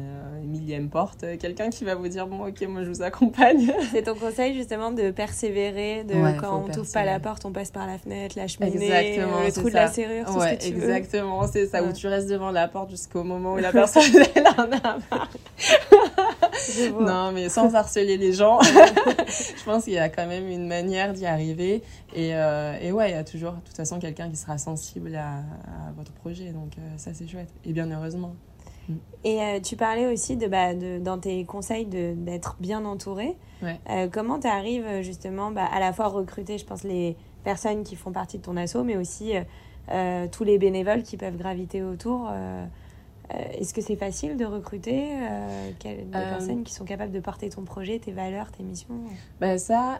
millième 0.43 0.89
porte, 0.89 1.23
euh, 1.23 1.37
quelqu'un 1.37 1.69
qui 1.69 1.85
va 1.85 1.93
vous 1.93 2.07
dire 2.07 2.25
Bon, 2.25 2.47
ok, 2.47 2.59
moi 2.67 2.83
je 2.83 2.89
vous 2.89 3.03
accompagne. 3.03 3.71
C'est 3.91 4.03
ton 4.03 4.15
conseil 4.15 4.55
justement 4.55 4.91
de 4.91 5.11
persévérer, 5.11 6.03
de 6.05 6.15
Ouais, 6.15 6.35
quand 6.39 6.63
on 6.65 6.71
t'ouvre 6.71 6.91
pas 6.91 7.05
la 7.05 7.19
porte, 7.19 7.45
on 7.45 7.51
passe 7.51 7.69
par 7.69 7.85
la 7.85 7.99
fenêtre, 7.99 8.35
la 8.35 8.47
cheminée, 8.47 8.85
Exactement, 8.87 9.43
le 9.45 9.51
trou 9.51 9.69
de 9.69 9.75
la 9.75 9.87
serrure, 9.87 10.25
tout 10.25 10.39
ouais, 10.39 10.57
ce 10.59 10.67
que 10.67 10.71
tu 10.71 10.75
exactement, 10.75 11.45
c'est 11.47 11.67
ça, 11.67 11.83
où 11.83 11.93
tu 11.93 12.07
restes 12.07 12.29
devant 12.29 12.49
la 12.49 12.67
porte 12.67 12.89
jusqu'au 12.89 13.23
moment 13.23 13.53
où 13.53 13.57
la 13.57 13.71
personne 13.71 14.01
elle 14.35 14.47
en 14.47 14.71
a 14.71 14.97
marre. 15.11 15.29
Non, 16.99 17.31
mais 17.31 17.49
sans 17.49 17.75
harceler 17.75 18.17
les 18.17 18.33
gens. 18.33 18.59
je 18.61 19.63
pense 19.63 19.83
qu'il 19.83 19.93
y 19.93 19.99
a 19.99 20.09
quand 20.09 20.25
même 20.25 20.47
une 20.47 20.67
manière 20.67 21.13
d'y 21.13 21.26
arriver. 21.27 21.83
Et, 22.15 22.35
euh, 22.35 22.77
et 22.81 22.91
ouais, 22.91 23.11
il 23.11 23.13
y 23.13 23.17
a 23.17 23.23
toujours, 23.23 23.53
de 23.53 23.59
toute 23.59 23.75
façon, 23.75 23.99
quelqu'un 23.99 24.29
qui 24.29 24.35
sera 24.35 24.57
sensible 24.57 25.15
à, 25.15 25.37
à 25.37 25.91
votre 25.95 26.11
projet. 26.11 26.51
Donc 26.51 26.77
euh, 26.77 26.81
ça, 26.97 27.13
c'est 27.13 27.27
chouette. 27.27 27.49
Et 27.65 27.73
bien 27.73 27.89
heureusement. 27.91 28.33
Et 29.25 29.41
euh, 29.41 29.59
tu 29.59 29.75
parlais 29.75 30.11
aussi 30.11 30.37
de, 30.37 30.47
bah, 30.47 30.73
de 30.73 30.99
dans 30.99 31.17
tes 31.19 31.43
conseils 31.43 31.85
d'être 31.85 32.55
bien 32.59 32.85
entouré. 32.85 33.35
Ouais. 33.61 33.79
Euh, 33.89 34.07
comment 34.09 34.39
tu 34.39 34.47
arrives 34.47 35.01
justement 35.01 35.51
bah, 35.51 35.65
à 35.65 35.79
la 35.79 35.91
fois 35.91 36.07
recruter, 36.07 36.57
je 36.57 36.65
pense, 36.65 36.83
les 36.83 37.17
personnes 37.43 37.83
qui 37.83 37.97
font 37.97 38.11
partie 38.11 38.37
de 38.37 38.43
ton 38.43 38.55
asso, 38.55 38.77
mais 38.85 38.95
aussi 38.95 39.33
euh, 39.91 40.27
tous 40.31 40.45
les 40.45 40.57
bénévoles 40.57 41.03
qui 41.03 41.17
peuvent 41.17 41.37
graviter 41.37 41.83
autour 41.83 42.31
euh, 43.33 43.59
Est-ce 43.59 43.73
que 43.73 43.81
c'est 43.81 43.95
facile 43.95 44.37
de 44.37 44.45
recruter 44.45 45.09
euh, 45.11 45.71
des 45.83 46.05
Euh, 46.15 46.29
personnes 46.29 46.63
qui 46.63 46.73
sont 46.73 46.85
capables 46.85 47.11
de 47.11 47.19
porter 47.19 47.49
ton 47.49 47.63
projet, 47.63 47.99
tes 47.99 48.11
valeurs, 48.11 48.51
tes 48.51 48.63
missions? 48.63 48.95
Ben 49.39 49.57
ça, 49.57 49.99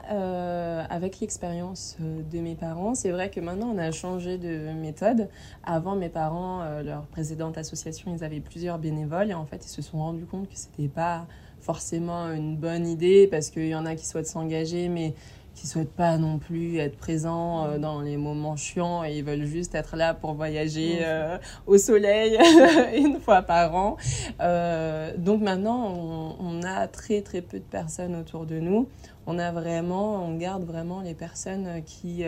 avec 0.89 1.19
l'expérience 1.19 1.97
de 1.99 2.39
mes 2.39 2.55
parents, 2.55 2.95
c'est 2.95 3.11
vrai 3.11 3.29
que 3.29 3.39
maintenant 3.39 3.71
on 3.73 3.77
a 3.77 3.91
changé 3.91 4.37
de 4.37 4.71
méthode. 4.73 5.29
Avant, 5.63 5.95
mes 5.95 6.09
parents, 6.09 6.63
leur 6.83 7.03
précédente 7.07 7.57
association, 7.57 8.13
ils 8.15 8.23
avaient 8.23 8.39
plusieurs 8.39 8.79
bénévoles 8.79 9.31
et 9.31 9.33
en 9.33 9.45
fait, 9.45 9.65
ils 9.65 9.69
se 9.69 9.81
sont 9.81 9.97
rendus 9.97 10.25
compte 10.25 10.47
que 10.49 10.55
c'était 10.55 10.87
pas 10.87 11.25
forcément 11.59 12.31
une 12.31 12.55
bonne 12.55 12.87
idée 12.87 13.27
parce 13.27 13.49
qu'il 13.49 13.67
y 13.67 13.75
en 13.75 13.85
a 13.85 13.95
qui 13.95 14.05
souhaitent 14.05 14.27
s'engager, 14.27 14.89
mais 14.89 15.13
qui 15.57 15.65
souhaitent 15.65 15.95
pas 15.95 16.17
non 16.17 16.37
plus 16.37 16.77
être 16.77 16.95
présents 16.97 17.65
euh, 17.65 17.77
dans 17.79 18.01
les 18.01 18.15
moments 18.15 18.55
chiants 18.55 19.03
et 19.03 19.17
ils 19.17 19.23
veulent 19.23 19.45
juste 19.45 19.73
être 19.73 19.95
là 19.97 20.13
pour 20.13 20.35
voyager 20.35 20.97
Mhm. 20.99 21.03
euh, 21.03 21.37
au 21.65 21.77
soleil 21.79 22.37
une 22.95 23.19
fois 23.19 23.41
par 23.41 23.73
an. 23.75 23.97
Euh, 24.39 25.11
donc 25.17 25.41
maintenant, 25.41 25.87
on, 25.87 26.35
on 26.39 26.63
a 26.63 26.87
très 26.87 27.21
très 27.21 27.41
peu 27.41 27.57
de 27.57 27.63
personnes 27.65 28.15
autour 28.15 28.45
de 28.45 28.59
nous. 28.59 28.87
On 29.25 29.39
a 29.39 29.51
vraiment, 29.51 30.23
on 30.23 30.37
garde 30.37 30.63
vraiment 30.63 31.01
les 31.01 31.15
personnes 31.15 31.83
qui 31.83 32.23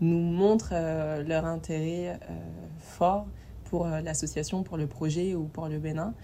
nous 0.00 0.18
montrent 0.18 0.74
leur 1.24 1.44
intérêt 1.44 2.18
fort 2.80 3.26
pour 3.64 3.86
l'association, 3.86 4.64
pour 4.64 4.76
le 4.76 4.86
projet 4.88 5.34
ou 5.34 5.44
pour 5.44 5.68
le 5.68 5.78
Bénin. 5.78 6.14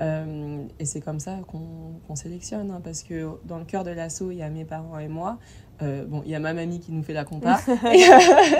Euh, 0.00 0.64
et 0.78 0.84
c'est 0.86 1.00
comme 1.00 1.20
ça 1.20 1.36
qu'on 1.46 1.60
qu'on 2.06 2.16
sélectionne, 2.16 2.70
hein, 2.70 2.80
parce 2.82 3.02
que 3.02 3.28
dans 3.44 3.58
le 3.58 3.64
cœur 3.64 3.84
de 3.84 3.90
l'assaut, 3.90 4.30
il 4.30 4.38
y 4.38 4.42
a 4.42 4.48
mes 4.48 4.64
parents 4.64 4.98
et 4.98 5.08
moi. 5.08 5.38
Euh, 5.82 6.04
bon, 6.06 6.22
il 6.26 6.30
y 6.30 6.34
a 6.34 6.38
ma 6.40 6.52
mamie 6.52 6.78
qui 6.80 6.92
nous 6.92 7.02
fait 7.02 7.12
la 7.14 7.24
compta. 7.24 7.58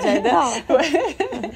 J'adore 0.03 0.53
Ouais. 0.71 1.51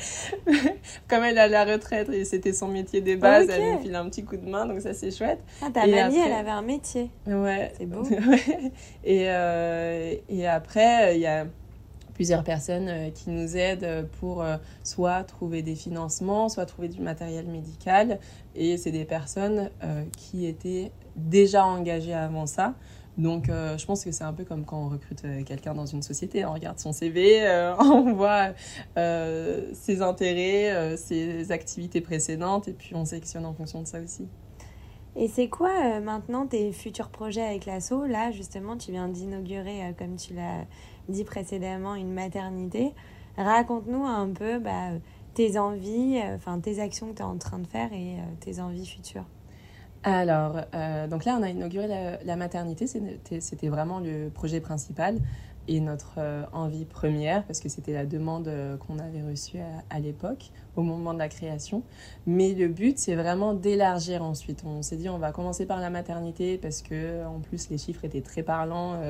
Comme 1.08 1.24
elle 1.24 1.38
à 1.38 1.48
la 1.48 1.64
retraite 1.64 2.08
et 2.10 2.24
c'était 2.24 2.52
son 2.52 2.68
métier 2.68 3.00
de 3.00 3.14
base, 3.16 3.44
Ok. 3.46 3.50
elle 3.56 3.72
nous 3.74 3.78
file 3.80 3.94
un 3.94 4.08
petit 4.08 4.24
coup 4.24 4.36
de 4.36 4.48
main, 4.48 4.66
donc 4.66 4.80
ça 4.80 4.92
c'est 4.94 5.10
chouette. 5.10 5.40
ah, 5.62 5.68
Ta 5.72 5.86
Et 5.86 5.90
mamie, 5.94 6.18
après- 6.18 6.30
elle 6.30 6.36
avait 6.38 6.50
un 6.50 6.62
métier. 6.62 7.10
Ouais. 7.26 7.72
C'est 7.78 7.86
beau. 7.86 8.02
Et, 9.04 9.24
euh, 9.28 10.14
et 10.28 10.46
après, 10.46 11.16
il 11.16 11.20
y 11.22 11.26
a 11.26 11.46
plusieurs 12.14 12.44
personnes 12.44 12.88
euh, 12.88 13.10
qui 13.10 13.30
nous 13.30 13.56
aident 13.56 14.06
pour 14.20 14.42
euh, 14.42 14.56
soit 14.84 15.24
trouver 15.24 15.62
des 15.62 15.74
financements, 15.74 16.48
soit 16.48 16.64
trouver 16.66 16.88
du 16.88 17.00
matériel 17.00 17.46
médical. 17.46 18.18
Et 18.54 18.76
c'est 18.76 18.92
des 18.92 19.04
personnes 19.04 19.70
euh, 19.82 20.04
qui 20.16 20.46
étaient 20.46 20.92
déjà 21.16 21.64
engagées 21.64 22.14
avant 22.14 22.46
ça. 22.46 22.74
Donc, 23.16 23.48
euh, 23.48 23.78
je 23.78 23.86
pense 23.86 24.04
que 24.04 24.10
c'est 24.10 24.24
un 24.24 24.32
peu 24.32 24.44
comme 24.44 24.64
quand 24.64 24.86
on 24.86 24.88
recrute 24.88 25.24
euh, 25.24 25.44
quelqu'un 25.44 25.74
dans 25.74 25.86
une 25.86 26.02
société. 26.02 26.44
On 26.44 26.52
regarde 26.52 26.78
son 26.78 26.92
CV, 26.92 27.46
euh, 27.46 27.74
on 27.78 28.12
voit 28.12 28.52
ses 28.96 30.02
intérêts, 30.02 30.96
ses 30.96 31.52
activités 31.52 32.00
précédentes, 32.00 32.68
et 32.68 32.72
puis 32.72 32.94
on 32.94 33.04
sélectionne 33.04 33.46
en 33.46 33.54
fonction 33.54 33.82
de 33.82 33.86
ça 33.86 34.00
aussi. 34.00 34.26
Et 35.16 35.28
c'est 35.28 35.48
quoi 35.48 36.00
maintenant 36.00 36.46
tes 36.46 36.72
futurs 36.72 37.08
projets 37.08 37.42
avec 37.42 37.66
l'asso 37.66 38.04
Là, 38.08 38.32
justement, 38.32 38.76
tu 38.76 38.90
viens 38.90 39.08
d'inaugurer, 39.08 39.94
comme 39.96 40.16
tu 40.16 40.34
l'as 40.34 40.64
dit 41.08 41.22
précédemment, 41.22 41.94
une 41.94 42.12
maternité. 42.12 42.92
Raconte-nous 43.36 44.04
un 44.04 44.28
peu 44.30 44.58
bah, 44.58 44.90
tes 45.34 45.56
envies, 45.56 46.20
enfin 46.34 46.58
tes 46.58 46.80
actions 46.80 47.12
que 47.12 47.16
tu 47.16 47.22
es 47.22 47.24
en 47.24 47.38
train 47.38 47.60
de 47.60 47.66
faire 47.68 47.92
et 47.92 48.16
tes 48.40 48.60
envies 48.60 48.86
futures. 48.86 49.26
Alors, 50.04 50.60
euh, 50.74 51.06
donc 51.08 51.24
là, 51.24 51.36
on 51.40 51.42
a 51.42 51.48
inauguré 51.48 51.88
la, 52.22 52.36
maternité. 52.36 52.86
C'était 52.86 53.68
vraiment 53.68 54.00
le 54.00 54.28
projet 54.28 54.60
principal 54.60 55.18
et 55.66 55.80
notre 55.80 56.16
euh, 56.18 56.44
envie 56.52 56.84
première, 56.84 57.42
parce 57.44 57.58
que 57.58 57.70
c'était 57.70 57.94
la 57.94 58.04
demande 58.04 58.48
euh, 58.48 58.76
qu'on 58.76 58.98
avait 58.98 59.22
reçue 59.22 59.56
à, 59.88 59.98
l'époque, 60.00 60.50
au 60.76 60.82
moment 60.82 61.14
de 61.14 61.18
la 61.18 61.30
création. 61.30 61.82
Mais 62.26 62.52
le 62.52 62.68
but, 62.68 62.98
c'est 62.98 63.14
vraiment 63.14 63.54
d'élargir 63.54 64.22
ensuite. 64.22 64.62
On 64.66 64.82
s'est 64.82 64.96
dit, 64.96 65.08
on 65.08 65.16
va 65.16 65.32
commencer 65.32 65.64
par 65.64 65.80
la 65.80 65.88
maternité, 65.88 66.58
parce 66.58 66.82
que 66.82 67.24
en 67.24 67.40
plus, 67.40 67.70
les 67.70 67.78
chiffres 67.78 68.04
étaient 68.04 68.20
très 68.20 68.42
parlants. 68.42 69.00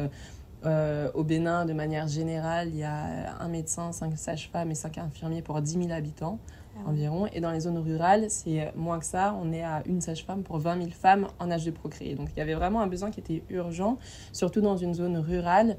Au 0.65 1.25
Bénin, 1.25 1.67
de 1.67 1.73
manière 1.75 2.07
générale, 2.07 2.69
il 2.69 2.79
y 2.79 2.85
a 2.85 3.37
un 3.41 3.49
médecin, 3.49 3.91
cinq 3.93 4.17
sages-femmes 4.17 4.71
et 4.71 4.75
cinq 4.75 4.97
infirmiers 4.97 5.43
pour 5.43 5.61
10 5.61 5.73
000 5.73 5.91
habitants 5.91 6.39
Ah 6.77 6.89
environ. 6.89 7.27
Et 7.33 7.41
dans 7.41 7.51
les 7.51 7.61
zones 7.61 7.79
rurales, 7.79 8.27
c'est 8.29 8.73
moins 8.77 8.99
que 8.99 9.07
ça. 9.07 9.35
On 9.41 9.53
est 9.53 9.63
à 9.63 9.83
une 9.87 10.01
sage-femme 10.01 10.43
pour 10.43 10.59
20 10.59 10.79
000 10.79 10.91
femmes 10.91 11.29
en 11.39 11.51
âge 11.51 11.65
de 11.65 11.71
procréer. 11.71 12.15
Donc 12.15 12.29
il 12.35 12.39
y 12.39 12.43
avait 12.43 12.55
vraiment 12.55 12.81
un 12.81 12.87
besoin 12.87 13.11
qui 13.11 13.21
était 13.21 13.43
urgent, 13.51 13.99
surtout 14.33 14.61
dans 14.61 14.77
une 14.77 14.95
zone 14.95 15.17
rurale. 15.17 15.77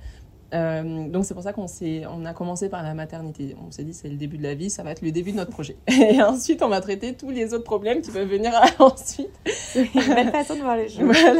Euh, 0.55 1.09
donc 1.09 1.25
c'est 1.25 1.33
pour 1.33 1.43
ça 1.43 1.53
qu'on 1.53 1.65
on 2.09 2.25
a 2.25 2.33
commencé 2.33 2.69
par 2.69 2.81
la 2.81 2.93
maternité. 2.93 3.55
On 3.65 3.71
s'est 3.71 3.83
dit 3.83 3.93
c'est 3.93 4.07
le 4.07 4.15
début 4.15 4.37
de 4.37 4.43
la 4.43 4.55
vie, 4.55 4.69
ça 4.69 4.83
va 4.83 4.91
être 4.91 5.01
le 5.01 5.11
début 5.11 5.31
de 5.31 5.37
notre 5.37 5.51
projet. 5.51 5.75
Et 5.87 6.21
ensuite 6.21 6.61
on 6.61 6.69
va 6.69 6.81
traiter 6.81 7.13
tous 7.13 7.29
les 7.29 7.53
autres 7.53 7.63
problèmes 7.63 8.01
qui 8.01 8.11
peuvent 8.11 8.27
venir 8.27 8.51
ensuite. 8.79 9.29
Une 9.75 10.13
belle 10.13 10.31
façon 10.31 10.55
de 10.55 10.61
voir 10.61 10.77
les 10.77 10.87
choses. 10.87 11.03
Voilà. 11.03 11.39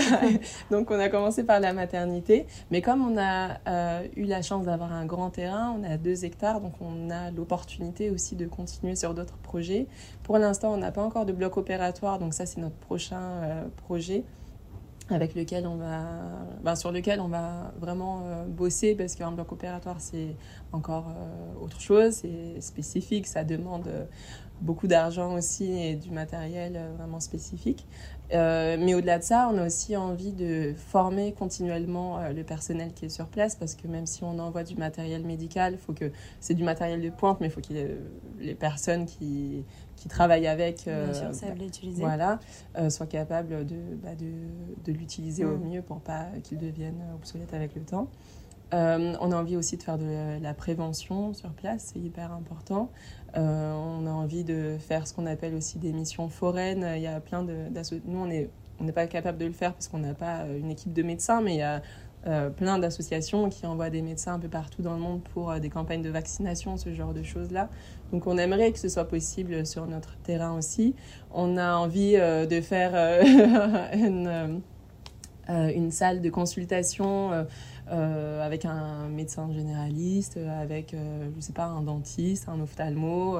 Donc 0.72 0.92
on 0.92 1.00
a 1.00 1.10
commencé 1.10 1.44
par 1.44 1.60
la 1.60 1.74
maternité, 1.74 2.46
mais 2.72 2.82
comme 2.82 3.08
on 3.08 3.18
a 3.18 3.58
euh, 3.68 4.08
eu 4.16 4.24
la 4.24 4.42
chance 4.42 4.66
d'avoir 4.66 4.92
un 4.92 5.06
grand 5.06 5.30
terrain, 5.30 5.76
on 5.80 5.84
a 5.84 5.98
deux 5.98 6.26
hectares, 6.26 6.60
donc 6.60 6.74
on 6.82 7.10
a 7.10 7.32
l'opportunité 7.32 8.10
aussi 8.10 8.36
de 8.36 8.46
continuer 8.46 8.96
sur 8.96 9.14
d'autres 9.14 9.38
projets. 9.38 9.88
Pour 10.24 10.38
l'instant, 10.38 10.74
on 10.74 10.78
n'a 10.78 10.92
pas 10.92 11.04
encore 11.04 11.26
de 11.26 11.32
bloc 11.32 11.58
opératoire, 11.58 12.20
donc 12.20 12.34
ça 12.34 12.46
c'est 12.46 12.60
notre 12.60 12.76
prochain 12.76 13.22
euh, 13.22 13.64
projet 13.86 14.24
avec 15.10 15.36
lequel 15.36 15.68
on 15.68 15.76
va, 15.76 16.02
ben, 16.64 16.76
sur 16.76 16.92
lequel 16.92 17.20
on 17.20 17.28
va 17.28 17.74
vraiment 17.80 18.24
euh, 18.26 18.46
bosser 18.46 18.96
parce 18.96 19.16
qu'un 19.16 19.32
bloc 19.32 19.52
opératoire 19.52 19.98
c'est 20.00 20.36
encore 20.72 21.10
euh, 21.10 21.64
autre 21.64 21.80
chose, 21.80 22.14
c'est 22.14 22.60
spécifique, 22.60 23.28
ça 23.28 23.44
demande 23.44 23.88
euh, 23.88 24.06
beaucoup 24.62 24.88
d'argent 24.88 25.36
aussi 25.36 25.72
et 25.72 25.96
du 25.96 26.10
matériel 26.12 26.80
vraiment 26.98 27.20
spécifique. 27.20 27.86
Mais 28.32 28.96
au-delà 28.96 29.20
de 29.20 29.24
ça, 29.24 29.50
on 29.54 29.58
a 29.58 29.66
aussi 29.66 29.98
envie 29.98 30.32
de 30.32 30.74
former 30.76 31.34
continuellement 31.34 32.22
le 32.30 32.42
personnel 32.44 32.94
qui 32.94 33.06
est 33.06 33.10
sur 33.10 33.28
place 33.28 33.56
parce 33.56 33.76
que 33.76 33.88
même 33.88 34.06
si 34.06 34.24
on 34.24 34.40
envoie 34.40 34.64
du 34.64 34.76
matériel 34.76 35.26
médical, 35.26 35.78
faut 35.78 35.94
que 35.94 36.10
c'est 36.40 36.54
du 36.54 36.64
matériel 36.64 37.02
de 37.02 37.10
pointe, 37.10 37.42
mais 37.42 37.48
il 37.48 37.52
faut 37.52 37.62
que 37.62 37.74
les 38.40 38.56
personnes 38.56 39.06
qui, 39.06 39.66
qui 39.96 40.08
travaillent 40.10 40.48
avec 40.48 40.88
euh, 40.88 41.06
Bien 41.06 41.14
sûr, 41.14 41.34
savent 41.34 41.58
l'utiliser. 41.58 42.02
voilà, 42.04 42.40
euh, 42.78 42.90
soient 42.90 43.06
capables 43.08 43.66
de, 43.66 43.76
bah, 44.04 44.16
de, 44.16 44.32
de 44.86 44.98
l'utiliser 44.98 45.46
au 45.46 45.58
Mm. 45.58 45.70
mieux 45.70 45.82
pour 45.82 46.00
pas 46.02 46.26
qu'il 46.44 46.58
devienne 46.58 47.02
obsolète 47.16 47.54
avec 47.54 47.76
le 47.76 47.82
temps. 47.82 48.08
on 48.74 49.32
a 49.32 49.36
envie 49.36 49.56
aussi 49.58 49.78
de 49.78 49.84
faire 49.84 49.98
de 49.98 50.42
la 50.42 50.54
prévention 50.54 51.34
sur 51.34 51.50
place, 51.52 51.92
c'est 51.94 52.00
hyper 52.00 52.32
important. 52.34 52.90
on 53.36 54.06
a 54.08 54.12
envie 54.12 54.44
de 54.44 54.78
faire 54.80 55.08
ce 55.08 55.14
qu'on 55.14 55.26
appelle 55.26 55.56
aussi 55.56 55.78
des 55.80 55.94
missions 55.94 56.28
foraines. 56.30 56.86
Il 56.96 57.02
y 57.02 57.08
a 57.08 57.20
plein 57.20 57.44
de... 57.44 57.56
Nous, 58.06 58.20
on 58.20 58.30
est 58.30 58.50
on 58.78 58.84
n'est 58.84 58.92
pas 58.92 59.08
capable 59.08 59.38
de 59.38 59.46
le 59.46 59.54
faire 59.54 59.72
parce 59.74 59.88
qu'on 59.88 60.00
n'a 60.00 60.14
pas 60.14 60.46
une 60.48 60.70
équipe 60.70 60.92
de 60.92 61.02
médecins, 61.02 61.40
mais 61.40 61.54
il 61.54 61.60
y 61.60 61.62
a 61.62 61.82
euh, 62.28 62.50
plein 62.50 62.80
d'associations 62.80 63.50
qui 63.50 63.68
envoient 63.68 63.92
des 63.92 64.02
médecins 64.02 64.34
un 64.34 64.40
peu 64.40 64.48
partout 64.48 64.82
dans 64.82 64.96
le 64.96 65.00
monde 65.00 65.22
pour 65.22 65.52
euh, 65.52 65.60
des 65.60 65.70
campagnes 65.70 66.02
de 66.02 66.10
vaccination, 66.10 66.76
ce 66.76 66.92
genre 66.92 67.14
de 67.14 67.22
choses-là. 67.22 67.70
Donc 68.12 68.26
on 68.26 68.40
aimerait 68.40 68.72
que 68.72 68.80
ce 68.80 68.90
soit 68.90 69.08
possible 69.08 69.64
sur 69.64 69.86
notre 69.86 70.18
terrain 70.24 70.58
aussi. 70.58 70.96
On 71.32 71.56
a 71.58 71.76
envie 71.76 72.16
euh, 72.16 72.48
de 72.48 72.62
faire 72.62 72.96
une, 73.94 75.92
salle 75.92 76.22
de 76.22 76.30
consultation 76.32 77.46
avec 77.88 78.66
un 78.66 79.08
médecin 79.10 79.52
généraliste, 79.54 80.40
avec, 80.60 80.96
je 81.36 81.40
sais 81.40 81.54
pas, 81.54 81.66
un 81.66 81.84
dentiste, 81.84 82.50
un 82.50 82.60
ophtalmo 82.60 83.38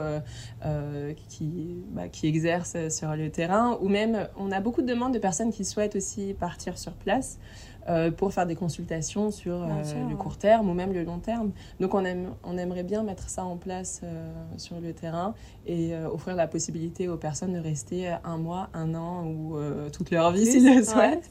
bah, 0.62 2.08
qui 2.12 2.28
exerce 2.28 2.78
sur 2.90 3.16
le 3.16 3.32
terrain. 3.32 3.80
Ou 3.82 3.90
même, 3.90 4.28
on 4.38 4.52
a 4.52 4.60
beaucoup 4.60 4.84
de 4.84 4.88
demandes 4.88 5.16
de 5.16 5.20
personnes 5.20 5.52
qui 5.52 5.66
souhaitent 5.66 5.96
aussi 5.96 6.36
partir 6.36 6.78
sur 6.78 6.94
place. 6.94 7.40
Euh, 7.88 8.10
pour 8.10 8.34
faire 8.34 8.48
des 8.48 8.56
consultations 8.56 9.30
sur 9.30 9.62
euh, 9.62 10.10
le 10.10 10.16
court 10.16 10.38
terme 10.38 10.68
ou 10.70 10.74
même 10.74 10.92
le 10.92 11.04
long 11.04 11.20
terme. 11.20 11.52
Donc 11.80 11.94
on, 11.94 12.04
aime, 12.04 12.32
on 12.44 12.58
aimerait 12.58 12.82
bien 12.82 13.04
mettre 13.04 13.30
ça 13.30 13.44
en 13.44 13.58
place 13.58 14.02
euh, 14.04 14.32
sur 14.58 14.80
le 14.80 14.92
terrain 14.92 15.36
et 15.68 15.94
offrir 16.12 16.36
la 16.36 16.48
possibilité 16.48 17.08
aux 17.08 17.18
personnes 17.18 17.54
de 17.54 17.60
rester 17.60 18.08
un 18.24 18.38
mois, 18.38 18.70
un 18.74 18.96
an 18.96 19.26
ou 19.26 19.58
toute 19.92 20.12
leur 20.12 20.32
vie 20.32 20.46
s'ils 20.46 20.76
le 20.76 20.84
souhaitent 20.84 21.30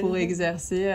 pour, 0.00 0.16
exercer, 0.16 0.92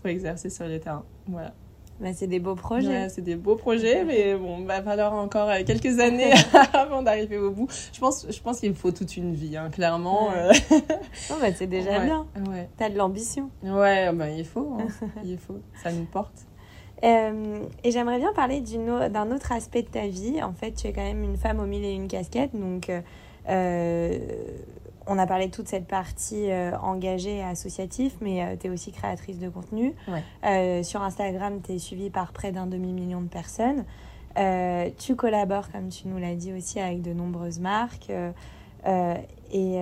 pour 0.00 0.10
exercer 0.10 0.50
sur 0.50 0.66
le 0.66 0.78
terrain. 0.78 1.04
Voilà. 1.26 1.52
Bah, 2.00 2.14
c'est 2.14 2.26
des 2.26 2.40
beaux 2.40 2.54
projets. 2.54 3.10
c'est 3.10 3.20
des 3.20 3.36
beaux 3.36 3.56
projets, 3.56 4.04
mais 4.04 4.34
bon, 4.34 4.64
va 4.64 4.82
falloir 4.82 5.12
encore 5.12 5.50
euh, 5.50 5.62
quelques 5.66 6.00
années 6.00 6.32
avant 6.72 7.02
d'arriver 7.02 7.36
au 7.36 7.50
bout. 7.50 7.68
Je 7.92 8.00
pense, 8.00 8.26
je 8.30 8.40
pense 8.40 8.60
qu'il 8.60 8.74
faut 8.74 8.90
toute 8.90 9.18
une 9.18 9.34
vie, 9.34 9.56
hein, 9.58 9.68
clairement. 9.70 10.30
Euh. 10.32 10.50
non, 11.30 11.36
bah, 11.40 11.52
c'est 11.54 11.66
déjà 11.66 11.98
bien. 12.00 12.26
Ouais. 12.48 12.70
T'as 12.78 12.88
de 12.88 12.96
l'ambition. 12.96 13.50
Ouais, 13.62 14.10
bah, 14.14 14.30
il 14.30 14.46
faut. 14.46 14.78
Hein. 14.80 14.86
il 15.24 15.36
faut. 15.36 15.58
Ça 15.82 15.92
nous 15.92 16.06
porte. 16.06 16.46
Euh, 17.04 17.58
et 17.84 17.90
j'aimerais 17.90 18.18
bien 18.18 18.32
parler 18.32 18.62
d'un 18.62 19.30
autre 19.30 19.52
aspect 19.52 19.82
de 19.82 19.88
ta 19.88 20.06
vie. 20.06 20.42
En 20.42 20.54
fait, 20.54 20.72
tu 20.72 20.86
es 20.86 20.92
quand 20.92 21.04
même 21.04 21.22
une 21.22 21.36
femme 21.36 21.60
au 21.60 21.66
mille 21.66 21.84
et 21.84 21.92
une 21.92 22.08
casquettes. 22.08 22.54
Donc, 22.54 22.90
on 25.06 25.18
a 25.18 25.26
parlé 25.26 25.46
de 25.46 25.50
toute 25.50 25.68
cette 25.68 25.86
partie 25.86 26.50
euh, 26.50 26.76
engagée 26.78 27.38
et 27.38 27.42
associative, 27.42 28.12
mais 28.20 28.42
euh, 28.42 28.56
tu 28.58 28.66
es 28.66 28.70
aussi 28.70 28.92
créatrice 28.92 29.38
de 29.38 29.48
contenu. 29.48 29.94
Euh, 30.44 30.82
sur 30.82 31.02
Instagram, 31.02 31.60
tu 31.64 31.72
es 31.72 31.78
suivie 31.78 32.10
par 32.10 32.32
près 32.32 32.52
d'un 32.52 32.66
demi-million 32.66 33.20
de 33.20 33.28
personnes. 33.28 33.84
tu 34.98 35.16
collabores, 35.16 35.70
comme 35.70 35.88
tu 35.88 36.08
nous 36.08 36.18
l'as 36.18 36.34
dit 36.34 36.52
aussi, 36.52 36.80
avec 36.80 37.02
de 37.02 37.12
nombreuses 37.12 37.60
marques. 37.60 38.10
Et, 39.52 39.80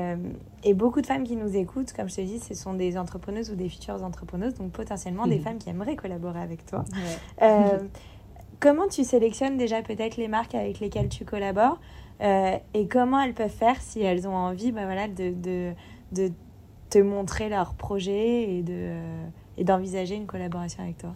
et, 0.65 0.75
beaucoup 0.75 1.03
de 1.03 1.07
femmes 1.07 1.25
qui 1.25 1.37
nous 1.37 1.55
écoutent, 1.55 1.93
comme 1.93 2.09
je 2.09 2.17
te 2.17 2.21
dis, 2.23 2.39
ce 2.41 2.55
sont 2.55 2.73
des 2.73 2.97
entrepreneuses 2.97 3.51
ou 3.51 3.55
des 3.55 3.69
futures 3.69 4.03
entrepreneuses, 4.03 4.55
donc 4.55 4.73
potentiellement 4.73 5.27
des 5.27 5.37
mhm. 5.37 5.43
femmes 5.43 5.59
qui 5.59 5.69
aimeraient 5.69 5.97
collaborer 5.97 6.41
avec 6.41 6.65
toi. 6.65 6.85
comment 8.61 8.89
tu 8.89 9.05
sélectionnes 9.05 9.59
déjà 9.59 9.83
peut-être 9.83 10.17
les 10.17 10.29
marques 10.29 10.55
avec 10.55 10.81
lesquelles 10.81 11.09
tu 11.09 11.25
collabores? 11.25 11.79
Euh, 12.21 12.57
et 12.75 12.87
comment 12.89 13.21
elles 13.21 13.35
peuvent 13.35 13.49
faire 13.49 13.81
si 13.81 14.01
elles 14.01 14.27
ont 14.27 14.35
envie 14.35 14.73
bah, 14.73 14.85
voilà, 14.85 15.09
de, 15.09 15.33
de, 15.33 15.73
de 16.13 16.33
te 16.91 16.99
montrer 16.99 17.49
leur 17.49 17.75
projet 17.75 18.57
et, 18.57 18.63
de, 18.63 18.73
euh, 18.73 19.27
et 19.57 19.65
d'envisager 19.65 20.17
une 20.17 20.27
collaboration 20.27 20.83
avec 20.83 20.99
toi? 20.99 21.15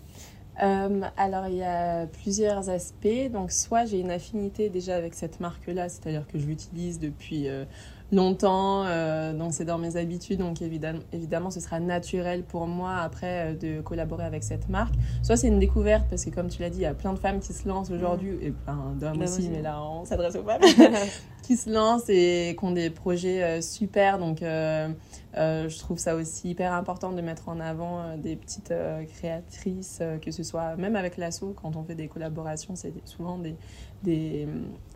Euh, 0.62 1.00
alors, 1.16 1.46
il 1.48 1.56
y 1.56 1.64
a 1.64 2.06
plusieurs 2.06 2.68
aspects. 2.68 3.30
Donc, 3.32 3.50
soit 3.50 3.86
j'ai 3.86 4.00
une 4.00 4.10
affinité 4.10 4.68
déjà 4.68 4.96
avec 4.96 5.14
cette 5.14 5.40
marque-là, 5.40 5.88
c'est-à-dire 5.88 6.26
que 6.26 6.38
je 6.38 6.46
l'utilise 6.46 7.00
depuis 7.00 7.48
longtemps, 8.12 8.84
euh, 8.86 9.32
donc 9.32 9.52
c'est 9.52 9.64
dans 9.64 9.78
mes 9.78 9.96
habitudes, 9.96 10.38
donc 10.38 10.62
évidemment, 10.62 11.00
évidemment 11.12 11.50
ce 11.50 11.60
sera 11.60 11.80
naturel 11.80 12.44
pour 12.44 12.66
moi 12.66 12.96
après 12.96 13.52
euh, 13.52 13.54
de 13.54 13.80
collaborer 13.80 14.24
avec 14.24 14.44
cette 14.44 14.68
marque. 14.68 14.94
Soit 15.22 15.36
c'est 15.36 15.48
une 15.48 15.58
découverte, 15.58 16.04
parce 16.08 16.24
que 16.24 16.30
comme 16.30 16.48
tu 16.48 16.60
l'as 16.60 16.70
dit, 16.70 16.78
il 16.78 16.82
y 16.82 16.86
a 16.86 16.94
plein 16.94 17.14
de 17.14 17.18
femmes 17.18 17.40
qui 17.40 17.52
se 17.52 17.66
lancent 17.66 17.90
aujourd'hui, 17.90 18.36
et 18.42 18.50
plein 18.50 18.94
d'hommes 19.00 19.22
aussi, 19.22 19.48
mais 19.50 19.62
là 19.62 19.82
on 19.82 20.04
s'adresse 20.04 20.36
aux 20.36 20.42
femmes, 20.44 20.60
qui 21.42 21.56
se 21.56 21.70
lancent 21.70 22.08
et 22.08 22.54
qui 22.58 22.64
ont 22.64 22.72
des 22.72 22.90
projets 22.90 23.42
euh, 23.42 23.60
super, 23.60 24.18
donc 24.18 24.42
je 25.34 25.78
trouve 25.78 25.98
ça 25.98 26.14
aussi 26.14 26.50
hyper 26.50 26.72
important 26.72 27.12
de 27.12 27.20
mettre 27.20 27.48
en 27.48 27.60
avant 27.60 28.16
des 28.16 28.36
petites 28.36 28.72
créatrices, 29.14 30.02
que 30.20 30.30
ce 30.30 30.42
soit 30.42 30.76
même 30.76 30.96
avec 30.96 31.16
l'assaut, 31.16 31.54
quand 31.60 31.76
on 31.76 31.82
fait 31.84 31.94
des 31.94 32.08
collaborations, 32.08 32.74
c'est 32.76 32.92
souvent 33.06 33.38
des, 33.38 33.56
des, 34.02 34.48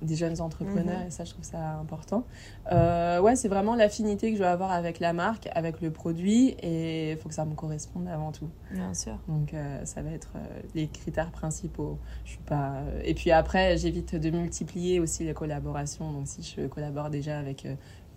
des 0.02 0.16
jeunes 0.16 0.40
entrepreneurs 0.40 1.00
mhm. 1.00 1.06
et 1.06 1.10
ça 1.10 1.24
je 1.24 1.30
trouve 1.32 1.44
ça 1.44 1.78
important. 1.78 2.24
Euh, 2.72 3.20
ouais, 3.20 3.36
c'est 3.36 3.48
vraiment 3.48 3.74
l'affinité 3.74 4.30
que 4.30 4.36
je 4.36 4.42
vais 4.42 4.48
avoir 4.48 4.72
avec 4.72 5.00
la 5.00 5.12
marque, 5.12 5.48
avec 5.54 5.80
le 5.80 5.90
produit 5.90 6.56
et 6.60 7.12
il 7.12 7.16
faut 7.16 7.28
que 7.28 7.34
ça 7.34 7.44
me 7.44 7.54
corresponde 7.54 8.08
avant 8.08 8.32
tout. 8.32 8.48
Bien 8.70 8.94
sûr. 8.94 9.18
Donc 9.28 9.54
euh, 9.54 9.84
ça 9.84 10.02
va 10.02 10.10
être 10.10 10.32
euh, 10.36 10.60
les 10.74 10.88
critères 10.88 11.30
principaux. 11.30 11.98
Je 12.24 12.32
suis 12.32 12.40
pas 12.40 12.82
et 13.04 13.14
puis 13.14 13.30
après 13.30 13.76
j'évite 13.76 14.14
de 14.14 14.30
multiplier 14.30 15.00
aussi 15.00 15.24
les 15.24 15.34
collaborations. 15.34 16.12
Donc 16.12 16.26
si 16.26 16.42
je 16.42 16.66
collabore 16.66 17.10
déjà 17.10 17.38
avec 17.38 17.66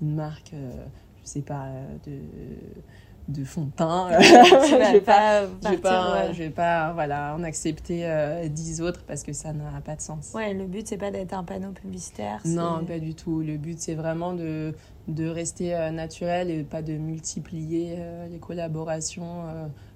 une 0.02 0.16
marque 0.16 0.54
je 1.24 1.30
sais 1.30 1.42
pas 1.42 1.68
de 2.06 2.14
de 3.30 3.44
fond 3.44 3.66
de 3.66 3.72
teint. 3.72 4.10
je 4.20 4.92
vais 4.92 5.02
pas, 5.02 5.46
je 5.64 5.70
vais 5.70 5.78
pas, 5.78 6.32
je 6.34 6.38
vais 6.40 6.50
pas, 6.50 6.92
voilà, 6.94 7.36
en 7.38 7.44
accepter 7.44 8.02
euh, 8.06 8.48
dix 8.48 8.82
autres 8.82 9.04
parce 9.06 9.24
que 9.24 9.34
ça 9.34 9.54
n'a 9.54 9.82
pas 9.82 9.96
de 9.96 10.02
sens. 10.02 10.32
Ouais, 10.34 10.54
le 10.54 10.66
but 10.66 10.88
c'est 10.88 10.98
pas 10.98 11.12
d'être 11.12 11.34
un 11.34 11.44
panneau 11.44 11.72
publicitaire. 11.72 12.42
Non, 12.46 12.84
pas 12.86 13.00
du 13.00 13.14
tout. 13.14 13.42
Le 13.42 13.58
but 13.58 13.80
c'est 13.80 13.96
vraiment 13.96 14.34
de 14.34 14.74
de 15.08 15.28
rester 15.28 15.76
euh, 15.76 15.92
naturel 15.92 16.52
et 16.52 16.64
pas 16.64 16.82
de 16.82 16.94
multiplier 16.94 17.96
euh, 17.98 18.28
les 18.28 18.40
collaborations 18.40 19.44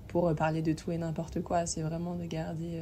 pour 0.08 0.34
parler 0.36 0.62
de 0.62 0.74
tout 0.74 0.92
et 0.92 0.98
n'importe 0.98 1.42
quoi. 1.42 1.66
C'est 1.66 1.82
vraiment 1.82 2.14
de 2.16 2.26
garder 2.26 2.80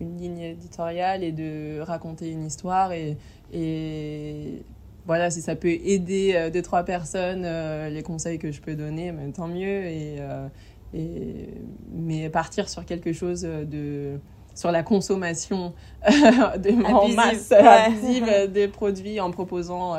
une 0.00 0.16
ligne 0.16 0.40
éditoriale 0.40 1.22
et 1.22 1.32
de 1.32 1.80
raconter 1.80 2.30
une 2.30 2.44
histoire 2.44 2.92
et 2.92 3.16
et 3.52 4.64
voilà, 5.06 5.30
si 5.30 5.40
ça 5.40 5.56
peut 5.56 5.68
aider 5.68 6.32
euh, 6.34 6.50
deux, 6.50 6.62
trois 6.62 6.84
personnes, 6.84 7.42
euh, 7.44 7.90
les 7.90 8.02
conseils 8.02 8.38
que 8.38 8.52
je 8.52 8.60
peux 8.60 8.74
donner, 8.74 9.12
tant 9.34 9.48
mieux. 9.48 9.86
Et, 9.86 10.16
euh, 10.20 10.46
et, 10.94 11.48
mais 11.92 12.28
partir 12.28 12.68
sur 12.68 12.84
quelque 12.84 13.12
chose 13.12 13.42
de 13.42 14.18
sur 14.54 14.70
la 14.70 14.82
consommation 14.82 15.72
de, 16.06 16.92
en 16.92 17.08
masse 17.08 17.50
abusive 17.52 18.50
des 18.52 18.68
produits 18.68 19.18
en 19.18 19.30
proposant 19.30 19.94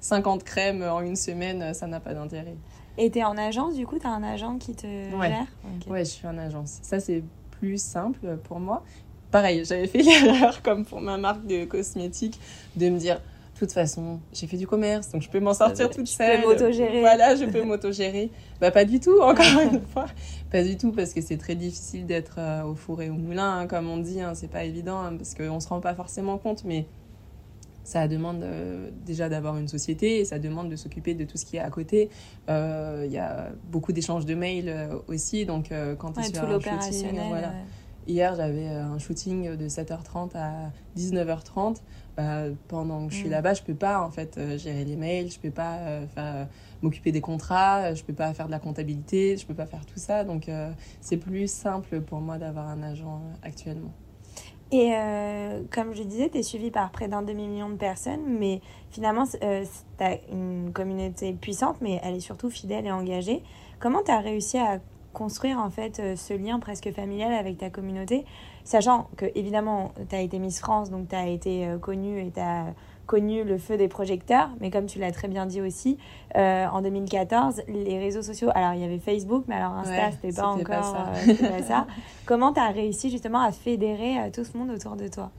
50 0.00 0.44
crèmes 0.44 0.82
en 0.82 1.00
une 1.00 1.16
semaine, 1.16 1.72
ça 1.72 1.86
n'a 1.86 2.00
pas 2.00 2.12
d'intérêt. 2.12 2.54
Et 2.98 3.10
tu 3.10 3.20
es 3.20 3.24
en 3.24 3.38
agence, 3.38 3.74
du 3.74 3.86
coup, 3.86 3.98
tu 3.98 4.06
as 4.06 4.10
un 4.10 4.22
agent 4.22 4.58
qui 4.58 4.74
te 4.74 4.86
gère? 4.86 5.46
Ouais, 5.88 6.04
je 6.04 6.10
suis 6.10 6.26
en 6.26 6.36
agence. 6.36 6.80
Ça, 6.82 7.00
c'est 7.00 7.22
plus 7.52 7.82
simple 7.82 8.36
pour 8.44 8.60
moi. 8.60 8.84
Pareil, 9.30 9.64
j'avais 9.64 9.86
fait 9.86 10.02
l'erreur, 10.02 10.60
comme 10.60 10.84
pour 10.84 11.00
ma 11.00 11.16
marque 11.16 11.46
de 11.46 11.64
cosmétiques, 11.64 12.38
de 12.76 12.90
me 12.90 12.98
dire 12.98 13.22
de 13.54 13.58
toute 13.60 13.72
façon, 13.72 14.18
j'ai 14.32 14.48
fait 14.48 14.56
du 14.56 14.66
commerce, 14.66 15.10
donc 15.10 15.22
je 15.22 15.30
peux 15.30 15.38
m'en 15.38 15.54
sortir 15.54 15.88
toute 15.88 16.08
seule. 16.08 16.38
Je 16.38 16.42
peux 16.42 16.48
m'autogérer. 16.48 17.00
Voilà, 17.00 17.36
je 17.36 17.44
peux 17.44 17.62
m'autogérer. 17.62 18.30
bah, 18.60 18.72
pas 18.72 18.84
du 18.84 18.98
tout, 18.98 19.20
encore 19.20 19.46
une 19.72 19.80
fois. 19.80 20.06
Pas 20.50 20.64
du 20.64 20.76
tout, 20.76 20.90
parce 20.90 21.12
que 21.12 21.20
c'est 21.20 21.36
très 21.36 21.54
difficile 21.54 22.04
d'être 22.04 22.36
euh, 22.38 22.64
au 22.64 22.74
four 22.74 23.00
et 23.00 23.10
au 23.10 23.14
moulin, 23.14 23.58
hein, 23.58 23.66
comme 23.68 23.88
on 23.88 23.98
dit. 23.98 24.20
Hein, 24.20 24.32
c'est 24.34 24.50
pas 24.50 24.64
évident, 24.64 24.98
hein, 25.00 25.16
parce 25.16 25.34
qu'on 25.34 25.60
se 25.60 25.68
rend 25.68 25.80
pas 25.80 25.94
forcément 25.94 26.36
compte, 26.36 26.64
mais 26.64 26.86
ça 27.84 28.08
demande 28.08 28.42
euh, 28.42 28.90
déjà 29.06 29.28
d'avoir 29.28 29.56
une 29.56 29.68
société 29.68 30.18
et 30.18 30.24
ça 30.24 30.40
demande 30.40 30.68
de 30.68 30.74
s'occuper 30.74 31.14
de 31.14 31.24
tout 31.24 31.36
ce 31.36 31.44
qui 31.44 31.56
est 31.56 31.60
à 31.60 31.70
côté. 31.70 32.10
Euh, 32.48 33.04
il 33.06 33.12
y 33.12 33.18
a 33.18 33.52
beaucoup 33.70 33.92
d'échanges 33.92 34.26
de 34.26 34.34
mails 34.34 34.88
aussi, 35.06 35.46
donc 35.46 35.72
quand 35.98 36.12
tu 36.12 36.20
es 36.20 36.24
sur 36.24 36.42
un 36.42 36.60
shooting, 36.60 37.20
voilà. 37.28 37.52
Hier, 38.06 38.34
j'avais 38.34 38.66
un 38.66 38.98
shooting 38.98 39.56
de 39.56 39.68
7h30 39.68 40.30
à 40.34 40.72
19h30. 40.98 41.76
Bah, 42.16 42.44
pendant 42.68 43.06
que 43.06 43.12
je 43.12 43.18
suis 43.18 43.28
mm. 43.28 43.32
là-bas, 43.32 43.54
je 43.54 43.62
peux 43.62 43.74
pas 43.74 44.00
en 44.00 44.10
fait 44.10 44.38
euh, 44.38 44.56
gérer 44.56 44.84
les 44.84 44.94
mails, 44.94 45.32
je 45.32 45.38
peux 45.40 45.50
pas 45.50 45.78
euh, 45.78 46.06
euh, 46.16 46.44
m'occuper 46.80 47.10
des 47.10 47.20
contrats, 47.20 47.92
je 47.92 48.04
peux 48.04 48.12
pas 48.12 48.32
faire 48.34 48.46
de 48.46 48.52
la 48.52 48.60
comptabilité, 48.60 49.36
je 49.36 49.44
peux 49.44 49.54
pas 49.54 49.66
faire 49.66 49.84
tout 49.84 49.98
ça. 49.98 50.22
Donc 50.22 50.48
c'est 51.00 51.16
plus 51.16 51.50
simple 51.50 52.00
pour 52.02 52.20
moi 52.20 52.38
d'avoir 52.38 52.68
un 52.68 52.82
agent 52.82 53.20
actuellement. 53.42 53.92
Et 54.70 54.92
comme 55.70 55.94
je 55.94 56.02
disais, 56.02 56.28
tu 56.30 56.38
es 56.38 56.42
suivi 56.42 56.70
par 56.70 56.90
près 56.90 57.06
d'un 57.06 57.22
demi-million 57.22 57.68
de 57.68 57.76
personnes, 57.76 58.24
mais 58.26 58.60
finalement, 58.90 59.24
tu 59.26 59.38
as 60.04 60.18
une 60.32 60.72
communauté 60.72 61.32
puissante, 61.32 61.76
mais 61.80 62.00
elle 62.02 62.16
est 62.16 62.20
surtout 62.20 62.50
fidèle 62.50 62.86
et 62.86 62.90
engagée. 62.90 63.42
Comment 63.78 64.02
tu 64.02 64.10
as 64.10 64.20
réussi 64.20 64.58
à 64.58 64.80
construire 65.12 65.58
en 65.58 65.70
fait 65.70 66.16
ce 66.16 66.34
lien 66.34 66.58
presque 66.58 66.92
familial 66.92 67.32
avec 67.32 67.58
ta 67.58 67.70
communauté? 67.70 68.24
Sachant 68.64 69.08
que, 69.16 69.26
évidemment, 69.34 69.92
tu 70.08 70.16
as 70.16 70.20
été 70.20 70.38
Miss 70.38 70.58
France, 70.58 70.90
donc 70.90 71.08
tu 71.08 71.14
as 71.14 71.28
été 71.28 71.66
euh, 71.66 71.78
connue 71.78 72.20
et 72.20 72.30
tu 72.30 72.40
as 72.40 72.66
connu 73.06 73.44
le 73.44 73.58
feu 73.58 73.76
des 73.76 73.88
projecteurs, 73.88 74.48
mais 74.60 74.70
comme 74.70 74.86
tu 74.86 74.98
l'as 74.98 75.12
très 75.12 75.28
bien 75.28 75.44
dit 75.44 75.60
aussi, 75.60 75.98
en 76.34 76.80
2014, 76.80 77.64
les 77.68 77.98
réseaux 77.98 78.22
sociaux, 78.22 78.48
alors 78.54 78.72
il 78.72 78.80
y 78.80 78.84
avait 78.84 78.98
Facebook, 78.98 79.44
mais 79.46 79.56
alors 79.56 79.72
Insta, 79.72 80.10
c'était 80.12 80.32
pas 80.32 80.46
encore 80.46 80.82
ça. 81.62 81.86
Comment 82.24 82.54
tu 82.54 82.60
as 82.60 82.70
réussi 82.70 83.10
justement 83.10 83.40
à 83.40 83.52
fédérer 83.52 84.30
tout 84.32 84.42
ce 84.42 84.56
monde 84.56 84.70
autour 84.70 84.96
de 84.96 85.08
toi? 85.08 85.30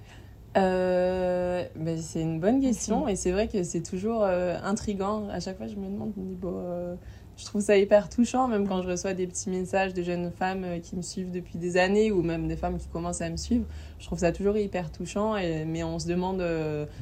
Euh, 0.57 1.65
ben, 1.75 1.97
c'est 1.97 2.21
une 2.21 2.39
bonne 2.39 2.61
question 2.61 3.07
et 3.07 3.15
c'est 3.15 3.31
vrai 3.31 3.47
que 3.47 3.63
c'est 3.63 3.81
toujours 3.81 4.23
euh, 4.23 4.57
intrigant. 4.63 5.27
À 5.29 5.39
chaque 5.39 5.57
fois, 5.57 5.67
je 5.67 5.75
me 5.75 5.87
demande, 5.87 6.13
euh, 6.45 6.95
je 7.37 7.45
trouve 7.45 7.61
ça 7.61 7.77
hyper 7.77 8.09
touchant, 8.09 8.47
même 8.47 8.67
quand 8.67 8.81
je 8.81 8.89
reçois 8.89 9.13
des 9.13 9.27
petits 9.27 9.49
messages 9.49 9.93
de 9.93 10.03
jeunes 10.03 10.31
femmes 10.31 10.63
euh, 10.63 10.79
qui 10.79 10.95
me 10.95 11.01
suivent 11.01 11.31
depuis 11.31 11.57
des 11.57 11.77
années 11.77 12.11
ou 12.11 12.21
même 12.21 12.47
des 12.47 12.55
femmes 12.55 12.77
qui 12.77 12.87
commencent 12.87 13.21
à 13.21 13.29
me 13.29 13.37
suivre. 13.37 13.65
Je 13.99 14.05
trouve 14.05 14.19
ça 14.19 14.31
toujours 14.31 14.57
hyper 14.57 14.91
touchant, 14.91 15.35
et, 15.37 15.65
mais 15.65 15.83
on 15.83 15.99
se 15.99 16.07
demande, 16.07 16.43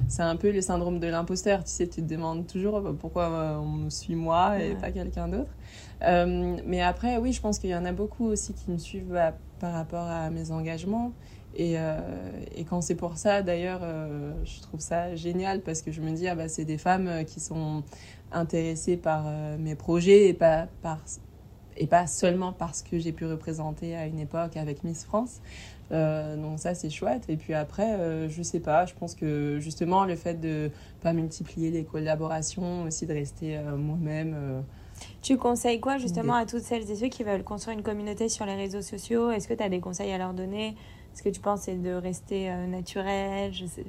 c'est 0.07 0.21
un 0.21 0.35
peu 0.35 0.51
le 0.51 0.61
syndrome 0.61 0.99
de 0.99 1.07
l'imposteur. 1.07 1.63
Tu 1.63 1.71
sais, 1.71 1.87
tu 1.87 2.01
te 2.01 2.07
demandes 2.07 2.47
toujours 2.47 2.81
pourquoi 2.99 3.59
on 3.61 3.67
me 3.67 3.89
suit 3.89 4.15
moi 4.15 4.59
et 4.59 4.75
pas 4.75 4.91
quelqu'un 4.91 5.27
d'autre. 5.27 5.51
mais 6.65 6.81
après, 6.81 7.17
oui, 7.17 7.33
je 7.33 7.41
pense 7.41 7.59
qu'il 7.59 7.71
y 7.71 7.75
en 7.75 7.85
a 7.85 7.91
beaucoup 7.91 8.25
aussi 8.25 8.53
qui 8.53 8.69
me 8.69 8.77
suivent 8.77 9.11
bah, 9.11 9.33
par 9.59 9.73
rapport 9.73 10.07
à 10.07 10.29
mes 10.29 10.51
engagements. 10.51 11.13
Et, 11.55 11.75
euh, 11.77 11.99
et, 12.55 12.63
quand 12.63 12.81
c'est 12.81 12.95
pour 12.95 13.17
ça, 13.17 13.43
d'ailleurs, 13.43 13.81
euh, 13.83 14.33
je 14.43 14.59
trouve 14.61 14.79
ça 14.79 15.15
génial 15.15 15.61
parce 15.61 15.83
que 15.83 15.91
je 15.91 16.01
me 16.01 16.11
dis, 16.11 16.27
ah 16.27 16.33
bah, 16.33 16.47
c'est 16.47 16.65
des 16.65 16.79
femmes 16.79 17.07
euh, 17.07 17.23
qui 17.23 17.39
sont 17.39 17.83
intéressées 18.33 18.97
par 18.97 19.25
mes 19.57 19.75
projets 19.75 20.27
et 20.27 20.33
pas, 20.33 20.67
par, 20.81 20.99
et 21.77 21.87
pas 21.87 22.07
seulement 22.07 22.51
parce 22.53 22.81
que 22.81 22.99
j'ai 22.99 23.11
pu 23.11 23.25
représenter 23.25 23.95
à 23.95 24.05
une 24.05 24.19
époque 24.19 24.57
avec 24.57 24.83
Miss 24.83 25.03
France. 25.05 25.41
donc 25.91 26.59
ça, 26.59 26.73
c'est 26.75 26.89
chouette. 26.89 27.25
Et 27.29 27.37
puis 27.37 27.53
après, 27.53 28.29
je 28.29 28.41
sais 28.43 28.59
pas, 28.59 28.85
je 28.85 28.93
pense 28.93 29.15
que 29.15 29.59
justement, 29.59 30.05
le 30.05 30.15
fait 30.15 30.39
de 30.39 30.71
pas 31.01 31.13
multiplier 31.13 31.71
les 31.71 31.83
collaborations, 31.83 32.83
aussi 32.83 33.05
de 33.05 33.13
rester 33.13 33.59
moi-même. 33.77 34.63
Tu 35.21 35.37
conseilles 35.37 35.79
quoi 35.79 35.97
justement 35.97 36.35
à 36.35 36.45
toutes 36.45 36.63
celles 36.63 36.89
et 36.89 36.95
ceux 36.95 37.07
qui 37.07 37.23
veulent 37.23 37.43
construire 37.43 37.77
une 37.77 37.83
communauté 37.83 38.29
sur 38.29 38.45
les 38.45 38.55
réseaux 38.55 38.81
sociaux? 38.81 39.31
Est-ce 39.31 39.47
que 39.47 39.53
tu 39.53 39.63
as 39.63 39.69
des 39.69 39.79
conseils 39.79 40.11
à 40.11 40.17
leur 40.17 40.33
donner? 40.33 40.75
Est-ce 41.13 41.23
que 41.23 41.29
tu 41.29 41.39
penses 41.39 41.61
c'est 41.61 41.75
de 41.75 41.93
rester 41.93 42.49
euh, 42.49 42.65
naturel? 42.67 43.53
Je, 43.53 43.65
sais... 43.65 43.85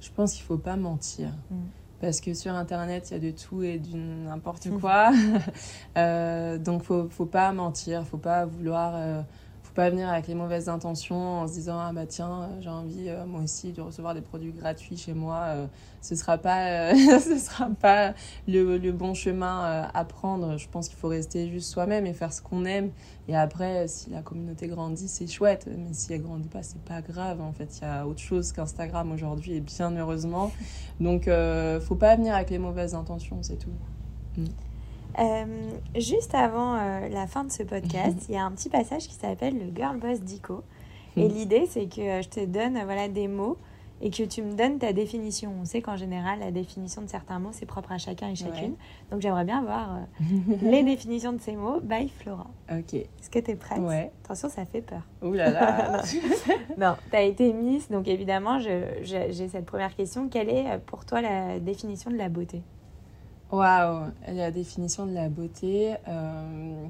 je 0.00 0.10
pense 0.10 0.34
qu'il 0.34 0.44
faut 0.44 0.58
pas 0.58 0.76
mentir. 0.76 1.28
Mm. 1.50 1.56
Parce 2.04 2.20
que 2.20 2.34
sur 2.34 2.52
Internet, 2.52 3.08
il 3.10 3.14
y 3.14 3.16
a 3.16 3.32
de 3.32 3.34
tout 3.34 3.62
et 3.62 3.78
du 3.78 3.96
n'importe 3.96 4.68
quoi. 4.78 5.10
euh, 5.96 6.58
donc, 6.58 6.82
faut, 6.82 7.08
faut 7.08 7.24
pas 7.24 7.50
mentir, 7.52 8.06
faut 8.06 8.18
pas 8.18 8.44
vouloir 8.44 8.92
euh, 8.94 9.22
pas 9.74 9.90
venir 9.90 10.08
avec 10.08 10.28
les 10.28 10.34
mauvaises 10.34 10.68
intentions 10.68 11.40
en 11.40 11.48
se 11.48 11.54
disant 11.54 11.78
ah 11.78 11.90
bah 11.92 12.06
tiens 12.06 12.48
j'ai 12.60 12.68
envie 12.68 13.08
euh, 13.08 13.26
moi 13.26 13.40
aussi 13.42 13.72
de 13.72 13.80
recevoir 13.80 14.14
des 14.14 14.20
produits 14.20 14.52
gratuits 14.52 14.96
chez 14.96 15.14
moi 15.14 15.42
euh, 15.48 15.66
ce 16.00 16.14
sera 16.14 16.38
pas 16.38 16.92
euh, 16.92 16.94
ce 17.20 17.36
sera 17.38 17.68
pas 17.70 18.14
le, 18.46 18.78
le 18.78 18.92
bon 18.92 19.14
chemin 19.14 19.88
à 19.92 20.04
prendre. 20.04 20.56
Je 20.58 20.68
pense 20.68 20.88
qu'il 20.88 20.98
faut 20.98 21.08
rester 21.08 21.48
juste 21.48 21.70
soi-même 21.70 22.06
et 22.06 22.12
faire 22.12 22.32
ce 22.32 22.40
qu'on 22.40 22.64
aime. 22.64 22.90
Et 23.26 23.36
après 23.36 23.88
si 23.88 24.10
la 24.10 24.22
communauté 24.22 24.68
grandit 24.68 25.08
c'est 25.08 25.26
chouette 25.26 25.66
mais 25.66 25.92
si 25.92 26.12
elle 26.12 26.22
grandit 26.22 26.48
pas 26.48 26.62
c'est 26.62 26.82
pas 26.82 27.00
grave 27.00 27.40
en 27.40 27.52
fait. 27.52 27.78
Il 27.78 27.84
y 27.84 27.86
a 27.86 28.06
autre 28.06 28.20
chose 28.20 28.52
qu'Instagram 28.52 29.10
aujourd'hui 29.10 29.54
et 29.54 29.60
bien 29.60 29.90
heureusement. 29.96 30.52
Donc 31.00 31.28
faut 31.80 31.96
pas 31.96 32.14
venir 32.14 32.34
avec 32.34 32.50
les 32.50 32.58
mauvaises 32.58 32.94
intentions 32.94 33.38
c'est 33.42 33.58
tout. 33.58 33.74
Mm. 34.36 34.44
Euh, 35.18 35.70
juste 35.96 36.34
avant 36.34 36.76
euh, 36.76 37.08
la 37.08 37.26
fin 37.26 37.44
de 37.44 37.52
ce 37.52 37.62
podcast, 37.62 38.26
il 38.28 38.34
y 38.34 38.38
a 38.38 38.44
un 38.44 38.50
petit 38.52 38.68
passage 38.68 39.06
qui 39.06 39.14
s'appelle 39.14 39.54
le 39.58 39.74
Girl 39.74 39.96
Boss 39.98 40.20
Dico. 40.20 40.62
Et 41.16 41.28
hmm. 41.28 41.32
l'idée, 41.32 41.66
c'est 41.68 41.86
que 41.86 42.00
euh, 42.00 42.22
je 42.22 42.28
te 42.28 42.44
donne 42.44 42.80
voilà, 42.84 43.08
des 43.08 43.28
mots 43.28 43.56
et 44.02 44.10
que 44.10 44.24
tu 44.24 44.42
me 44.42 44.54
donnes 44.54 44.78
ta 44.78 44.92
définition. 44.92 45.54
On 45.60 45.64
sait 45.64 45.80
qu'en 45.80 45.96
général, 45.96 46.40
la 46.40 46.50
définition 46.50 47.00
de 47.00 47.06
certains 47.06 47.38
mots, 47.38 47.50
c'est 47.52 47.64
propre 47.64 47.92
à 47.92 47.98
chacun 47.98 48.28
et 48.28 48.34
chacune. 48.34 48.74
Donc 49.10 49.20
j'aimerais 49.20 49.44
bien 49.44 49.62
voir 49.62 50.00
les 50.62 50.82
définitions 50.82 51.32
de 51.32 51.40
ces 51.40 51.54
mots 51.54 51.80
by 51.80 52.08
Flora. 52.08 52.50
Ok. 52.70 52.94
Est-ce 52.94 53.30
que 53.30 53.38
tu 53.38 53.52
es 53.52 53.54
prête? 53.54 53.78
Ouais. 53.78 54.10
Attention, 54.24 54.48
ça 54.48 54.64
fait 54.66 54.82
peur. 54.82 55.02
Ouh 55.22 55.32
là 55.32 55.50
là 55.50 56.02
Non, 56.76 56.96
tu 57.08 57.16
as 57.16 57.22
été 57.22 57.52
Miss, 57.52 57.88
donc 57.88 58.08
évidemment, 58.08 58.58
j'ai 58.58 59.48
cette 59.48 59.66
première 59.66 59.94
question. 59.94 60.28
Quelle 60.28 60.50
est 60.50 60.78
pour 60.86 61.04
toi 61.04 61.20
la 61.20 61.60
définition 61.60 62.10
de 62.10 62.16
la 62.16 62.28
beauté? 62.28 62.62
Waouh, 63.54 64.10
la 64.26 64.50
définition 64.50 65.06
de 65.06 65.12
la 65.12 65.28
beauté. 65.28 65.90
Il 65.90 65.96
euh, 66.08 66.86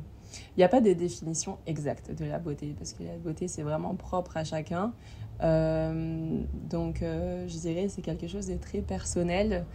n'y 0.56 0.64
a 0.64 0.68
pas 0.68 0.80
de 0.80 0.94
définition 0.94 1.58
exacte 1.66 2.10
de 2.10 2.24
la 2.24 2.38
beauté 2.38 2.74
parce 2.78 2.94
que 2.94 3.02
la 3.02 3.18
beauté 3.18 3.48
c'est 3.48 3.62
vraiment 3.62 3.94
propre 3.94 4.38
à 4.38 4.44
chacun. 4.44 4.94
Euh, 5.42 6.40
donc 6.70 7.02
euh, 7.02 7.46
je 7.48 7.58
dirais 7.58 7.88
c'est 7.90 8.00
quelque 8.00 8.28
chose 8.28 8.46
de 8.46 8.56
très 8.56 8.80
personnel 8.80 9.66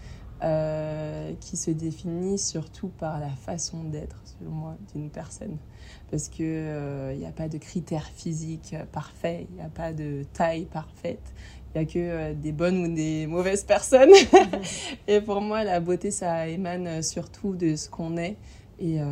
qui 1.41 1.57
se 1.57 1.69
définit 1.69 2.39
surtout 2.39 2.87
par 2.87 3.19
la 3.19 3.27
façon 3.27 3.83
d'être, 3.83 4.21
selon 4.23 4.51
moi, 4.51 4.77
d'une 4.93 5.09
personne. 5.09 5.57
Parce 6.09 6.29
qu'il 6.29 7.17
n'y 7.17 7.25
a 7.25 7.31
pas 7.35 7.49
de 7.49 7.57
critères 7.57 8.07
physiques 8.07 8.73
parfaits, 8.93 9.47
il 9.49 9.55
n'y 9.57 9.61
a 9.61 9.67
pas 9.67 9.91
de 9.91 10.23
taille 10.31 10.63
parfaite, 10.63 11.33
il 11.76 11.82
n'y 11.82 11.86
a 11.86 11.89
que 11.89 11.99
euh, 11.99 12.34
des 12.34 12.51
bonnes 12.51 12.84
ou 12.84 12.95
des 12.95 13.28
mauvaises 13.28 13.63
personnes. 13.63 14.09
et 15.07 15.22
pour 15.22 15.41
moi, 15.41 15.63
la 15.63 15.80
beauté, 15.80 16.11
ça 16.11 16.47
émane 16.47 16.88
euh, 16.88 17.01
surtout 17.01 17.53
de 17.53 17.76
ce 17.76 17.89
qu'on 17.89 18.17
est 18.17 18.38
et, 18.80 18.99
euh, 19.01 19.05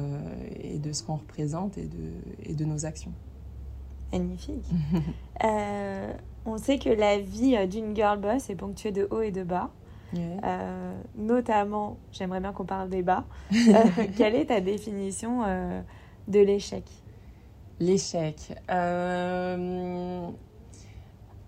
et, 0.61 0.79
de 0.79 0.91
ce 0.91 1.03
qu'on 1.03 1.17
représente 1.17 1.77
et 1.77 1.85
de, 1.85 2.11
et 2.43 2.53
de 2.53 2.65
nos 2.65 2.85
actions. 2.85 3.13
Magnifique. 4.11 4.65
on 6.45 6.57
sait 6.57 6.79
que 6.79 6.89
la 6.89 7.19
vie 7.19 7.67
d'une 7.67 7.95
girl 7.95 8.19
boss 8.19 8.49
est 8.49 8.55
ponctuée 8.55 8.91
de 8.91 9.07
hauts 9.11 9.21
et 9.21 9.31
de 9.31 9.43
bas. 9.43 9.69
notamment, 11.17 11.97
j'aimerais 12.13 12.39
bien 12.39 12.53
qu'on 12.53 12.65
parle 12.65 12.89
des 12.89 13.03
bas. 13.03 13.25
quelle 14.15 14.35
est 14.35 14.45
ta 14.45 14.61
définition 14.61 15.41
de 16.29 16.39
l'échec? 16.39 16.85
L'échec. 17.81 18.53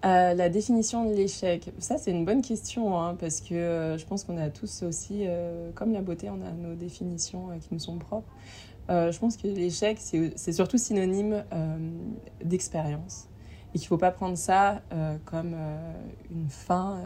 Euh, 0.06 0.34
la 0.34 0.48
définition 0.48 1.04
de 1.04 1.14
l'échec, 1.14 1.74
ça 1.80 1.98
c'est 1.98 2.12
une 2.12 2.24
bonne 2.24 2.42
question 2.42 2.98
hein, 2.98 3.18
parce 3.20 3.42
que 3.42 3.54
euh, 3.54 3.98
je 3.98 4.06
pense 4.06 4.24
qu'on 4.24 4.38
a 4.38 4.50
tous 4.50 4.84
aussi, 4.84 5.26
euh, 5.28 5.72
comme 5.76 5.92
la 5.92 6.02
beauté, 6.02 6.30
on 6.30 6.42
a 6.42 6.52
nos 6.52 6.74
définitions 6.74 7.50
qui 7.60 7.68
nous 7.72 7.80
sont 7.80 7.98
propres. 7.98 8.32
je 8.88 9.20
pense 9.20 9.36
que 9.36 9.48
l'échec 9.48 9.98
c'est 10.00 10.54
surtout 10.54 10.78
synonyme 10.78 11.44
d'expérience 12.44 13.28
et 13.74 13.78
qu'il 13.78 13.86
ne 13.86 13.90
faut 13.90 13.98
pas 13.98 14.12
prendre 14.12 14.38
ça 14.38 14.82
comme 15.26 15.54
une 16.32 16.50
fin 16.50 16.98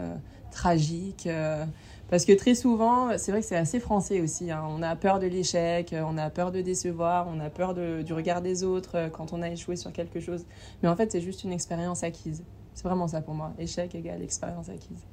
tragique. 0.51 1.27
parce 2.09 2.25
que 2.25 2.33
très 2.33 2.55
souvent, 2.55 3.17
c'est 3.17 3.31
vrai 3.31 3.41
que 3.41 3.47
c'est 3.47 3.57
assez 3.57 3.79
français 3.79 4.21
aussi. 4.21 4.51
Hein, 4.51 4.63
on 4.69 4.81
a 4.83 4.95
peur 4.95 5.19
de 5.19 5.27
l'échec, 5.27 5.93
on 5.93 6.17
a 6.17 6.29
peur 6.29 6.51
de 6.51 6.61
décevoir, 6.61 7.27
on 7.27 7.39
a 7.39 7.49
peur 7.49 7.73
du 7.73 8.13
regard 8.13 8.41
des 8.41 8.63
autres 8.63 9.09
quand 9.11 9.33
on 9.33 9.41
a 9.41 9.49
échoué 9.49 9.75
sur 9.75 9.91
quelque 9.91 10.19
chose. 10.19 10.45
Mais 10.83 10.89
en 10.89 10.95
fait, 10.95 11.11
c'est 11.11 11.21
juste 11.21 11.43
une 11.43 11.51
expérience 11.51 12.03
acquise. 12.03 12.43
C'est 12.73 12.83
vraiment 12.83 13.07
ça 13.07 13.21
pour 13.21 13.33
moi. 13.33 13.53
Échec 13.59 13.93
égale 13.95 14.21
expérience 14.21 14.69
acquise. 14.69 15.05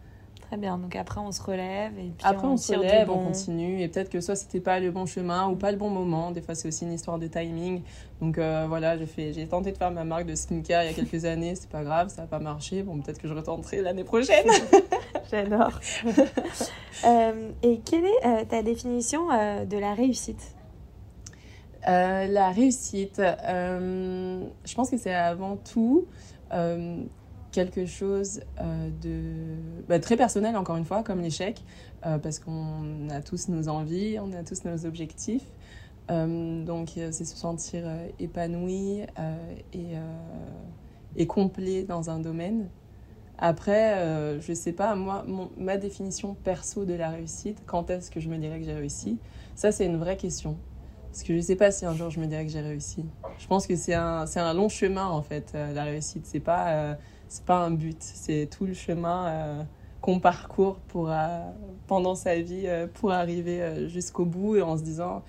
Très 0.51 0.57
bien. 0.57 0.79
Donc 0.79 0.97
après, 0.97 1.21
on 1.21 1.31
se 1.31 1.41
relève 1.41 1.97
et 1.97 2.11
puis 2.11 2.27
après 2.27 2.49
on, 2.49 2.57
se 2.57 2.75
relève, 2.75 3.09
on 3.09 3.25
continue 3.25 3.83
et 3.83 3.87
peut-être 3.87 4.11
que 4.11 4.21
soit 4.21 4.35
c'était 4.35 4.59
pas 4.59 4.81
le 4.81 4.91
bon 4.91 5.07
chemin 5.07 5.49
ou 5.49 5.55
pas 5.55 5.71
le 5.71 5.77
bon 5.77 5.91
moment. 5.91 6.33
Des 6.33 6.41
fois, 6.41 6.57
c'est 6.57 6.67
aussi 6.67 6.85
une 6.85 6.93
histoire 6.93 7.21
de 7.21 7.29
timing. 7.29 7.83
Donc 8.21 8.37
euh, 8.37 8.65
voilà, 8.69 8.99
j'ai 8.99 9.07
fait, 9.07 9.33
j'ai 9.33 9.47
tenté 9.47 9.71
de 9.71 9.77
faire 9.77 9.93
ma 9.93 10.03
marque 10.03 10.27
de 10.27 10.35
skincare 10.35 10.83
il 10.83 10.87
y 10.87 10.91
a 10.91 10.93
quelques 10.93 11.25
années. 11.25 11.55
C'est 11.55 11.71
pas 11.71 11.85
grave, 11.85 12.09
ça 12.09 12.23
n'a 12.23 12.27
pas 12.27 12.41
marché. 12.41 12.83
Bon, 12.83 13.01
peut-être 13.01 13.21
que 13.21 13.29
je 13.29 13.35
retenterai 13.35 13.81
l'année 13.81 14.03
prochaine. 14.03 14.47
J'adore. 15.31 15.79
Euh, 17.07 17.53
et 17.63 17.79
quelle 17.79 18.05
est 18.05 18.27
euh, 18.27 18.45
ta 18.45 18.63
définition 18.63 19.29
de 19.29 19.79
la 19.79 19.95
réussite? 19.95 20.55
La 21.87 22.51
réussite, 22.51 23.23
je 23.23 24.75
pense 24.75 24.91
que 24.91 24.99
c'est 24.99 25.15
avant 25.15 25.57
tout 25.57 26.07
quelque 27.53 27.87
chose 27.87 28.41
euh, 28.61 28.91
de 29.03 29.57
bah, 29.89 29.99
très 29.99 30.17
personnel, 30.17 30.57
encore 30.57 30.77
une 30.77 30.85
fois, 30.85 31.03
comme 31.03 31.21
l'échec, 31.21 31.63
euh, 32.07 32.19
parce 32.19 32.39
qu'on 32.39 33.09
a 33.11 33.21
tous 33.21 33.49
nos 33.49 33.69
envies, 33.69 34.19
on 34.21 34.33
a 34.33 34.43
tous 34.43 34.65
nos 34.65 34.87
objectifs. 34.87 35.47
Euh, 36.11 36.65
donc, 36.65 36.91
c'est 36.95 37.25
se 37.25 37.37
sentir 37.37 37.85
épanoui 38.19 39.03
et, 39.73 39.95
et, 41.17 41.27
complet 41.27 41.85
dans 41.85 42.11
un 42.11 42.19
domaine. 42.19 42.69
Après, 43.39 44.41
je 44.41 44.53
sais 44.53 44.73
pas, 44.73 44.97
moi, 44.97 45.25
ma 45.57 45.77
définition 45.77 46.35
perso 46.35 46.85
de 46.85 46.95
la 46.95 47.11
réussite, 47.11 47.63
quand 47.65 47.91
est-ce 47.91 48.11
que 48.11 48.19
je 48.19 48.29
me 48.29 48.39
dirais 48.39 48.59
que 48.59 48.65
j'ai 48.65 48.75
réussi? 48.75 49.19
Ça, 49.55 49.71
c'est 49.71 49.87
une 49.87 49.99
vraie 49.99 50.17
question. 50.17 50.57
Parce 51.11 51.23
que 51.23 51.35
je 51.35 51.41
sais 51.41 51.57
pas 51.57 51.71
si 51.71 51.87
un 51.87 51.95
jour 51.95 52.11
je 52.11 52.21
me 52.21 52.27
dirais 52.27 52.45
que 52.45 52.53
j'ai 52.53 52.61
réussi. 52.61 53.05
Je 53.39 53.47
pense 53.47 53.67
que 53.67 53.77
c'est 53.77 53.95
un, 53.95 54.25
un 54.35 54.55
long 54.55 54.69
chemin, 54.69 55.07
en 55.07 55.23
fait, 55.23 55.53
la 55.55 55.85
réussite. 55.85 56.27
C'est 56.27 56.41
pas 56.41 56.97
c'est 57.31 57.45
pas 57.45 57.59
un 57.59 57.71
but, 57.71 57.97
c'est 58.01 58.49
tout 58.51 58.67
le 58.67 58.75
chemin 58.75 59.27
euh, 59.29 59.63
qu'on 60.01 60.19
parcourt 60.19 60.77
pour, 60.89 61.11
euh, 61.11 61.39
pendant 61.87 62.17
sa 62.17 62.35
vie 62.41 62.65
euh, 62.67 62.89
pour 62.93 63.13
arriver 63.13 63.89
jusqu'au 63.89 64.25
bout 64.25 64.57
et 64.57 64.63
en 64.63 64.77
se 64.77 64.83
disant, 64.83 65.23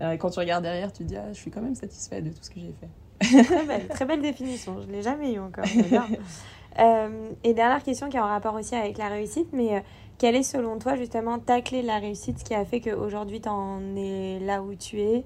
quand 0.00 0.30
tu 0.30 0.38
regardes 0.38 0.62
derrière, 0.62 0.92
tu 0.92 1.02
te 1.02 1.08
dis, 1.08 1.16
ah, 1.16 1.32
je 1.32 1.38
suis 1.38 1.50
quand 1.50 1.62
même 1.62 1.74
satisfait 1.74 2.20
de 2.20 2.30
tout 2.30 2.42
ce 2.42 2.50
que 2.50 2.60
j'ai 2.60 2.74
fait. 2.78 3.42
très 3.42 3.64
belle, 3.64 3.88
très 3.88 4.04
belle 4.04 4.22
définition. 4.22 4.80
Je 4.80 4.86
ne 4.86 4.92
l'ai 4.92 5.02
jamais 5.02 5.32
eu 5.32 5.40
encore. 5.40 5.64
Et 7.42 7.54
dernière 7.54 7.82
question 7.82 8.08
qui 8.08 8.16
est 8.16 8.20
en 8.20 8.28
rapport 8.28 8.54
aussi 8.54 8.76
avec 8.76 8.98
la 8.98 9.08
réussite, 9.08 9.48
mais 9.52 9.82
quelle 10.18 10.36
est 10.36 10.44
selon 10.44 10.78
toi 10.78 10.94
justement 10.94 11.38
ta 11.40 11.60
clé 11.62 11.82
de 11.82 11.88
la 11.88 11.98
réussite, 11.98 12.38
ce 12.38 12.44
qui 12.44 12.54
a 12.54 12.64
fait 12.64 12.80
qu'aujourd'hui 12.80 13.40
tu 13.40 13.48
en 13.48 13.96
es 13.96 14.38
là 14.38 14.62
où 14.62 14.74
tu 14.74 15.00
es? 15.00 15.24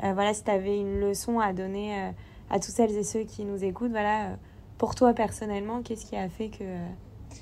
Voilà, 0.00 0.34
si 0.34 0.42
tu 0.42 0.50
avais 0.50 0.78
une 0.78 0.98
leçon 0.98 1.38
à 1.38 1.52
donner 1.52 2.12
à 2.50 2.58
tous 2.58 2.72
celles 2.72 2.96
et 2.96 3.04
ceux 3.04 3.22
qui 3.22 3.44
nous 3.44 3.62
écoutent, 3.62 3.92
voilà, 3.92 4.30
pour 4.78 4.94
toi 4.94 5.12
personnellement, 5.12 5.82
qu'est-ce 5.82 6.06
qui 6.06 6.16
a 6.16 6.28
fait 6.28 6.48
que 6.48 6.64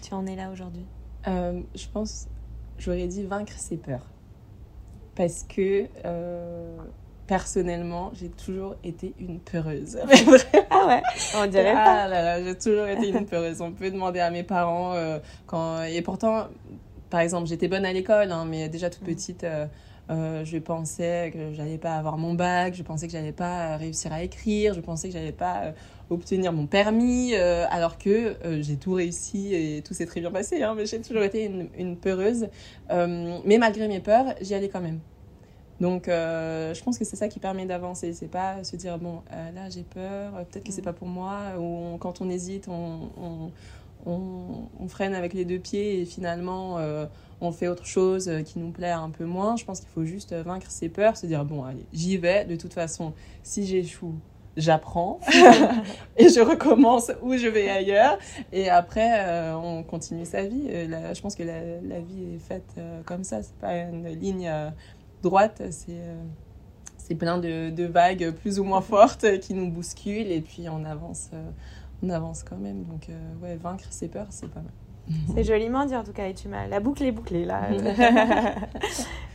tu 0.03 0.15
en 0.15 0.27
es 0.27 0.37
là 0.37 0.51
aujourd'hui? 0.51 0.87
Je 1.27 1.89
pense, 1.93 2.29
j'aurais 2.79 3.07
dit 3.07 3.25
vaincre 3.25 3.53
ses 3.57 3.77
peurs. 3.77 4.07
Parce 5.15 5.45
que 5.45 5.89
personnellement, 7.27 8.11
j'ai 8.15 8.29
toujours 8.29 8.77
été 8.85 9.15
une 9.19 9.41
peureuse. 9.41 9.99
ah 10.71 10.87
ouais, 10.87 11.03
on 11.37 11.47
dirait 11.47 11.73
pas. 11.73 12.05
Ah 12.05 12.09
là 12.09 12.23
là, 12.23 12.45
j'ai 12.45 12.57
toujours 12.57 12.87
été 12.87 13.09
une 13.09 13.27
peureuse. 13.27 13.61
On 13.61 13.73
peut 13.73 13.91
demander 13.91 14.21
à 14.21 14.31
mes 14.31 14.43
parents 14.43 14.95
euh, 14.95 15.19
quand 15.47 15.83
et 15.83 16.03
pourtant, 16.03 16.47
par 17.11 17.21
exemple, 17.21 17.49
j'étais 17.49 17.69
bonne 17.69 17.85
à 17.85 17.93
l'école, 17.93 18.31
hein, 18.31 18.45
mais 18.49 18.69
déjà 18.69 18.91
toute 18.91 19.03
mm. 19.03 19.07
petite. 19.07 19.45
Euh, 19.45 19.67
euh, 20.09 20.45
je 20.45 20.59
pensais 20.59 21.33
que 21.35 21.53
j'allais 21.53 21.79
pas 21.79 21.97
avoir 21.97 22.17
mon 22.17 22.35
bac, 22.35 22.75
je 22.75 22.85
pensais 22.85 23.09
que 23.09 23.13
j'allais 23.13 23.33
pas 23.33 23.77
réussir 23.77 24.13
à 24.13 24.23
écrire, 24.23 24.73
je 24.73 24.81
pensais 24.81 25.09
que 25.09 25.15
j'allais 25.15 25.33
pas 25.33 25.73
obtenir 26.11 26.53
mon 26.53 26.67
permis, 26.67 27.35
alors 27.35 27.99
que 27.99 28.37
j'ai 28.61 28.77
tout 28.77 28.93
réussi 28.93 29.55
et 29.55 29.83
tout 29.83 29.95
s'est 29.95 30.07
très 30.07 30.21
bien 30.21 30.31
passé. 30.31 30.63
Hein, 30.63 30.75
mais 30.77 30.87
j'ai 30.87 31.01
toujours 31.01 31.23
été 31.23 31.45
une, 31.45 31.69
une 31.77 31.97
peureuse. 31.97 32.49
mais 32.91 33.59
malgré 33.59 33.89
mes 33.89 34.01
peurs, 34.01 34.35
j'y 34.41 34.55
allais 34.55 34.69
quand 34.69 34.81
même. 34.81 35.01
Donc, 35.81 36.09
euh, 36.09 36.73
je 36.73 36.83
pense 36.83 36.99
que 36.99 37.05
c'est 37.05 37.17
ça 37.17 37.29
qui 37.29 37.39
permet 37.39 37.67
d'avancer. 37.67 38.13
C'est 38.13 38.29
pas 38.29 38.65
se 38.65 38.77
dire, 38.77 38.99
bon, 38.99 39.23
euh, 39.33 39.51
là, 39.53 39.69
j'ai 39.69 39.83
peur, 39.83 40.35
euh, 40.35 40.45
peut-être 40.45 40.65
que 40.65 40.73
c'est 40.73 40.81
mm. 40.81 40.85
pas 40.85 40.93
pour 40.93 41.09
moi. 41.09 41.59
Ou 41.59 41.99
quand 41.99 42.21
on 42.21 42.31
hésite, 42.31 42.69
on, 42.69 43.51
on, 44.07 44.89
freine 44.89 45.15
avec 45.15 45.35
les 45.35 45.45
deux 45.45 45.59
pieds 45.59 46.01
et 46.01 46.05
finalement, 46.05 46.79
on 47.41 47.51
fait 47.51 47.67
autre 47.67 47.85
chose 47.85 48.31
qui 48.47 48.59
nous 48.61 48.71
plaît 48.71 48.93
un 48.93 49.11
peu 49.11 49.25
moins. 49.25 49.57
Je 49.57 49.65
pense 49.65 49.81
qu'il 49.81 49.89
faut 49.89 50.05
juste 50.05 50.33
vaincre 50.33 50.71
ses 50.71 50.89
peurs, 50.89 51.17
se 51.17 51.27
dire, 51.27 51.45
bon, 51.45 51.65
allez, 51.65 51.85
j'y 51.93 52.17
vais. 52.17 52.45
De 52.45 52.57
toute 52.57 52.73
façon, 52.73 53.13
si 53.43 53.67
j'échoue, 53.67 54.15
j'apprends 54.57 55.21
et 56.17 56.29
je 56.29 56.41
recommence 56.41 57.13
ou 57.23 57.37
je 57.37 57.47
vais 57.47 57.69
ailleurs. 57.69 58.19
Et 58.53 58.71
après, 58.71 59.53
on 59.55 59.83
continue 59.83 60.25
sa 60.25 60.43
vie. 60.43 60.69
je 60.69 61.21
pense 61.21 61.35
que 61.35 61.43
la, 61.43 61.61
la 61.83 62.01
vie 62.01 62.35
est 62.35 62.39
faite 62.39 62.75
comme 63.05 63.25
ça. 63.25 63.43
C'est 63.43 63.57
pas 63.57 63.77
une 63.77 64.09
ligne 64.09 64.51
droite, 65.23 65.63
c'est 65.71 65.91
euh, 65.91 66.23
c'est 66.99 67.15
plein 67.15 67.39
de, 67.39 67.71
de, 67.71 67.85
vagues 67.85 68.33
plus 68.33 68.59
ou 68.59 68.65
moins 68.65 68.81
fortes 68.81 69.39
qui 69.39 69.55
nous 69.55 69.71
bousculent 69.71 70.33
et 70.33 70.41
puis 70.41 70.69
on 70.69 70.85
avance, 70.85 71.31
euh, 71.35 71.51
on 72.03 72.11
avance 72.11 72.43
quand 72.43 72.57
même. 72.57 72.83
Donc, 72.83 73.09
euh, 73.09 73.35
ouais, 73.43 73.57
vaincre 73.57 73.87
ses 73.91 74.09
peurs, 74.09 74.27
c'est 74.31 74.51
pas 74.51 74.61
mal. 74.61 74.73
C'est 75.35 75.45
joliment 75.45 75.85
dit 75.85 75.97
en 75.97 76.05
tout 76.05 76.13
cas, 76.13 76.27
et 76.27 76.35
tu 76.35 76.49
m'as 76.49 76.67
la 76.67 76.81
boucle 76.81 77.05
est 77.05 77.13
bouclée 77.13 77.45
là. 77.45 77.69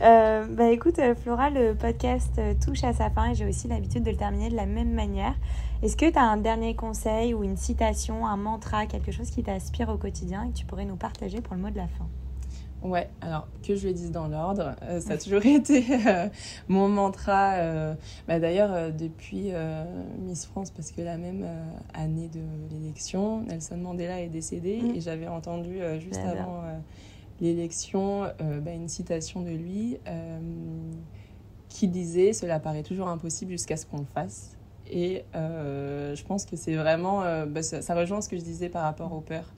bah 0.00 0.70
écoute, 0.70 1.00
Flora, 1.22 1.50
le 1.50 1.74
podcast 1.74 2.40
touche 2.64 2.84
à 2.84 2.92
sa 2.92 3.10
fin 3.10 3.30
et 3.30 3.34
j'ai 3.34 3.46
aussi 3.46 3.68
l'habitude 3.68 4.02
de 4.02 4.10
le 4.10 4.16
terminer 4.16 4.48
de 4.48 4.56
la 4.56 4.66
même 4.66 4.92
manière. 4.92 5.34
Est-ce 5.82 5.96
que 5.96 6.08
tu 6.08 6.18
as 6.18 6.22
un 6.22 6.36
dernier 6.36 6.76
conseil 6.76 7.34
ou 7.34 7.42
une 7.42 7.56
citation, 7.56 8.26
un 8.26 8.36
mantra, 8.36 8.86
quelque 8.86 9.10
chose 9.10 9.30
qui 9.30 9.42
t'inspire 9.42 9.88
au 9.88 9.96
quotidien 9.96 10.44
et 10.44 10.52
que 10.52 10.58
tu 10.58 10.66
pourrais 10.66 10.84
nous 10.84 10.96
partager 10.96 11.40
pour 11.40 11.54
le 11.54 11.60
mot 11.60 11.70
de 11.70 11.76
la 11.76 11.88
fin? 11.88 12.06
Ouais, 12.82 13.08
alors 13.20 13.46
que 13.64 13.76
je 13.76 13.86
le 13.86 13.94
dise 13.94 14.10
dans 14.10 14.26
l'ordre, 14.26 14.74
euh, 14.82 15.00
ça 15.00 15.12
a 15.12 15.16
toujours 15.16 15.46
été 15.46 15.84
euh, 16.06 16.28
mon 16.68 16.88
mantra. 16.88 17.54
Euh, 17.54 17.94
bah, 18.26 18.40
D'ailleurs, 18.40 18.92
depuis 18.92 19.52
Miss 20.18 20.46
France, 20.46 20.70
parce 20.70 20.90
que 20.90 21.00
la 21.00 21.16
même 21.16 21.46
année 21.94 22.28
de 22.28 22.40
l'élection, 22.70 23.42
Nelson 23.42 23.76
Mandela 23.76 24.20
est 24.20 24.28
décédé 24.28 24.80
mm. 24.82 24.96
et 24.96 25.00
j'avais 25.00 25.28
entendu 25.28 25.78
juste 26.00 26.20
avant 26.20 26.62
l'élection 27.40 28.22
bah, 28.38 28.72
une 28.72 28.88
citation 28.88 29.42
de 29.42 29.50
lui 29.50 29.98
qui 31.68 31.88
disait 31.88 32.32
Cela 32.32 32.58
paraît 32.58 32.82
toujours 32.82 33.08
impossible 33.08 33.52
jusqu'à 33.52 33.76
ce 33.76 33.86
qu'on 33.86 33.98
le 33.98 34.06
fasse. 34.06 34.56
Et 34.90 35.24
je 35.34 36.24
pense 36.24 36.46
que 36.46 36.56
c'est 36.56 36.74
vraiment. 36.74 37.22
Bah, 37.46 37.62
ça, 37.62 37.80
ça, 37.80 37.94
rejoint 37.94 38.20
ce 38.20 38.28
que 38.28 38.36
je 38.36 38.42
disais 38.42 38.68
par 38.68 38.82
rapport 38.82 39.12
aux 39.12 39.20
peurs 39.20 39.52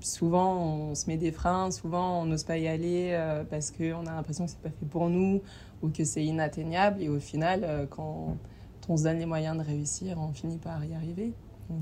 souvent 0.00 0.56
on 0.56 0.94
se 0.94 1.06
met 1.08 1.16
des 1.16 1.32
freins, 1.32 1.70
souvent 1.70 2.22
on 2.22 2.26
n'ose 2.26 2.44
pas 2.44 2.58
y 2.58 2.68
aller 2.68 3.10
euh, 3.12 3.44
parce 3.44 3.70
qu'on 3.70 4.06
a 4.06 4.14
l'impression 4.14 4.44
que 4.44 4.50
c'est 4.50 4.60
pas 4.60 4.70
fait 4.70 4.86
pour 4.86 5.08
nous 5.08 5.42
ou 5.82 5.88
que 5.88 6.04
c'est 6.04 6.24
inatteignable 6.24 7.02
et 7.02 7.08
au 7.08 7.20
final 7.20 7.60
euh, 7.64 7.86
quand 7.86 8.36
on 8.88 8.96
se 8.96 9.04
donne 9.04 9.18
les 9.18 9.26
moyens 9.26 9.56
de 9.56 9.62
réussir, 9.62 10.18
on 10.18 10.32
finit 10.32 10.58
par 10.58 10.84
y 10.84 10.94
arriver. 10.94 11.32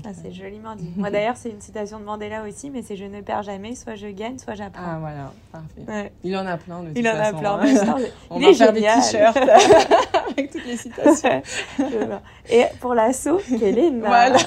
Ah, 0.05 0.09
c'est 0.13 0.29
euh, 0.29 0.33
joliment 0.33 0.75
dit. 0.75 0.91
Moi 0.97 1.09
d'ailleurs, 1.09 1.37
c'est 1.37 1.49
une 1.49 1.61
citation 1.61 1.99
de 1.99 2.05
Mandela 2.05 2.43
aussi, 2.43 2.69
mais 2.69 2.81
c'est 2.81 2.95
je 2.95 3.05
ne 3.05 3.21
perds 3.21 3.43
jamais, 3.43 3.75
soit 3.75 3.95
je 3.95 4.07
gagne, 4.07 4.37
soit 4.37 4.55
j'apprends. 4.55 4.83
Ah 4.85 4.97
voilà, 4.99 5.31
parfait. 5.51 6.11
Il 6.23 6.35
en 6.35 6.45
a 6.45 6.57
plein 6.57 6.83
de 6.83 6.91
Il 6.95 7.07
en 7.07 7.15
a 7.15 7.33
plein. 7.33 7.59
Hein. 7.61 7.97
on 8.29 8.39
va 8.39 8.53
faire 8.53 8.73
des 8.73 8.81
t-shirts 8.81 9.37
avec 10.31 10.51
toutes 10.51 10.65
les 10.65 10.77
citations. 10.77 11.41
Et 12.49 12.65
pour 12.79 12.93
l'assaut, 12.93 13.39
quelle 13.59 13.79
est 13.79 13.91
Voilà. 13.91 14.37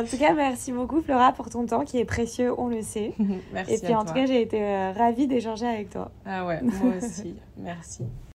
en 0.00 0.04
tout 0.04 0.18
cas, 0.18 0.32
merci 0.34 0.72
beaucoup 0.72 1.00
Flora 1.02 1.32
pour 1.32 1.48
ton 1.50 1.66
temps 1.66 1.84
qui 1.84 1.98
est 1.98 2.04
précieux, 2.04 2.52
on 2.58 2.68
le 2.68 2.82
sait. 2.82 3.14
merci. 3.52 3.74
Et 3.74 3.78
puis 3.78 3.94
en 3.94 4.04
tout 4.04 4.14
cas, 4.14 4.26
j'ai 4.26 4.42
été 4.42 4.92
ravie 4.96 5.26
d'échanger 5.26 5.66
avec 5.66 5.90
toi. 5.90 6.10
Ah 6.26 6.44
ouais, 6.46 6.60
moi 6.62 6.94
aussi. 6.98 7.36
Merci. 7.56 8.04